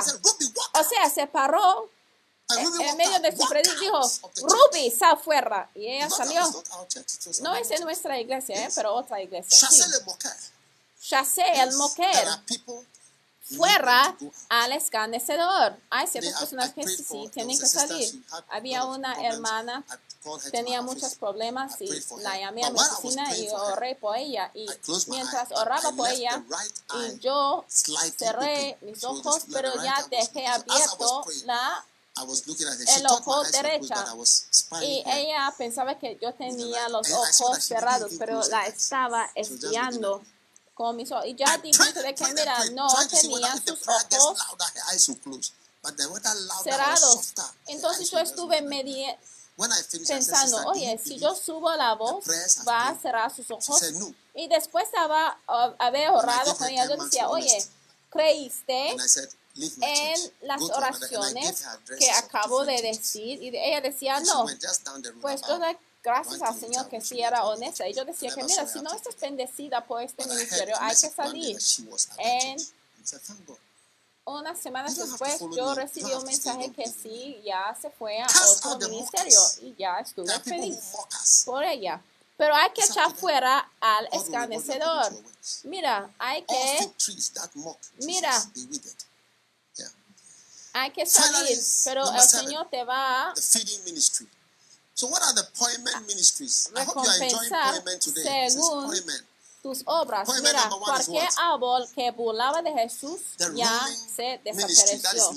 [0.74, 1.90] O sea, se paró
[2.58, 4.02] en medio de su predic dijo,
[4.41, 5.70] Ruby, sal afuera.
[5.76, 6.41] Y ella salió.
[7.41, 8.70] No es en nuestra iglesia, ¿eh?
[8.74, 9.68] pero otra iglesia.
[9.70, 9.82] Sí.
[11.56, 12.28] El moquer
[13.56, 14.16] fuera
[14.50, 15.76] al escarnecedor.
[15.90, 18.24] Hay ciertas personas que sí tienen que salir.
[18.50, 19.84] Había una hermana,
[20.52, 21.90] tenía muchos problemas y
[22.22, 24.52] la llamé a mi oficina y oré por ella.
[24.54, 24.68] Y
[25.08, 26.44] mientras oraba por ella,
[26.96, 27.66] y yo
[28.18, 31.86] cerré mis ojos, pero ya dejé abierto la
[32.98, 34.06] el ojo derecha.
[34.82, 40.22] y ella pensaba que yo tenía los ojos cerrados pero la estaba espiando
[40.80, 41.26] con mis ojos.
[41.26, 44.38] Y ya dijo de que, mira, no tenía sus ojos
[46.64, 47.34] cerrados.
[47.68, 49.18] Entonces yo estuve medio
[50.08, 52.24] pensando, oye, si yo subo la voz,
[52.66, 53.84] va a cerrar sus ojos.
[54.34, 55.38] Y después estaba,
[55.80, 56.88] haber orado con ella.
[56.88, 57.62] Yo decía, oye,
[58.10, 58.96] creíste
[59.82, 61.62] en las oraciones
[62.00, 63.44] que acabo de decir.
[63.44, 64.46] Y ella decía, no,
[65.20, 65.60] pues yo
[66.04, 67.86] gracias al Señor que sí era honesta.
[67.86, 71.58] Ella decía que, mira, si no estás bendecida por este ministerio, hay que salir.
[72.18, 72.58] En
[74.26, 78.28] unas semanas después, yo recibí un mensaje que sí, ya se fue a
[78.66, 80.80] otro ministerio y ya estuve feliz
[81.46, 82.02] por ella.
[82.38, 85.12] Pero hay que echar fuera al escarnecedor.
[85.64, 86.94] Mira, hay que...
[87.98, 88.52] Mira,
[90.72, 93.34] hay que salir, pero el Señor te va
[95.00, 96.70] So what are the poignant ministries?
[96.76, 98.50] I hope you are enjoying poignant today.
[98.50, 98.92] Según
[99.64, 100.28] tus obras.
[100.42, 102.12] Mira, cualquier árbol que
[102.62, 103.22] de Jesús
[103.56, 103.80] ya
[104.14, 105.32] se desapareció.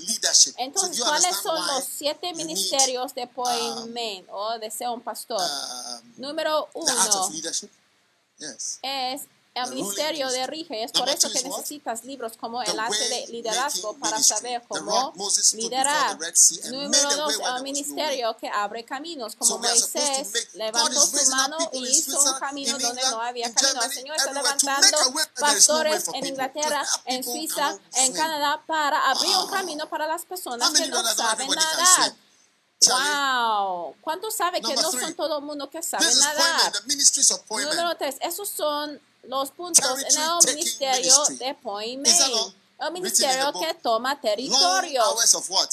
[0.59, 5.41] Entonces, ¿cuáles son los siete ministerios de poignant um, o de ser un pastor?
[5.41, 6.93] Um, Número uno
[8.83, 9.23] es
[9.55, 9.85] el there
[17.23, 17.63] was no way.
[17.63, 21.11] ministerio que abre caminos, como So we are supposed to Moisés make- God levantó is
[21.11, 23.53] su raising up mano people y in hizo un camino in donde no había in
[23.55, 23.83] camino.
[23.83, 24.97] El Señor está levantando
[25.39, 28.13] pastores en Inglaterra, en Suiza, en.
[28.15, 29.59] Canadá para abrir un Ah.
[29.59, 32.15] camino para las personas que no saben nadar.
[32.89, 36.73] Wow, ¿cuántos sabe que no son todo el mundo que sabe nadar?
[37.51, 42.55] Número tres, esos son los puntos en el ministerio de all?
[42.81, 44.19] El ministerio que toma
[45.49, 45.69] what?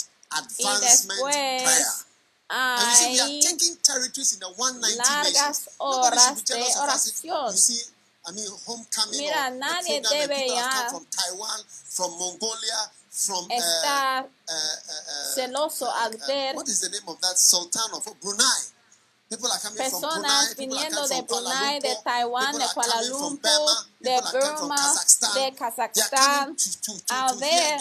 [0.57, 2.05] Y después
[2.49, 7.51] hay taking territories in the 190 largas horas de oración.
[7.51, 7.81] you see,
[8.25, 14.51] I mean, homecoming Mira, nadie debe ya come from Taiwan, from Mongolia, from estar uh,
[14.51, 18.61] uh, uh, celoso al ver what is the name of that sultan of Brunei?
[19.75, 25.33] Personas viniendo de Brunei, de Taiwán, de Kuala Lumpur, Burma, de Burma, Kazakhstan.
[25.33, 26.55] de Kazajstán,
[27.09, 27.79] a ver.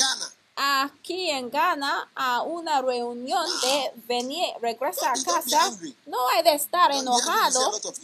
[0.59, 5.78] Aquí en Ghana a una reunión de venir, regresa a casa.
[6.06, 7.98] No hay de estar enojado of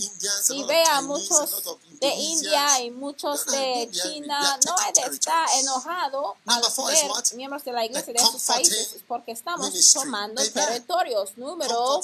[0.69, 1.65] ve a muchos
[2.01, 2.15] de.
[2.15, 4.59] India y muchos de China.
[4.65, 9.33] No hay de estar enojado al ver miembros de la iglesia de esos países porque
[9.33, 11.37] estamos tomando territorios.
[11.37, 12.01] Número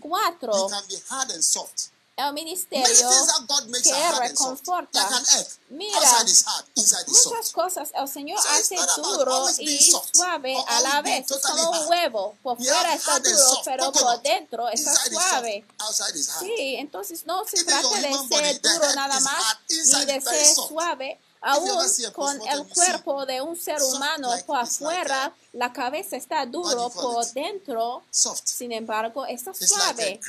[0.00, 0.68] cuatro,
[2.16, 3.10] el ministerio
[3.82, 5.08] que reconforta.
[5.70, 5.98] Mira,
[7.06, 9.78] Muchas cosas el Señor hace duro y
[10.12, 11.28] suave a la vez.
[11.30, 12.36] Es como un huevo.
[12.42, 15.66] Por fuera está duro, pero por dentro está suave.
[16.40, 21.20] Sí, entonces no se trata de ser duro nada más ni de ser suave.
[21.46, 21.68] Aún
[22.14, 28.02] con el cuerpo de un ser humano por afuera, la cabeza está duro, por dentro,
[28.10, 30.20] sin embargo, está suave.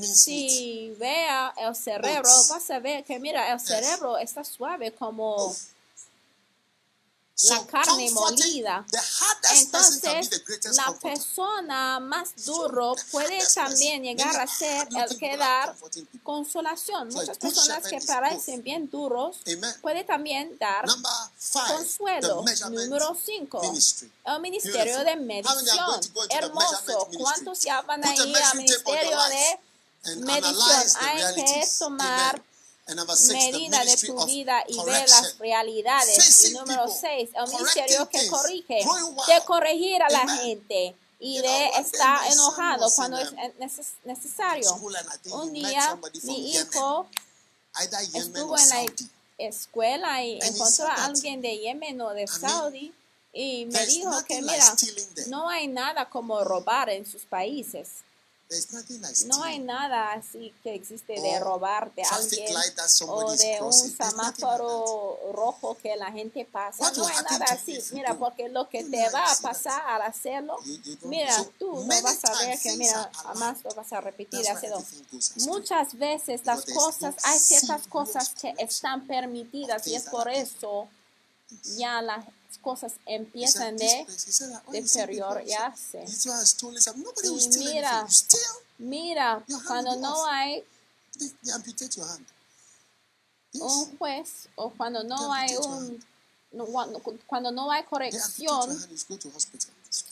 [0.00, 5.54] Si vea el cerebro, vas a ver que mira, el cerebro está suave como
[7.48, 8.86] la carne molida.
[8.90, 14.40] The hardest person can be Entonces, the greatest la persona más duro puede también llegar
[14.40, 15.74] a ser el que dar
[16.22, 17.08] consolación.
[17.08, 19.74] Muchas personas que parecen bien duros Amen.
[19.82, 20.86] puede también dar
[21.68, 22.44] consuelo.
[22.70, 23.60] Número 5.
[23.60, 24.10] ministry.
[24.24, 26.00] El ministerio de medición.
[26.30, 27.08] Hermoso.
[27.18, 29.58] ¿Cuántos ya van a ir al ministerio de
[30.20, 30.56] medición?
[31.00, 32.42] Hay que tomar
[33.52, 36.16] medida de tu vida y ver las realidades.
[36.44, 38.84] Y número 6, el ministerio que corrige,
[39.28, 44.68] de corregir a la gente y de estar enojado cuando es neces- necesario.
[45.32, 47.06] Un día mi hijo
[48.18, 48.86] estuvo en la
[49.38, 52.92] escuela y encontró a alguien de Yemen o de Saudi
[53.32, 54.76] y me dijo que mira,
[55.28, 57.88] no hay nada como robar en sus países.
[59.26, 63.72] No hay nada así que existe de Or robar de traffic alguien o de un
[63.72, 66.90] semáforo rojo que la gente pasa.
[66.92, 67.78] No hay nada así.
[67.92, 70.58] Mira, porque lo que te va a pasar al hacerlo,
[71.02, 74.82] mira, tú no vas a ver que, mira, jamás lo vas a repetir, hacerlo.
[75.46, 80.88] Muchas veces las cosas, hay ciertas cosas que están permitidas y es por eso
[81.76, 82.24] ya las
[82.62, 84.08] cosas empiezan "This
[84.38, 86.04] de people, deteriorarse.
[86.06, 86.12] Y
[87.40, 88.06] steal mira,
[88.78, 90.64] Mira, cuando no hay
[93.54, 96.02] un juez o cuando no hay un
[97.26, 98.68] cuando, no hay corrección,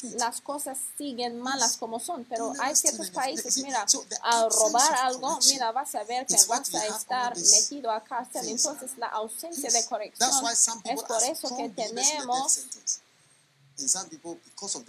[0.02, 3.86] las cosas siguen malas como son, pero hay ciertos países, mira,
[4.22, 8.98] al robar algo, mira, vas a ver que vas a estar metido a cárcel, entonces
[8.98, 12.60] la ausencia de corrección es people por eso que tenemos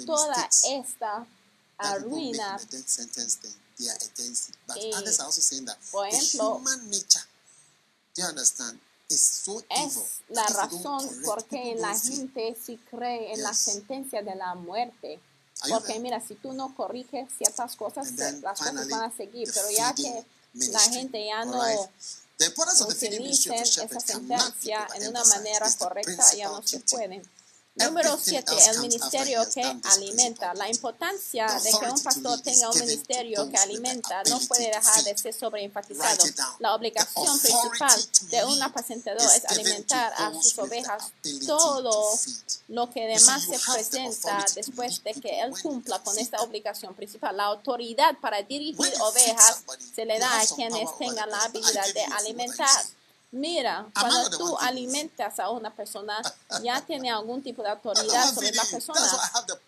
[0.06, 1.26] toda esta
[5.66, 6.62] that por ejemplo,
[9.70, 15.20] Es la razón por qué la gente sí cree en la sentencia de la muerte.
[15.70, 18.12] Porque mira, si tú no corriges ciertas cosas,
[18.42, 19.50] las cosas van a seguir.
[19.54, 23.54] Pero ya que la gente ya no ministry utilicen
[23.86, 27.22] esa sentencia en una manera correcta, ya no se duty.
[27.76, 30.54] Número Everything 7, else el ministerio que alimenta.
[30.56, 35.18] La importancia de que un pastor tenga un ministerio que alimenta no puede dejar de
[35.18, 36.26] ser sobreenfatizado.
[36.60, 37.98] La obligación principal
[38.30, 41.14] de un apacentador es alimentar a sus ovejas
[41.48, 42.20] todo
[42.68, 47.38] lo que demás se presenta después de que él cumpla con esta obligación principal.
[47.38, 50.06] La autoridad para dirigir When you feed ovejas somebody, se
[53.34, 56.22] Mira, cuando tú alimentas a una persona,
[56.64, 59.00] ya tiene algún tipo de autoridad sobre la persona.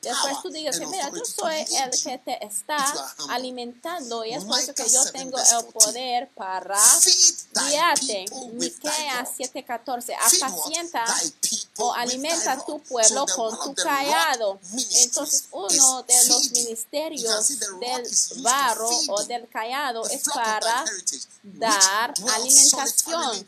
[0.02, 2.78] Después tú dices, mira, yo soy el que te está
[3.30, 6.78] alimentando y es por eso que yo tengo el poder para
[7.54, 8.26] guiarte.
[8.52, 11.06] Miqueas 7:14, apacienta
[11.78, 14.60] o alimenta tu pueblo con tu callado.
[14.98, 17.48] Entonces uno de los ministerios
[17.80, 20.84] del barro o del callado es para
[21.44, 23.48] dar alimentación.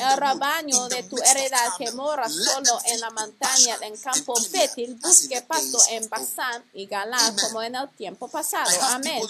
[0.00, 5.40] el rebaño de tu heredad que mora solo en la montaña, en campo fértil, busque
[5.42, 8.70] pasto en Bazán y Galán como en el tiempo pasado.
[8.82, 9.22] Amén.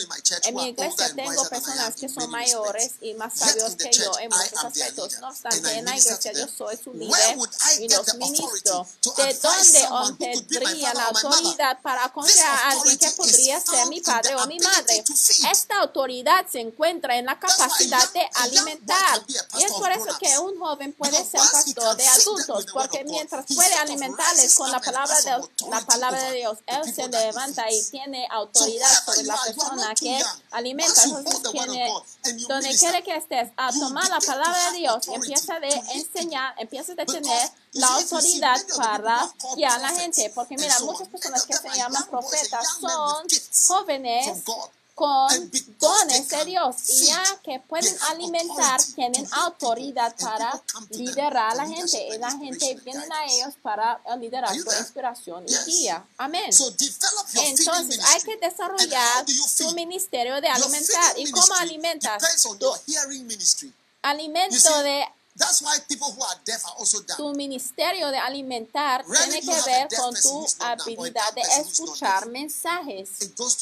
[0.45, 4.65] En mi iglesia tengo personas que son mayores y más sabios que yo en muchos
[4.65, 5.19] aspectos.
[5.21, 7.39] No obstante, en la iglesia yo soy su líder
[7.81, 8.87] y los ministro.
[9.17, 14.47] ¿De dónde obtendría la autoridad para confiar a alguien que podría ser mi padre o
[14.47, 15.05] mi madre?
[15.51, 19.25] Esta autoridad se encuentra en la capacidad de alimentar.
[19.59, 23.75] Y es por eso que un joven puede ser pastor de adultos, porque mientras puede
[23.75, 29.05] alimentarles con la palabra de, la palabra de Dios, Él se levanta y tiene autoridad
[29.05, 30.21] sobre la persona que
[30.51, 31.03] alimenta.
[31.53, 31.93] Tiene,
[32.49, 37.07] donde quiere que estés, a tomar la palabra de Dios, empieza de enseñar, empieza de
[37.07, 40.31] tener la autoridad para guiar a la gente.
[40.35, 43.27] Porque mira, muchas personas que se llaman profetas son
[43.67, 44.45] jóvenes
[44.99, 45.31] con,
[45.79, 46.75] con ese Dios.
[46.89, 50.61] Y ya que pueden alimentar, tienen autoridad para
[50.91, 52.09] liderar a la gente.
[52.09, 56.05] Y la gente viene a ellos para eh, liderar su inspiración y guía.
[56.17, 56.51] Amén.
[56.51, 61.17] Entonces hay que desarrollar su ministerio de alimentar.
[61.17, 62.21] ¿Y cómo alimentas?
[64.03, 65.07] Alimento de
[65.39, 66.99] That's why people who are deaf are also.
[67.17, 73.11] Tu ministerio de alimentar tiene que ver con tu habilidad de escuchar mensajes.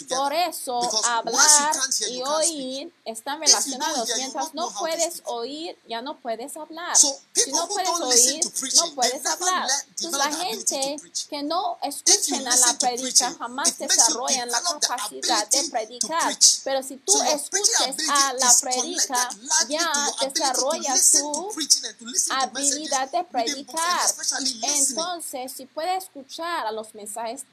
[0.09, 1.77] Por eso hablar
[2.09, 4.09] y oír están relacionados.
[4.16, 6.97] Mientras no puedes oír, ya no puedes hablar.
[6.97, 8.40] Si no puedes oír,
[8.77, 9.69] no puedes hablar.
[9.89, 10.97] Entonces la gente
[11.28, 16.36] que no escuchen a la predica jamás desarrollan la capacidad de predicar.
[16.65, 19.28] Pero si tú escuches a la predica,
[19.69, 19.93] ya
[20.23, 21.65] desarrollas tu
[22.30, 24.10] habilidad de predicar.
[24.78, 27.44] Entonces, si puede escuchar a los mensajes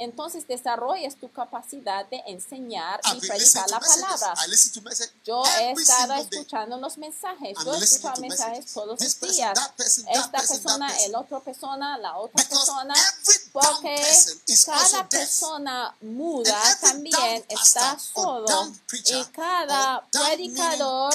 [0.00, 4.34] entonces desarrollas tu capacidad de enseñar y predicar la palabra.
[5.26, 7.56] Yo he estado escuchando los mensajes.
[7.62, 9.58] Yo escucho mensajes todos los días.
[10.08, 12.94] Esta persona, el otra persona, la otra persona.
[13.52, 14.02] Porque
[14.64, 18.72] cada persona muda también está solo.
[19.04, 21.14] Y cada predicador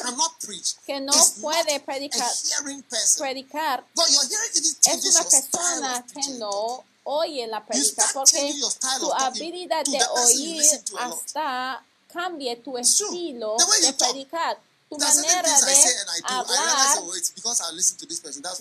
[0.86, 2.32] que no puede predicar,
[3.18, 3.84] predicar
[4.86, 8.54] es una persona que no oye la predica, porque
[9.00, 10.64] tu habilidad de oír
[11.00, 14.60] hasta cambie tu estilo de predicar
[14.90, 15.76] tu manera de
[16.24, 17.00] hablar.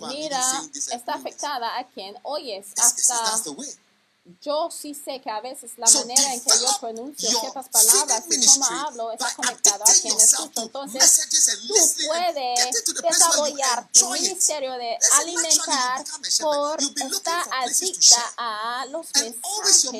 [0.09, 0.43] mira,
[0.93, 3.43] está afectada a quien oyes hasta
[4.41, 8.47] yo sí sé que a veces la manera en que yo pronuncio ciertas palabras y
[8.47, 10.63] cómo hablo está conectado a quien escucho.
[10.63, 11.29] Entonces,
[11.69, 11.75] tú
[12.07, 16.05] puedes desarrollar tu ministerio de alimentar
[16.41, 19.93] por estar adicta a los mensajes.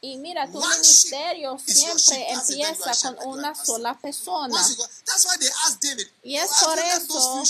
[0.00, 4.66] Y mira, tu ministerio siempre empieza con una sola persona.
[6.22, 7.42] Y es por eso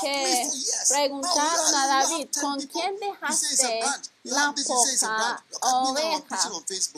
[0.00, 0.50] que
[0.88, 3.80] preguntaron a David, ¿con quién dejaste
[4.24, 6.50] la poca oveja?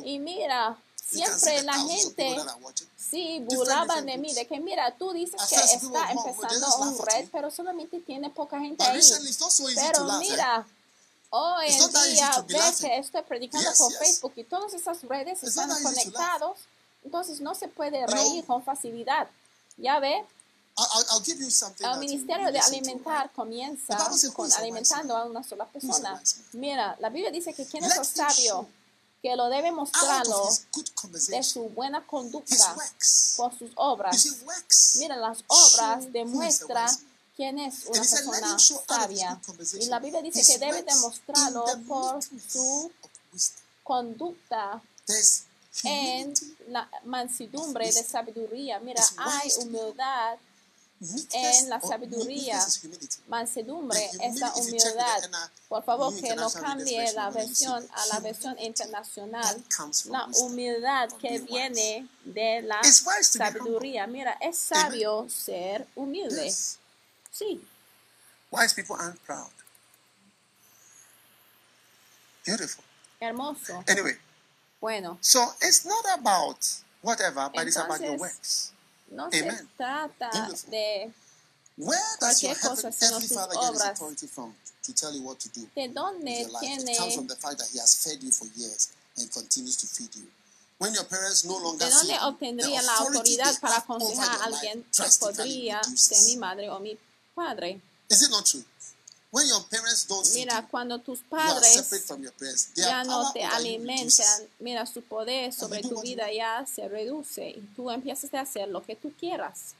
[0.04, 2.36] Y mira, siempre la gente
[2.96, 7.50] sí burlaban de mí, de que mira, tú dices que está empezando un red, pero
[7.50, 9.00] solamente tiene poca gente ahí.
[9.74, 10.66] Pero mira,
[11.30, 16.58] hoy en día ves que estoy predicando por Facebook y todas esas redes están conectados,
[17.04, 19.28] entonces no se puede reír con facilidad.
[19.76, 20.24] Ya ve,
[20.80, 23.98] I'll, I'll el ministerio de alimentar comienza
[24.34, 26.22] con alimentando a una sola persona.
[26.52, 28.66] Mira, la Biblia dice que quien es el sabio,
[29.20, 30.48] que lo debe mostrarlo
[31.28, 32.76] de su buena conducta
[33.36, 34.26] por sus obras.
[34.98, 36.88] Mira, las obras demuestran
[37.36, 39.40] quién es una persona sabia.
[39.80, 42.90] Y la Biblia dice que debe demostrarlo por su
[43.82, 44.82] conducta
[45.84, 46.34] en
[46.68, 48.78] la mansedumbre de sabiduría.
[48.80, 50.38] Mira, hay humildad
[51.00, 52.62] en la sabiduría,
[53.28, 55.30] mansedumbre, esa humildad.
[55.68, 59.64] Por favor, que no cambie la versión a la versión internacional.
[60.06, 64.06] La humildad que viene de la sabiduría.
[64.06, 66.54] Mira, es sabio ser humilde.
[67.32, 67.66] Sí.
[68.50, 69.50] Wise people aren't proud.
[72.44, 72.84] Beautiful.
[73.20, 73.84] Hermoso.
[73.86, 74.18] Anyway.
[74.80, 75.18] Bueno.
[75.20, 76.58] So it's not about
[77.00, 78.72] whatever, but it's about your works
[79.10, 79.68] no se Amen.
[79.76, 80.70] trata Beautiful.
[80.70, 81.12] de
[81.76, 83.90] Where does your Cualquier cosa, sino tus Father get his obras.
[83.92, 87.68] authority from to tell you what to do ¿De dónde tiene, from the fact that
[87.72, 90.26] He has fed you for years and continues to feed you.
[90.78, 95.04] When your parents no longer de dónde obtendría la autoridad para aconsejar a alguien que
[95.20, 96.98] podría ser mi madre o mi
[97.34, 97.80] padre?
[98.10, 98.64] Is it not true?
[99.32, 105.52] When your parents don't Mira, cuando tus padres ya no te alimentan, mira, su poder
[105.52, 109.12] sobre tu you vida ya se reduce y tú empiezas a hacer lo que tú
[109.18, 109.76] quieras.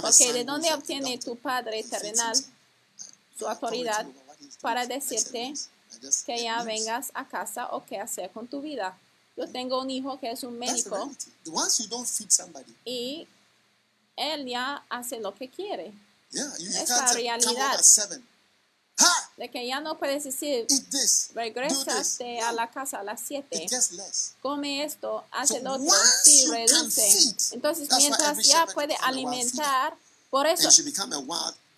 [0.00, 2.36] Porque de dónde obtiene tu padre terrenal
[3.36, 4.06] su autoridad
[4.60, 5.54] para decirte
[6.24, 8.96] que ya vengas a casa o qué hacer con tu vida?
[9.36, 11.10] Yo tengo un hijo que es un médico
[12.84, 13.28] y
[14.16, 15.92] él ya hace lo que quiere.
[16.30, 18.20] Yeah, you, you Es can't la say, come home realidad.
[19.00, 19.30] Ha!
[19.36, 20.66] De que ya no puedes decir,
[21.34, 23.46] regresaste a la casa a las 7.
[23.50, 24.34] It gets less.
[24.42, 25.94] come esto, haz el otro,
[26.24, 27.54] sí, reduce.
[27.54, 29.96] Entonces, mientras ya puede alimentar,
[30.30, 30.68] por eso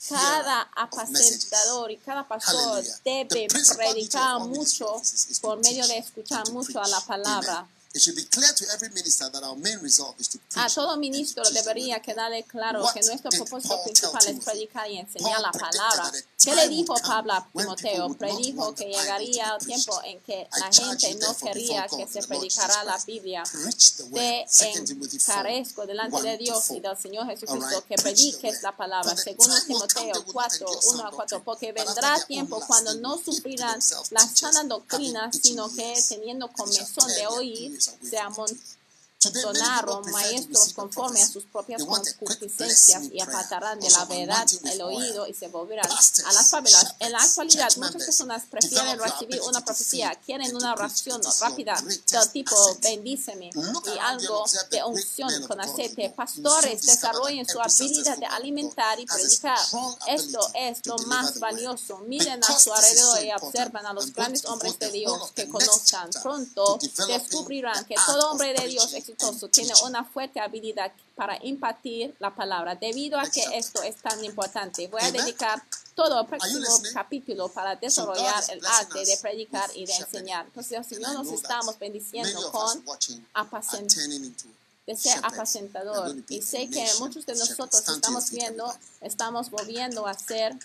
[0.09, 5.01] cada apacentador y cada pastor debe predicar mucho
[5.43, 7.69] por medio de escuchar mucho a la palabra.
[7.91, 7.97] Amen.
[7.97, 10.97] It should be clear to every minister that our main resolve is to A todo
[10.97, 16.13] ministro debería quedarle claro que nuestro propósito principal es predicar y enseñar la palabra.
[16.43, 18.15] ¿Qué le dijo Pablo a Timoteo?
[18.15, 22.99] Predijo que llegaría el tiempo en que la gente no quería que se predicara la
[23.05, 23.43] Biblia.
[23.43, 26.77] Te 2 Timothy 4, encarezco delante 1 de Dios 4.
[26.77, 29.15] y del Señor Jesucristo que prediques la palabra.
[29.17, 32.95] They Timoteo will not 4, endure 1 a sound 4, doctrine, porque vendrá tiempo cuando
[32.95, 38.77] no sufrirán themselves la teachers, sana doctrina, having sino que teniendo comezón de oír, ears
[39.21, 45.35] to maestros conforme a sus propias concupiscencias y apartarán de la verdad el oído y
[45.35, 46.95] se volverán a las favelas.
[47.01, 52.57] En la actualidad, muchas personas prefieren recibir una profecía, quieren una oración rápida del tipo
[52.83, 56.11] bendíceme y algo de unción con aceite.
[56.11, 59.59] Pastores desarrollen su habilidad de alimentar y predicar.
[60.07, 61.99] Esto es lo más valioso.
[62.07, 66.79] Miren a su alrededor y observan a los grandes hombres de Dios que conozcan pronto
[67.07, 72.35] descubrirán que todo hombre de Dios preaching exitoso tiene una fuerte habilidad para impartir la
[72.35, 72.75] palabra.
[72.75, 75.63] Debido a que esto es tan importante, voy a dedicar
[75.95, 80.47] todo el próximo capítulo para desarrollar el arte de predicar y de enseñar.
[80.47, 84.49] Entonces, el Señor nos estamos bendiciendo con watching are apacen- turning into
[84.87, 86.17] de ser apacentador.
[86.29, 90.57] Y sé que muchos de nosotros estamos viendo, estamos volviendo a ser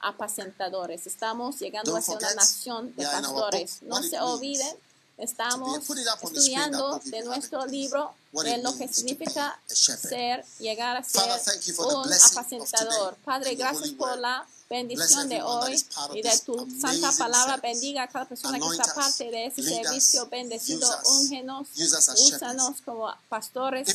[0.00, 1.06] apacentadores.
[1.06, 3.82] Estamos llegando Don't a ser una nación de pastores.
[3.82, 4.76] No se olviden,
[5.22, 11.22] estamos estudiando de nuestro libro de lo que significa ser, llegar a ser
[11.78, 13.16] un apacentador.
[13.24, 15.84] Padre, gracias por la bendición de hoy
[16.14, 17.58] y de tu santa palabra.
[17.58, 20.26] Bendiga a cada persona que está parte de ese servicio.
[20.28, 20.88] Bendecido.
[21.20, 23.86] Úngenos, úsanos como pastores.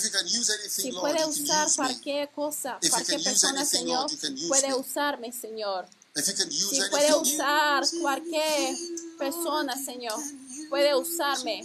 [0.69, 4.09] Si puede usar cualquier cosa, cualquier persona, Señor,
[4.47, 4.75] puede me.
[4.75, 5.87] usarme, Señor.
[6.15, 8.75] Si puede usar cualquier
[9.19, 10.19] persona, Señor,
[10.69, 11.63] puede usarme.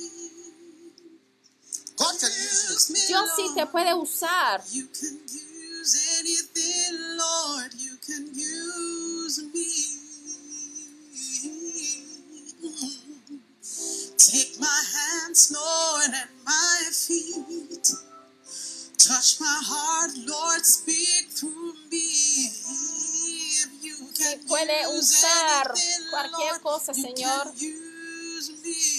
[3.09, 4.63] Dios sí te puede usar.
[4.73, 7.73] You can use anything, Lord.
[7.75, 10.03] You can use me.
[14.19, 17.93] Take my hands, Lord, and my feet.
[18.99, 20.65] Touch my heart, Lord.
[20.65, 22.51] Speak through me.
[23.65, 25.73] If you can puede use usar
[26.11, 27.53] cualquier cosa, Señor.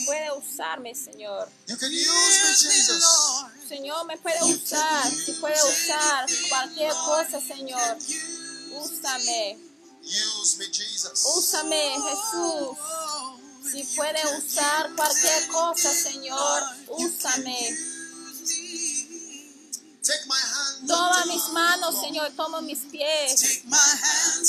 [0.05, 1.49] Puede usarme, Señor.
[1.67, 3.01] You can Use use me, me, Jesus.
[3.01, 3.51] Lord.
[3.67, 5.11] Señor, me puede usar.
[5.11, 7.97] Si puede usar cualquier cosa, Señor.
[8.75, 9.57] Úsame.
[11.35, 12.77] Úsame, Jesús.
[13.71, 17.77] Si puede usar cualquier cosa, Señor, úsame.
[20.03, 20.35] Take my.
[20.87, 23.61] Toma mis manos, Señor, toma mis pies.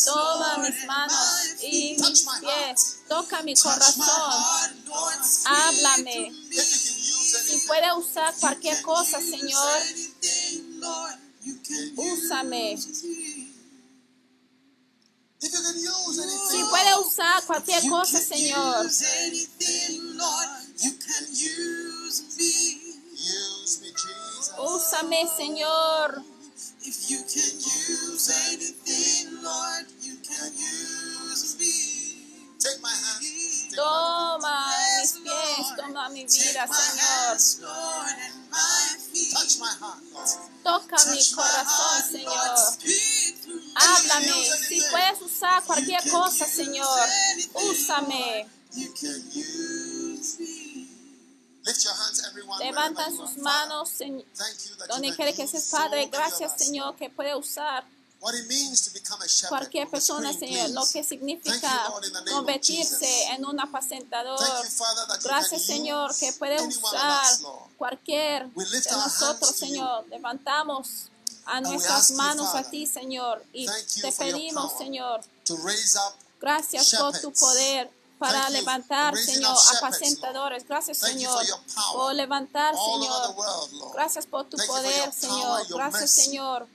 [0.05, 1.29] Toma mis manos
[1.63, 2.97] y mis pies.
[3.09, 4.05] Toca mi corazón.
[5.45, 6.33] Háblame.
[7.47, 9.83] Si puede usar cualquier cosa, Señor,
[11.97, 12.79] úsame.
[16.51, 18.91] Si puede usar cualquier cosa, Señor,
[24.59, 26.23] úsame, Señor.
[26.87, 32.57] If you can use anything, Lord, you can use me.
[32.61, 33.21] Take my hand.
[33.21, 34.67] Take my Toma
[35.01, 37.01] mis pies, toma mi vida, Señor.
[37.01, 39.33] hands, Lord, and my feet.
[39.33, 40.29] Touch my heart, Lord.
[40.63, 42.57] Toca mi Touch corazón, heart, Señor.
[43.75, 44.45] Háblame.
[44.69, 47.09] Si puedes usar cualquier cosa, Señor,
[47.55, 48.47] úsame.
[48.77, 50.84] You can use me.
[52.59, 54.25] Levantan sus manos, Señor,
[54.89, 56.09] donde quiere que seas Padre.
[56.13, 57.85] Gracias, Señor, que puede usar
[59.49, 61.93] cualquier persona, Señor, lo que significa
[62.31, 64.39] convertirse en un apacentador.
[65.23, 67.27] Gracias, Señor, que puede usar
[67.77, 70.07] cualquier de nosotros, Señor.
[70.09, 71.09] Levantamos
[71.47, 73.67] a nuestras manos a ti, Señor, y
[74.01, 75.21] te pedimos, Señor,
[76.41, 77.91] gracias por tu poder
[78.25, 80.67] para levantar, Señor, apacentadores.
[80.67, 81.45] Gracias, Señor,
[81.93, 83.93] por oh, levantar, Señor.
[83.95, 85.67] Gracias por tu poder, Señor.
[85.69, 86.67] Gracias, Señor,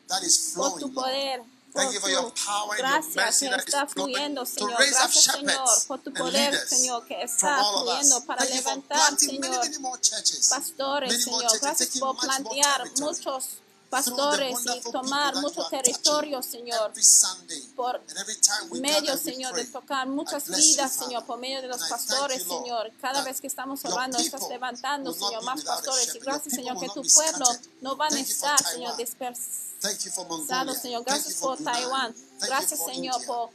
[0.55, 1.41] por tu poder.
[1.71, 4.73] Thank you for your power and gracias está fluyendo, Señor.
[4.75, 9.61] Gracias, Señor, por tu poder, Señor, que está fluyendo para levantar, Señor,
[10.49, 11.59] pastores, Señor.
[11.61, 13.59] Gracias por plantear muchos
[13.89, 16.91] pastores y tomar muchos territorios, Señor,
[17.75, 18.01] por
[18.79, 22.91] medio, Señor, de tocar muchas vidas, Señor, por medio de los pastores, Señor.
[23.01, 26.15] Cada vez que estamos orando, estás levantando, Señor, más pastores.
[26.15, 27.45] Y gracias, Señor, que tu pueblo
[27.81, 31.03] no va a estar, Señor, dispersado, Señor.
[31.03, 32.13] Gracias por Taiwán.
[32.41, 33.49] Gracias, Señor, por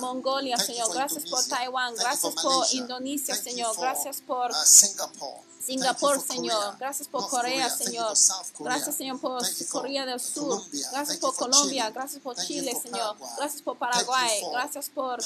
[0.00, 0.92] Mongolia, Señor.
[0.92, 1.94] Gracias por Taiwán.
[1.94, 3.76] Gracias por Indonesia, Señor.
[3.78, 4.52] Gracias por
[5.66, 6.76] Singapur, Señor.
[6.78, 8.14] Gracias por Corea, Señor.
[8.60, 10.62] Gracias, Señor, por Corea del Sur.
[10.92, 11.90] Gracias por Colombia.
[11.90, 13.16] Gracias por Chile, Señor.
[13.36, 14.42] Gracias por Paraguay.
[14.52, 15.18] Gracias por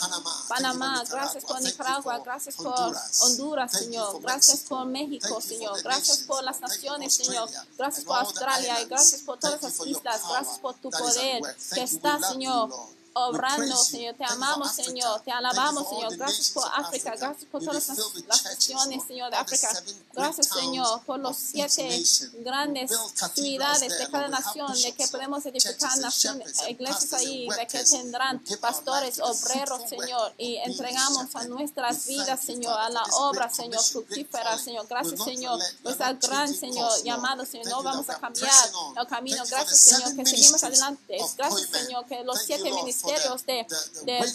[0.49, 1.03] Panamá.
[1.11, 2.19] Gracias por Nicaragua.
[2.20, 4.20] Gracias por Honduras, Señor.
[4.23, 5.82] Gracias por México, Señor.
[5.82, 7.49] Gracias por las naciones, Señor.
[7.77, 10.23] Gracias por Australia gracias por todas las islas.
[10.28, 11.43] Gracias por tu poder
[11.74, 12.99] que está, Señor Señor.
[13.15, 14.15] obrando, Señor.
[14.15, 15.20] Te amamos, Señor.
[15.23, 16.16] Te alabamos, Señor.
[16.16, 17.15] Gracias por África.
[17.16, 19.69] Gracias por todas las naciones, Señor, de África.
[20.12, 22.03] Gracias, Señor, por los siete
[22.39, 22.91] grandes
[23.35, 29.20] ciudades de cada nación, de que podemos edificar naciones, iglesias ahí, de que tendrán pastores,
[29.20, 30.32] obreros, Señor.
[30.39, 34.87] Y entregamos a nuestras vidas, Señor, a la obra, Señor, fructífera, Señor.
[34.89, 35.61] Gracias, Señor.
[35.82, 37.69] Nuestra gran, Señor, llamado, Señor.
[37.69, 38.53] No vamos a cambiar
[38.97, 39.43] el camino.
[39.49, 41.19] Gracias, Señor, que seguimos adelante.
[41.37, 43.66] Gracias, Señor, que los siete ministerios ministerios de,
[44.05, 44.35] del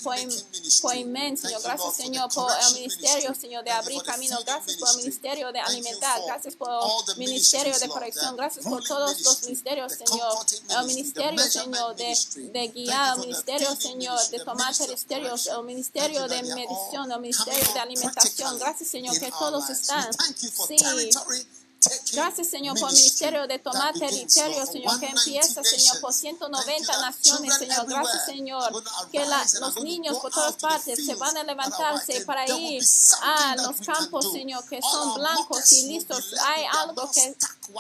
[0.82, 1.62] Poimen, Señor.
[1.62, 4.38] Gracias, Señor, por el ministerio, Señor, de abrir camino.
[4.46, 6.22] Gracias por el ministerio de alimentar.
[6.26, 6.70] Gracias por
[7.10, 8.36] el ministerio de corrección.
[8.36, 10.46] Gracias por todos los ministerios, Señor.
[10.70, 12.18] El ministerio, Señor, de,
[12.52, 13.16] de guiar.
[13.16, 15.48] El ministerio, Señor, de tomar ministerios.
[15.48, 17.12] El ministerio de medición.
[17.12, 18.60] El ministerio de alimentación.
[18.60, 20.12] Gracias, Señor, que todos están.
[20.68, 20.78] Sí.
[22.14, 27.58] Gracias, Señor, por el ministerio de tomar territorio, Señor, que empieza, Señor, por 190 naciones,
[27.58, 27.86] Señor.
[27.88, 32.84] Gracias, Señor, que la, los niños por todas partes se van a levantarse para ir
[33.22, 36.34] a los campos, Señor, que son blancos y listos.
[36.46, 37.36] Hay algo que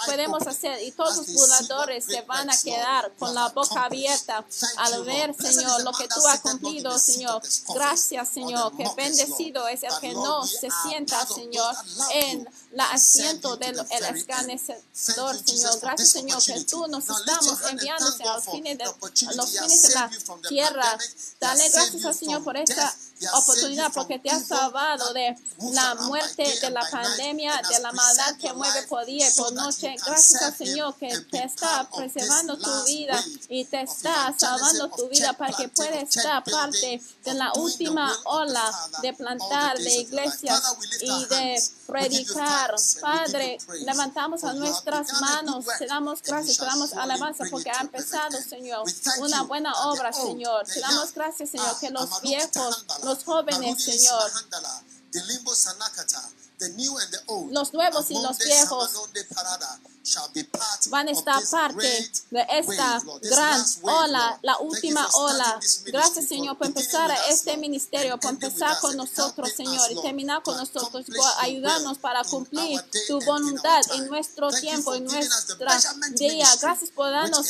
[0.05, 4.45] podemos hacer y todos los burladores se van a quedar con la boca abierta
[4.77, 7.41] al ver, Señor, lo que tú has cumplido, Señor.
[7.73, 11.75] Gracias, Señor, que bendecido es el que no se sienta, Señor,
[12.13, 15.79] en la asiento del de escanecedor, Señor.
[15.81, 20.11] Gracias, Señor, que tú nos estamos enviando a los fines de, los fines de la
[20.49, 20.97] tierra.
[21.39, 22.93] Dale gracias al Señor por esta
[23.33, 25.35] oportunidad porque te has salvado de
[25.71, 29.95] la muerte, de la pandemia, de la maldad que mueve por día y por noche.
[30.05, 35.33] Gracias al Señor que te está preservando tu vida y te está salvando tu vida
[35.33, 40.61] para que puedas estar parte de la última ola de plantar de iglesias
[41.01, 42.75] y de predicar.
[43.01, 48.83] Padre, levantamos a nuestras manos, te damos gracias, te damos alabanza porque ha empezado, Señor,
[49.19, 50.65] una buena obra, Señor.
[50.65, 54.31] Te damos gracias, Señor, que los viejos los jóvenes, Señor
[57.51, 58.91] los nuevos y los viejos
[60.89, 65.59] van a estar parte de esta gran ola, la última ola.
[65.85, 71.05] Gracias, Señor, por empezar este ministerio, por empezar con nosotros, Señor, y terminar con nosotros,
[71.39, 75.57] ayudarnos para cumplir tu voluntad en nuestro tiempo, en nuestro
[76.11, 76.47] día.
[76.61, 77.47] Gracias por darnos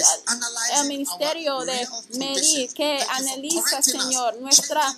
[0.79, 4.95] el ministerio de medir, que analiza, Señor, nuestra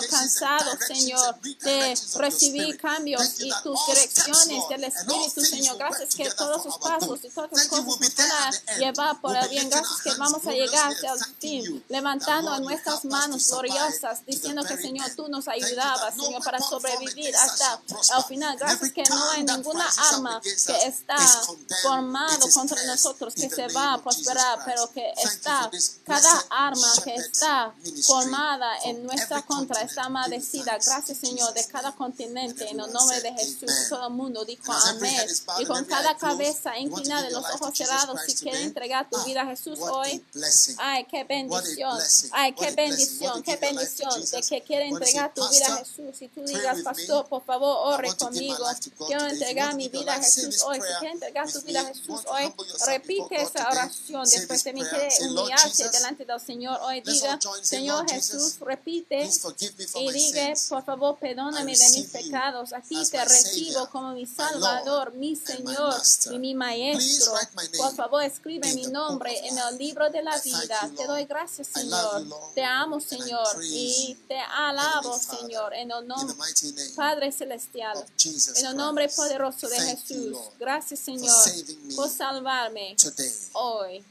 [0.00, 2.80] and cansados, directions Señor, and de redirections of your recibir spirit.
[2.80, 5.78] cambios Thank you y that tus direcciones del Espíritu, Señor.
[5.78, 9.70] Gracias que todos sus pasos y todas you, cosas van a llevar por el bien.
[9.70, 15.10] Gracias que vamos a llegar hasta el fin, levantando nuestras manos gloriosas, diciendo que, Señor,
[15.16, 17.80] tú nos ayudabas, no Señor, para sobrevivir hasta
[18.16, 18.58] el final.
[18.58, 21.16] Gracias que no hay ninguna arma que está
[21.82, 25.70] formado contra nosotros que se va a prosperar, pero que Thank está,
[26.04, 27.74] cada arma que está
[28.06, 30.78] formada en nuestra contra está maldecida.
[30.84, 33.70] Gracias, Señor, de cada continente, en el nombre de Jesús.
[33.88, 35.26] Todo el mundo dijo amén.
[35.58, 39.46] Y con cada cabeza inclinada y los ojos cerrados, si quiere entregar tu vida a
[39.46, 40.24] Jesús hoy,
[40.78, 41.98] ay, qué bendición,
[42.32, 46.20] ay, qué bendición, qué bendición de que quiere entregar tu vida a Jesús.
[46.20, 48.64] Y tú digas, pastor, por favor, ore conmigo.
[49.06, 50.80] Quiero entregar mi vida a Jesús hoy.
[50.80, 52.54] Si quieres entregar tu vida a Jesús hoy,
[52.86, 54.82] repite esa oración después de mí.
[54.82, 57.00] Quiere humillarse delante del Señor hoy.
[57.00, 59.28] Diga, Señor Jesús, repite
[59.96, 62.72] y diga, por favor, perdóname de mis pecados.
[62.72, 65.94] Aquí te recibo como mi Salvador, mi Señor
[66.30, 67.32] y mi Maestro.
[67.76, 70.90] Por favor, escribe mi nombre en el libro de la vida.
[70.96, 72.26] Te doy gracias, Señor.
[72.54, 76.36] Te amo, Señor, y te alabo, Señor, en el nombre
[76.96, 78.04] Padre Celestial,
[78.56, 80.36] en el nombre poderoso de Jesús.
[80.58, 81.44] Gracias, Señor,
[81.96, 82.96] por salvarme
[83.52, 84.04] hoy.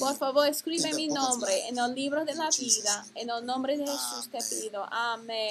[0.00, 3.06] Por favor, escribe mi nombre en el libro de la vida.
[3.14, 4.84] En el nombre de Jesús te pido.
[4.90, 5.50] Amén.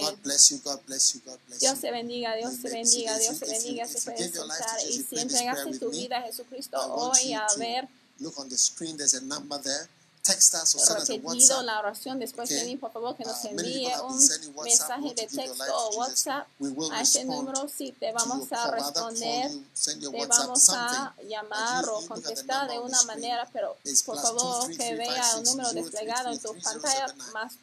[1.59, 3.87] Dios te bendiga, Dios te bendiga, Dios te bendiga.
[3.87, 4.79] Se puede sentar.
[4.89, 7.87] Y si entregaste tu vida a Jesucristo hoy a ver
[10.95, 14.17] repetido la oración después de mí, por favor que nos envíe un
[14.63, 16.47] mensaje de texto o WhatsApp
[16.93, 17.67] a este número.
[17.67, 19.51] Si te vamos a responder,
[20.11, 23.75] te vamos a llamar o contestar de una manera, pero
[24.05, 27.53] por favor que vea el número desplegado en tu pantalla, más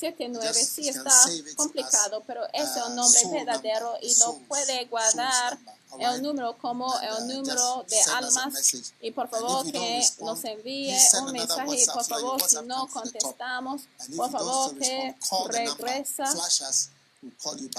[0.00, 0.52] 23356033379.
[0.52, 1.10] Sí está
[1.56, 5.58] complicado, pero es el nombre verdadero y lo puede guardar
[5.98, 8.74] el número como el número de almas.
[9.00, 13.82] y por favor que nos envíe un mensaje por favor si no contestamos
[14.16, 15.14] por favor que
[15.48, 16.24] regresa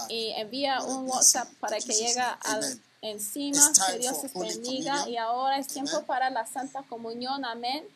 [0.09, 3.71] y envía un WhatsApp para que llegue al encima.
[3.91, 7.45] Que Dios te bendiga y ahora es tiempo para la Santa Comunión.
[7.45, 7.87] Amén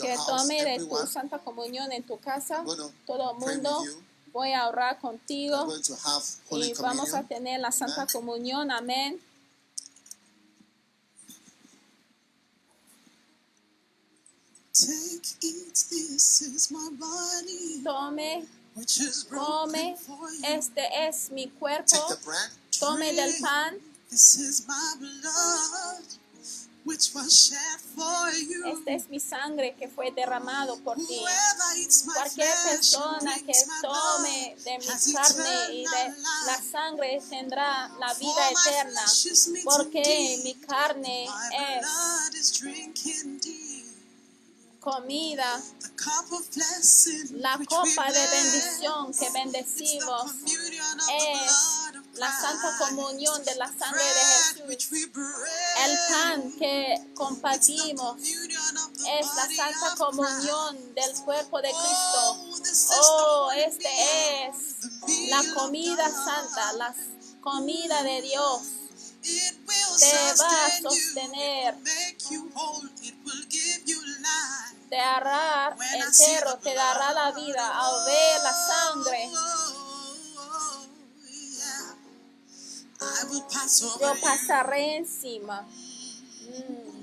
[0.00, 2.64] que tome de tu Santa Comunión en tu casa
[3.06, 3.82] todo el mundo
[4.34, 5.66] voy a orar contigo
[6.50, 8.70] y vamos a tener la Santa Comunión.
[8.70, 9.20] Amén.
[17.84, 18.44] Tome,
[19.30, 19.96] tome,
[20.42, 21.96] este es mi cuerpo.
[22.80, 23.76] Tome del pan.
[28.66, 31.20] Esta es mi sangre que fue derramado por ti.
[32.04, 36.14] Cualquier persona que tome de mi carne y de
[36.46, 39.02] la sangre tendrá la vida eterna,
[39.64, 41.86] porque mi carne es
[44.80, 45.62] comida,
[47.30, 50.32] la copa de bendición que bendecimos
[51.10, 51.83] es
[52.16, 54.88] la santa comunión de la sangre de Jesús.
[55.84, 63.00] El pan que compartimos es la santa comunión del cuerpo de Cristo.
[63.00, 63.88] Oh, este
[64.46, 66.94] es la comida santa, la
[67.40, 68.62] comida de Dios.
[69.22, 71.74] Te va a sostener.
[74.90, 79.30] Te hará entero, te dará la vida al ver la sangre
[84.00, 85.62] Yo pasaré encima.
[85.62, 86.94] Mm.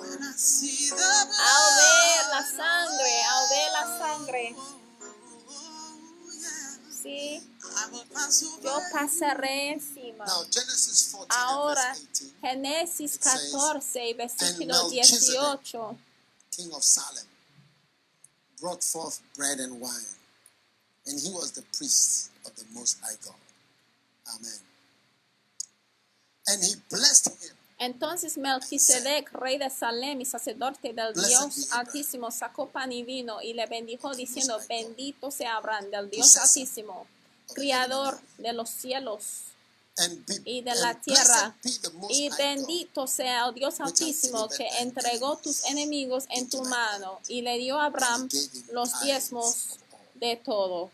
[0.00, 4.56] Al ver la sangre, al ver la sangre.
[7.02, 7.42] Sí,
[8.62, 10.24] yo pasaré encima.
[11.28, 11.96] Ahora,
[12.40, 15.98] Génesis 14, versículo 18.
[16.50, 17.26] King of Salem
[18.60, 20.19] brought forth bread and wine.
[21.06, 23.34] And he was the priest of the Most High God.
[24.34, 24.60] Amen.
[26.48, 27.56] And he blessed him.
[27.80, 33.54] Entonces Melquisedec, rey de Salem y sacerdote del Dios Altísimo, sacó pan y vino y
[33.54, 37.06] le bendijo diciendo, bendito sea Abraham del Dios Altísimo,
[37.54, 39.44] criador de los cielos
[40.44, 41.56] y de la tierra.
[42.10, 47.56] Y bendito sea el Dios Altísimo que entregó tus enemigos en tu mano y le
[47.56, 48.28] dio a Abraham
[48.72, 49.78] los diezmos
[50.20, 50.90] de todo.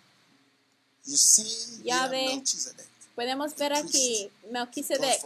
[1.85, 2.43] Ya ve,
[3.15, 5.23] podemos ver aquí Melquisedec,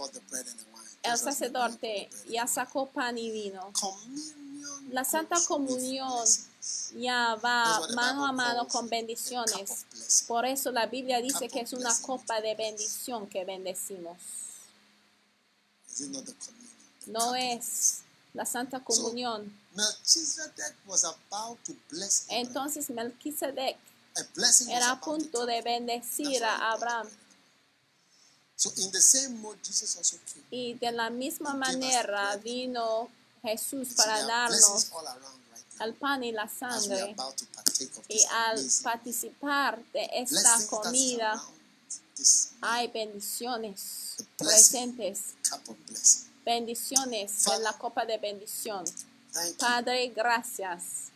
[1.03, 3.73] el sacerdote, ya sacó pan y vino.
[4.91, 6.27] La Santa Comunión
[6.99, 9.87] ya va mano a mano con bendiciones.
[10.27, 14.19] Por eso la Biblia dice que es una copa de bendición que bendecimos.
[17.07, 18.01] No es
[18.35, 19.59] la Santa Comunión.
[22.29, 23.79] Entonces Melquisedec
[24.69, 27.09] era a punto de bendecir a Abraham.
[30.51, 33.09] Y de la misma manera vino
[33.43, 34.91] Jesús para darnos
[35.81, 37.17] el pan y la sangre.
[38.09, 41.43] Y al participar de esta comida
[42.61, 45.35] hay bendiciones presentes.
[46.45, 48.85] Bendiciones en la copa de bendición.
[49.59, 51.10] Padre, gracias.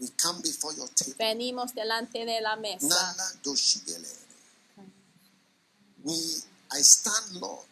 [0.00, 1.14] We come before your table.
[1.18, 2.88] Venimos delante de la mesa.
[2.88, 3.24] Nana.
[6.02, 6.14] We,
[6.72, 7.66] I stand, Lord,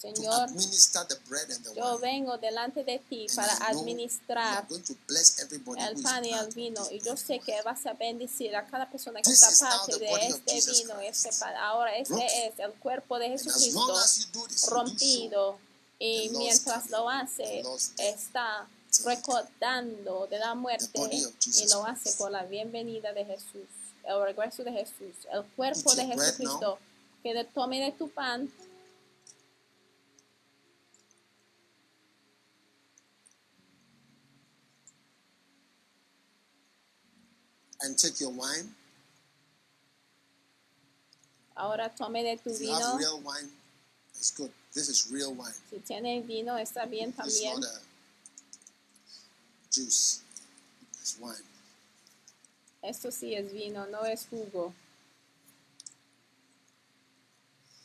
[0.00, 4.68] to Señor, administer the bread and the yo vengo delante de ti And para administrar
[4.68, 7.94] going to bless everybody el pan y el vino y yo sé que vas a
[7.94, 11.54] bendecir a cada persona que está parte de este vino este pan.
[11.56, 15.58] Ahora este es el cuerpo de as Jesucristo as this, rompido
[15.98, 17.62] y mientras lo hace
[17.98, 18.68] está
[19.04, 23.68] recordando de la muerte y lo hace por la bienvenida de Jesús,
[24.04, 26.78] el regreso de Jesús, el cuerpo de Jesucristo.
[27.22, 28.50] Que tome de tu pan
[37.82, 38.74] And take your wine.
[41.56, 42.74] Ahora tome de tu vino.
[42.74, 43.48] have real wine,
[44.14, 44.50] it's good.
[44.74, 45.54] This is real wine.
[45.70, 47.60] Si tiene vino, está bien It's también.
[47.60, 47.89] not a
[49.70, 50.20] juice.
[51.00, 51.34] It's wine.
[52.82, 54.72] Esto sí es vino, no es jugo.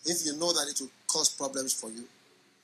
[0.06, 2.08] If you know that it will cause problems for you,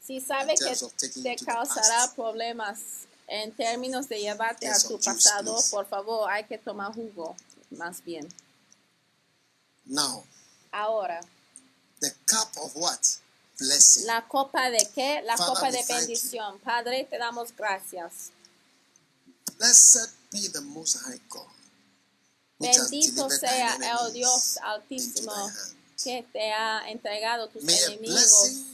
[0.06, 0.76] Si sabe que
[1.22, 2.80] te causará problemas
[3.28, 5.72] en términos de llevarte a tu juice, pasado, please.
[5.72, 7.36] por favor, hay que tomar jugo,
[7.72, 8.28] más bien.
[9.86, 10.24] now
[10.72, 11.22] Ahora,
[12.00, 13.00] the cup of what?
[13.60, 14.06] Blessing.
[14.08, 15.22] la copa de qué?
[15.24, 16.60] La Father, copa de bendición.
[16.60, 18.32] Padre, te damos gracias.
[19.62, 21.46] Blessed be the Most High God,
[22.60, 25.32] Bendito sea thine el Dios Altísimo
[26.04, 28.66] que te ha entregado tus May enemigos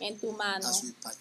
[0.00, 0.70] en tu mano.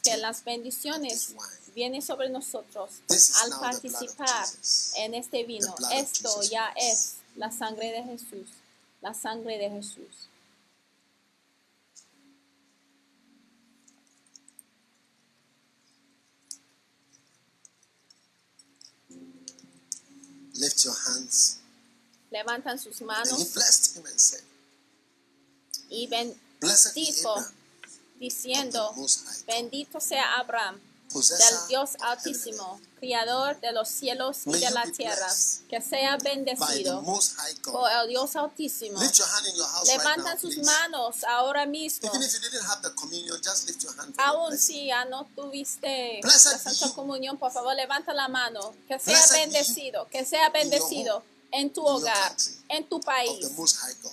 [0.01, 1.33] Que las bendiciones
[1.75, 3.01] vienen sobre nosotros
[3.43, 4.47] al participar
[4.95, 5.75] en este vino.
[5.91, 8.47] Esto ya es la sangre de Jesús.
[9.01, 10.30] La sangre de Jesús.
[20.61, 21.57] Lift your hands.
[22.31, 24.43] Levantan sus And he manos blessed him and said,
[25.89, 26.35] y ben-
[26.93, 27.35] Dijo,
[28.19, 28.93] diciendo,
[29.47, 30.79] bendito sea Abraham
[31.13, 35.27] del Dios Altísimo, Criador de los cielos y de la tierra,
[35.69, 37.03] que sea bendecido
[37.63, 38.99] por el Dios Altísimo.
[39.85, 42.11] Levantan sus manos ahora mismo.
[44.17, 46.93] Aún si ya no tuviste la Santa.
[46.93, 48.73] Comunión, por favor levanta la mano.
[48.87, 52.35] Que sea bendecido, que sea bendecido en tu hogar,
[52.69, 53.47] en tu país,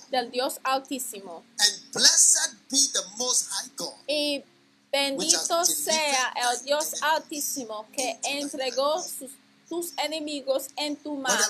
[0.09, 1.43] del Dios Altísimo.
[1.57, 3.93] And blessed be the Most High God.
[4.07, 4.43] Y
[4.91, 9.31] bendito sea el Dios Altísimo que entregó sus,
[9.67, 11.43] tus enemigos en tu mano.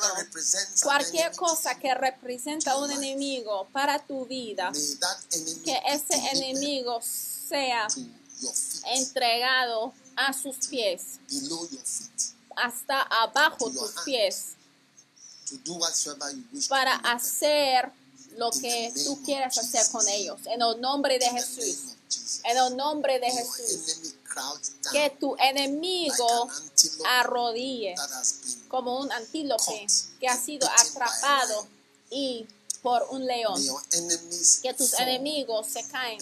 [0.84, 4.72] Cualquier cosa que representa un enemigo para tu vida,
[5.64, 7.88] que ese enemigo sea
[8.96, 11.20] entregado a sus pies,
[12.56, 14.56] hasta abajo tus pies,
[16.68, 17.92] para hacer
[18.38, 20.40] lo que tú quieras hacer con ellos.
[20.46, 21.96] En el nombre de Jesús.
[22.44, 24.16] En el nombre de Jesús.
[24.92, 26.50] Que tu enemigo
[27.06, 27.96] arrodille
[28.68, 29.88] como un antílope
[30.20, 31.68] que ha sido atrapado
[32.10, 32.48] y
[32.82, 33.62] por un león.
[34.62, 36.20] Que tus enemigos se caen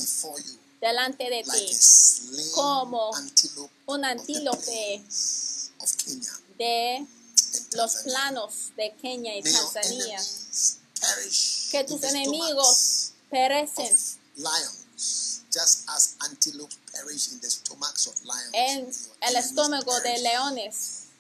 [0.81, 3.11] delante de ti como
[3.88, 5.03] un antílope
[6.57, 7.05] de
[7.73, 10.22] los planos de Kenia y Tanzania.
[11.72, 13.95] Que tus enemigos perecen
[15.57, 18.53] just as antelopes perish in the stomachs of lions.
[18.53, 20.75] en May your el enemies estómago de leones,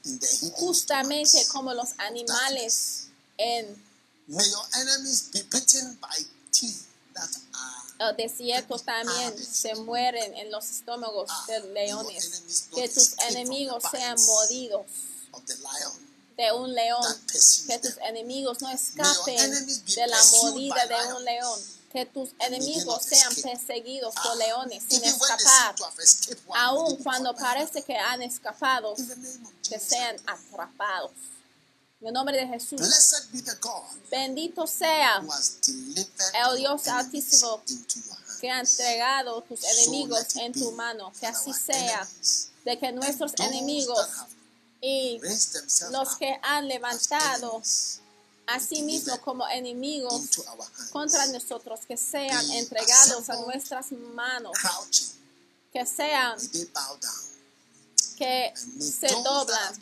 [0.05, 3.07] in the hidden justamente como los animales
[3.37, 3.65] en
[4.27, 6.17] May your enemies be bitten by
[6.51, 12.67] teeth that are el desierto también se mueren en los estómagos de leones.
[12.73, 14.85] Que tus enemigos sean mordidos
[16.37, 17.03] de un león.
[17.67, 21.76] Que tus enemigos no escapen de la mordida de un león.
[21.91, 25.75] Que tus enemigos sean perseguidos Ah, por leones sin escapar.
[26.55, 28.93] Aun cuando parece que han escapado,
[29.67, 31.11] que sean atrapados.
[31.99, 32.79] En el nombre de Jesús.
[34.11, 35.23] Bendito sea
[36.33, 37.63] El Dios Altísimo
[38.39, 41.11] que ha entregado tus enemigos en tu mano.
[41.19, 42.07] Que así sea.
[42.63, 44.07] De que nuestros enemigos
[44.81, 45.19] y
[45.91, 47.63] los que han levantado
[48.47, 50.29] asimismo como enemigos
[50.91, 54.53] contra nosotros, que sean entregados a nuestras manos,
[55.71, 56.37] que sean
[58.17, 59.73] que se doblan.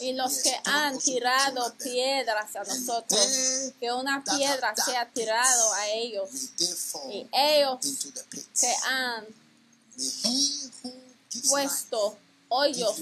[0.00, 3.28] y los que han tirado piedras a nosotros,
[3.80, 6.30] que una piedra sea dug tirado a ellos.
[7.10, 8.60] y ellos into the pits.
[8.60, 9.26] que han
[11.48, 12.16] puesto
[12.48, 12.96] hoyos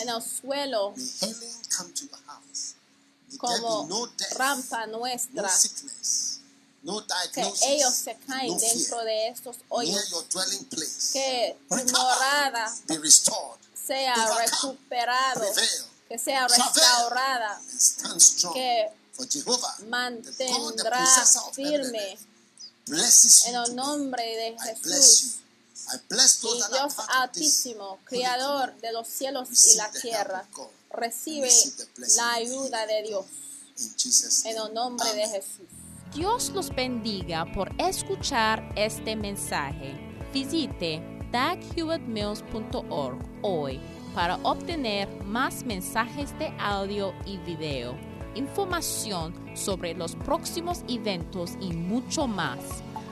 [0.00, 2.74] en el suelo May healing come to your house.
[3.21, 6.40] May como rampa nuestra, sickness,
[6.82, 9.04] no que ellos se caen no dentro fear.
[9.04, 10.10] de estos hoyos,
[10.68, 11.12] place.
[11.12, 17.60] que tu morada be restored, sea Overcome, recuperado, prevail, que sea restaurada,
[18.52, 18.92] que
[19.30, 21.06] Jehovah, mantendrá
[21.52, 22.18] firme
[22.88, 25.41] en el nombre de Jesús.
[25.92, 30.46] Y Dios Altísimo, Creador de los cielos y la tierra,
[30.90, 31.50] recibe
[32.16, 33.26] la ayuda de Dios
[34.44, 35.26] en el nombre de.
[35.28, 35.66] Jesús.
[36.14, 39.94] Dios los bendiga por escuchar este mensaje.
[40.32, 41.02] Visite
[41.32, 43.80] daghewittmills.org hoy
[44.14, 47.96] para obtener más mensajes de audio y video,
[48.34, 52.58] información sobre los próximos eventos y mucho más.